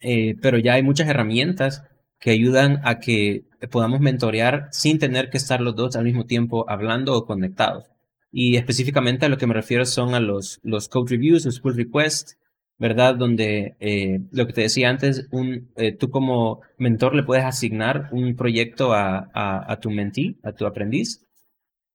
eh, 0.00 0.36
pero 0.40 0.58
ya 0.58 0.74
hay 0.74 0.82
muchas 0.82 1.08
herramientas 1.08 1.82
que 2.20 2.30
ayudan 2.30 2.80
a 2.84 2.98
que 3.00 3.44
podamos 3.70 4.00
mentorear 4.00 4.68
sin 4.72 4.98
tener 4.98 5.30
que 5.30 5.38
estar 5.38 5.60
los 5.60 5.74
dos 5.74 5.96
al 5.96 6.04
mismo 6.04 6.26
tiempo 6.26 6.68
hablando 6.68 7.16
o 7.16 7.26
conectados. 7.26 7.86
Y 8.30 8.56
específicamente 8.56 9.26
a 9.26 9.28
lo 9.28 9.38
que 9.38 9.46
me 9.46 9.54
refiero 9.54 9.86
son 9.86 10.14
a 10.14 10.20
los, 10.20 10.60
los 10.62 10.88
code 10.88 11.16
reviews, 11.16 11.46
los 11.46 11.60
pull 11.60 11.76
requests, 11.76 12.36
¿verdad? 12.78 13.16
Donde 13.16 13.76
eh, 13.80 14.20
lo 14.30 14.46
que 14.46 14.52
te 14.52 14.60
decía 14.62 14.88
antes, 14.90 15.28
un, 15.30 15.70
eh, 15.76 15.92
tú 15.92 16.10
como 16.10 16.60
mentor 16.78 17.14
le 17.14 17.22
puedes 17.24 17.44
asignar 17.44 18.08
un 18.12 18.36
proyecto 18.36 18.92
a, 18.92 19.30
a, 19.34 19.72
a 19.72 19.80
tu 19.80 19.90
mentee, 19.90 20.36
a 20.42 20.52
tu 20.52 20.66
aprendiz. 20.66 21.24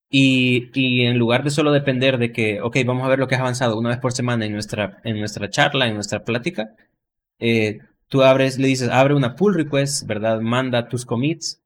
Y, 0.09 0.69
y, 0.75 1.05
en 1.05 1.17
lugar 1.17 1.43
de 1.43 1.49
solo 1.49 1.71
depender 1.71 2.19
de 2.19 2.31
que, 2.31 2.61
ok, 2.61 2.77
vamos 2.85 3.03
a 3.03 3.09
ver 3.09 3.17
lo 3.17 3.27
que 3.27 3.35
has 3.35 3.41
avanzado 3.41 3.79
una 3.79 3.89
vez 3.89 3.97
por 3.97 4.11
semana 4.13 4.45
en 4.45 4.53
nuestra, 4.53 4.99
en 5.03 5.17
nuestra 5.17 5.49
charla, 5.49 5.87
en 5.87 5.95
nuestra 5.95 6.23
plática, 6.23 6.75
eh, 7.39 7.79
tú 8.09 8.21
abres, 8.21 8.59
le 8.59 8.67
dices, 8.67 8.89
abre 8.89 9.15
una 9.15 9.35
pull 9.35 9.55
request, 9.55 10.05
¿verdad? 10.07 10.39
Manda 10.41 10.87
tus 10.87 11.05
commits 11.05 11.61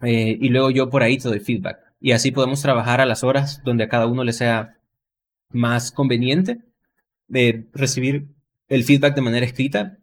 y 0.00 0.48
luego 0.50 0.70
yo 0.70 0.90
por 0.90 1.02
ahí 1.02 1.18
te 1.18 1.28
doy 1.28 1.40
feedback. 1.40 1.87
Y 2.00 2.12
así 2.12 2.30
podemos 2.30 2.62
trabajar 2.62 3.00
a 3.00 3.06
las 3.06 3.24
horas 3.24 3.62
donde 3.64 3.84
a 3.84 3.88
cada 3.88 4.06
uno 4.06 4.24
le 4.24 4.32
sea 4.32 4.78
más 5.50 5.90
conveniente 5.92 6.58
de 7.26 7.68
recibir 7.72 8.28
el 8.68 8.84
feedback 8.84 9.14
de 9.14 9.22
manera 9.22 9.46
escrita, 9.46 9.98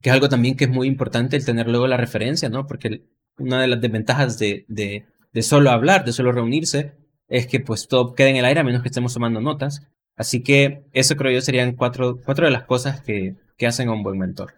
que 0.00 0.10
es 0.10 0.14
algo 0.14 0.28
también 0.28 0.56
que 0.56 0.64
es 0.64 0.70
muy 0.70 0.86
importante 0.86 1.36
el 1.36 1.44
tener 1.44 1.68
luego 1.68 1.86
la 1.86 1.96
referencia, 1.96 2.48
¿no? 2.48 2.66
Porque 2.66 3.02
una 3.38 3.60
de 3.60 3.68
las 3.68 3.80
desventajas 3.80 4.38
de, 4.38 4.64
de, 4.68 5.06
de 5.32 5.42
solo 5.42 5.70
hablar, 5.70 6.04
de 6.04 6.12
solo 6.12 6.32
reunirse, 6.32 6.92
es 7.28 7.46
que 7.46 7.60
pues 7.60 7.88
todo 7.88 8.14
queda 8.14 8.28
en 8.28 8.36
el 8.36 8.44
aire 8.44 8.60
a 8.60 8.64
menos 8.64 8.82
que 8.82 8.88
estemos 8.88 9.14
tomando 9.14 9.40
notas. 9.40 9.86
Así 10.16 10.42
que 10.42 10.84
eso 10.92 11.16
creo 11.16 11.32
yo 11.32 11.40
serían 11.40 11.72
cuatro, 11.72 12.20
cuatro 12.24 12.44
de 12.44 12.50
las 12.50 12.64
cosas 12.64 13.00
que, 13.00 13.36
que 13.56 13.66
hacen 13.66 13.88
a 13.88 13.92
un 13.92 14.02
buen 14.02 14.18
mentor. 14.18 14.54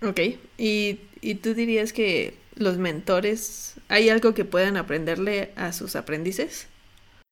Ok, 0.00 0.20
¿Y, 0.56 1.00
¿y 1.20 1.34
tú 1.36 1.54
dirías 1.54 1.92
que 1.92 2.34
los 2.60 2.78
mentores, 2.78 3.74
hay 3.88 4.08
algo 4.08 4.34
que 4.34 4.44
puedan 4.44 4.76
aprenderle 4.76 5.52
a 5.56 5.72
sus 5.72 5.96
aprendices? 5.96 6.68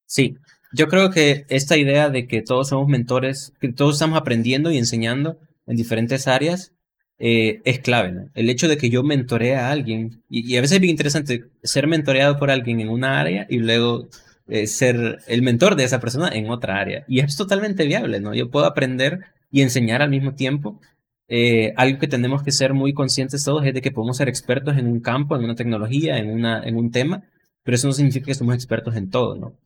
Sí, 0.06 0.36
yo 0.72 0.88
creo 0.88 1.10
que 1.10 1.46
esta 1.48 1.76
idea 1.76 2.10
de 2.10 2.26
que 2.26 2.42
todos 2.42 2.68
somos 2.68 2.88
mentores, 2.88 3.52
que 3.60 3.72
todos 3.72 3.94
estamos 3.94 4.18
aprendiendo 4.18 4.70
y 4.70 4.78
enseñando 4.78 5.38
en 5.66 5.76
diferentes 5.76 6.28
áreas, 6.28 6.72
eh, 7.18 7.60
es 7.64 7.80
clave. 7.80 8.12
¿no? 8.12 8.30
El 8.34 8.50
hecho 8.50 8.68
de 8.68 8.76
que 8.76 8.90
yo 8.90 9.02
mentoree 9.02 9.56
a 9.56 9.70
alguien, 9.70 10.22
y, 10.28 10.56
a 10.56 10.60
veces 10.60 10.76
es 10.76 10.80
bien 10.80 10.90
interesante 10.90 11.44
ser 11.62 11.86
mentoreado 11.86 12.38
por 12.38 12.50
alguien 12.50 12.80
en 12.80 12.88
una 12.88 13.20
área 13.20 13.46
y 13.48 13.58
luego 13.58 14.08
eh, 14.48 14.66
ser 14.66 15.20
el 15.26 15.42
mentor 15.42 15.76
de 15.76 15.84
esa 15.84 16.00
persona 16.00 16.28
en 16.28 16.50
otra 16.50 16.78
área. 16.80 17.04
Y 17.08 17.20
es 17.20 17.36
totalmente 17.36 17.86
viable, 17.86 18.20
¿no? 18.20 18.34
Yo 18.34 18.50
puedo 18.50 18.66
aprender 18.66 19.20
y 19.50 19.62
enseñar 19.62 20.02
al 20.02 20.10
mismo 20.10 20.34
tiempo. 20.34 20.80
Eh, 21.28 21.72
algo 21.76 21.98
que 21.98 22.06
tenemos 22.06 22.42
que 22.42 22.52
ser 22.52 22.72
muy 22.72 22.92
conscientes 22.92 23.44
todos 23.44 23.66
es 23.66 23.74
de 23.74 23.82
que 23.82 23.90
podemos 23.90 24.16
ser 24.16 24.28
expertos 24.28 24.76
en 24.76 24.86
un 24.86 25.00
campo, 25.00 25.36
en 25.36 25.44
una 25.44 25.56
tecnología, 25.56 26.18
en, 26.18 26.30
una, 26.30 26.62
en 26.62 26.76
un 26.76 26.90
tema, 26.90 27.24
pero 27.64 27.74
eso 27.74 27.88
no 27.88 27.92
significa 27.92 28.26
que 28.26 28.34
somos 28.34 28.54
expertos 28.54 28.94
en 28.96 29.10
todo, 29.10 29.36
¿no? 29.36 29.56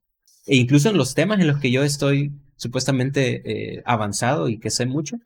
E 0.46 0.56
incluso 0.56 0.88
en 0.88 0.96
los 0.96 1.14
temas 1.14 1.38
en 1.40 1.46
los 1.46 1.60
que 1.60 1.70
yo 1.70 1.84
estoy 1.84 2.32
supuestamente 2.56 3.42
eh, 3.44 3.82
avanzado 3.84 4.48
y 4.48 4.58
que 4.58 4.70
sé 4.70 4.86
mucho, 4.86 5.16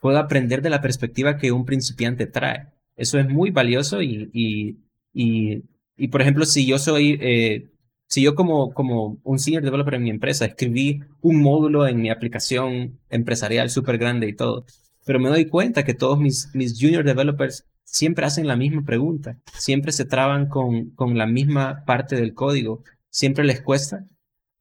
puedo 0.00 0.18
aprender 0.18 0.62
de 0.62 0.70
la 0.70 0.80
perspectiva 0.80 1.36
que 1.36 1.52
un 1.52 1.64
principiante 1.64 2.26
trae. 2.26 2.68
Eso 2.96 3.18
es 3.18 3.28
muy 3.28 3.50
valioso 3.50 4.02
y, 4.02 4.30
y, 4.32 4.78
y, 5.12 5.62
y 5.96 6.08
por 6.08 6.22
ejemplo, 6.22 6.44
si 6.44 6.66
yo 6.66 6.78
soy, 6.78 7.18
eh, 7.20 7.70
si 8.08 8.22
yo 8.22 8.34
como, 8.34 8.72
como 8.72 9.18
un 9.22 9.38
senior 9.38 9.62
developer 9.62 9.94
en 9.94 10.02
mi 10.02 10.10
empresa 10.10 10.44
escribí 10.44 11.00
un 11.20 11.40
módulo 11.40 11.86
en 11.86 12.00
mi 12.00 12.10
aplicación 12.10 13.00
empresarial 13.10 13.70
súper 13.70 13.98
grande 13.98 14.28
y 14.28 14.34
todo, 14.34 14.64
pero 15.04 15.20
me 15.20 15.28
doy 15.28 15.46
cuenta 15.46 15.84
que 15.84 15.94
todos 15.94 16.18
mis, 16.18 16.50
mis 16.54 16.78
junior 16.80 17.04
developers 17.04 17.64
siempre 17.84 18.24
hacen 18.24 18.46
la 18.46 18.56
misma 18.56 18.84
pregunta, 18.84 19.38
siempre 19.52 19.92
se 19.92 20.04
traban 20.04 20.48
con, 20.48 20.90
con 20.90 21.18
la 21.18 21.26
misma 21.26 21.84
parte 21.84 22.16
del 22.16 22.34
código, 22.34 22.82
siempre 23.10 23.44
les 23.44 23.60
cuesta. 23.60 24.06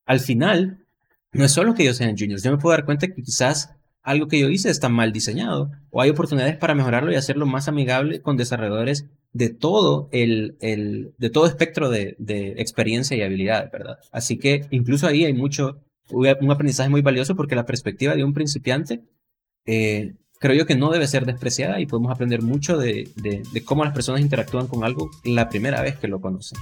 Al 0.06 0.20
final, 0.20 0.86
no 1.32 1.46
es 1.46 1.52
solo 1.52 1.74
que 1.74 1.84
ellos 1.84 1.98
sean 1.98 2.18
juniors, 2.18 2.44
yo 2.44 2.52
me 2.52 2.58
puedo 2.58 2.76
dar 2.76 2.86
cuenta 2.86 3.08
que 3.08 3.22
quizás 3.24 3.76
algo 4.04 4.28
que 4.28 4.40
yo 4.40 4.50
hice 4.50 4.70
está 4.70 4.90
mal 4.90 5.14
diseñado 5.14 5.72
o 5.92 6.02
hay 6.02 6.10
oportunidades 6.10 6.58
para 6.58 6.76
mejorarlo 6.76 7.12
y 7.12 7.16
hacerlo 7.16 7.46
más 7.46 7.68
amigable 7.68 8.22
con 8.22 8.36
desarrolladores 8.36 9.06
de 9.34 9.50
todo 9.50 10.10
el, 10.12 10.58
el 10.60 11.14
de 11.18 11.30
todo 11.30 11.46
espectro 11.46 11.90
de, 11.90 12.16
de 12.18 12.54
experiencia 12.58 13.16
y 13.16 13.22
habilidad, 13.22 13.72
¿verdad? 13.72 14.00
Así 14.12 14.38
que 14.38 14.66
incluso 14.72 15.08
ahí 15.08 15.24
hay 15.24 15.34
mucho, 15.34 15.80
un 16.10 16.52
aprendizaje 16.52 16.90
muy 16.90 17.02
valioso 17.02 17.36
porque 17.36 17.56
la 17.56 17.66
perspectiva 17.66 18.16
de 18.16 18.24
un 18.24 18.34
principiante 18.34 19.02
eh, 19.66 20.16
creo 20.42 20.56
yo 20.56 20.66
que 20.66 20.76
no 20.76 20.90
debe 20.92 21.08
ser 21.08 21.26
despreciada 21.26 21.80
y 21.80 21.86
podemos 21.86 22.12
aprender 22.12 22.42
mucho 22.42 22.78
de, 22.78 23.10
de, 23.16 23.44
de 23.54 23.64
cómo 23.64 23.86
las 23.86 23.94
personas 23.94 24.22
interactúan 24.22 24.68
con 24.68 24.84
algo 24.84 25.12
la 25.24 25.48
primera 25.50 25.82
vez 25.82 25.98
que 25.98 26.08
lo 26.08 26.20
conocen. 26.20 26.60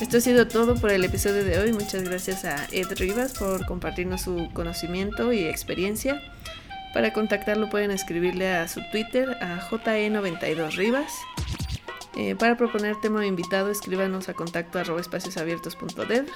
Esto 0.00 0.16
ha 0.16 0.20
sido 0.20 0.48
todo 0.48 0.76
por 0.76 0.90
el 0.92 1.04
episodio 1.04 1.44
de 1.44 1.58
hoy. 1.58 1.72
Muchas 1.72 2.04
gracias 2.04 2.44
a 2.44 2.66
Ed 2.72 2.86
Rivas 2.96 3.32
por 3.36 3.66
compartirnos 3.66 4.22
su 4.22 4.48
conocimiento 4.54 5.32
y 5.32 5.40
experiencia. 5.40 6.22
Para 6.94 7.12
contactarlo 7.12 7.68
pueden 7.70 7.90
escribirle 7.90 8.48
a 8.54 8.68
su 8.68 8.80
Twitter 8.92 9.36
a 9.42 9.60
JE92Rivas. 9.68 11.10
Eh, 12.16 12.34
para 12.36 12.56
proponer 12.56 12.96
tema 13.02 13.20
o 13.20 13.22
invitado, 13.24 13.70
escríbanos 13.70 14.28
a 14.28 14.34
contacto 14.34 14.78
arroba 14.78 15.00
espaciosabiertos.dev. 15.00 16.26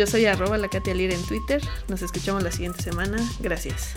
Yo 0.00 0.06
soy 0.06 0.24
arroba 0.24 0.56
la 0.56 0.68
Katia 0.68 0.94
Lira 0.94 1.14
en 1.14 1.22
Twitter. 1.24 1.60
Nos 1.88 2.00
escuchamos 2.00 2.42
la 2.42 2.50
siguiente 2.50 2.82
semana. 2.82 3.18
Gracias. 3.40 3.96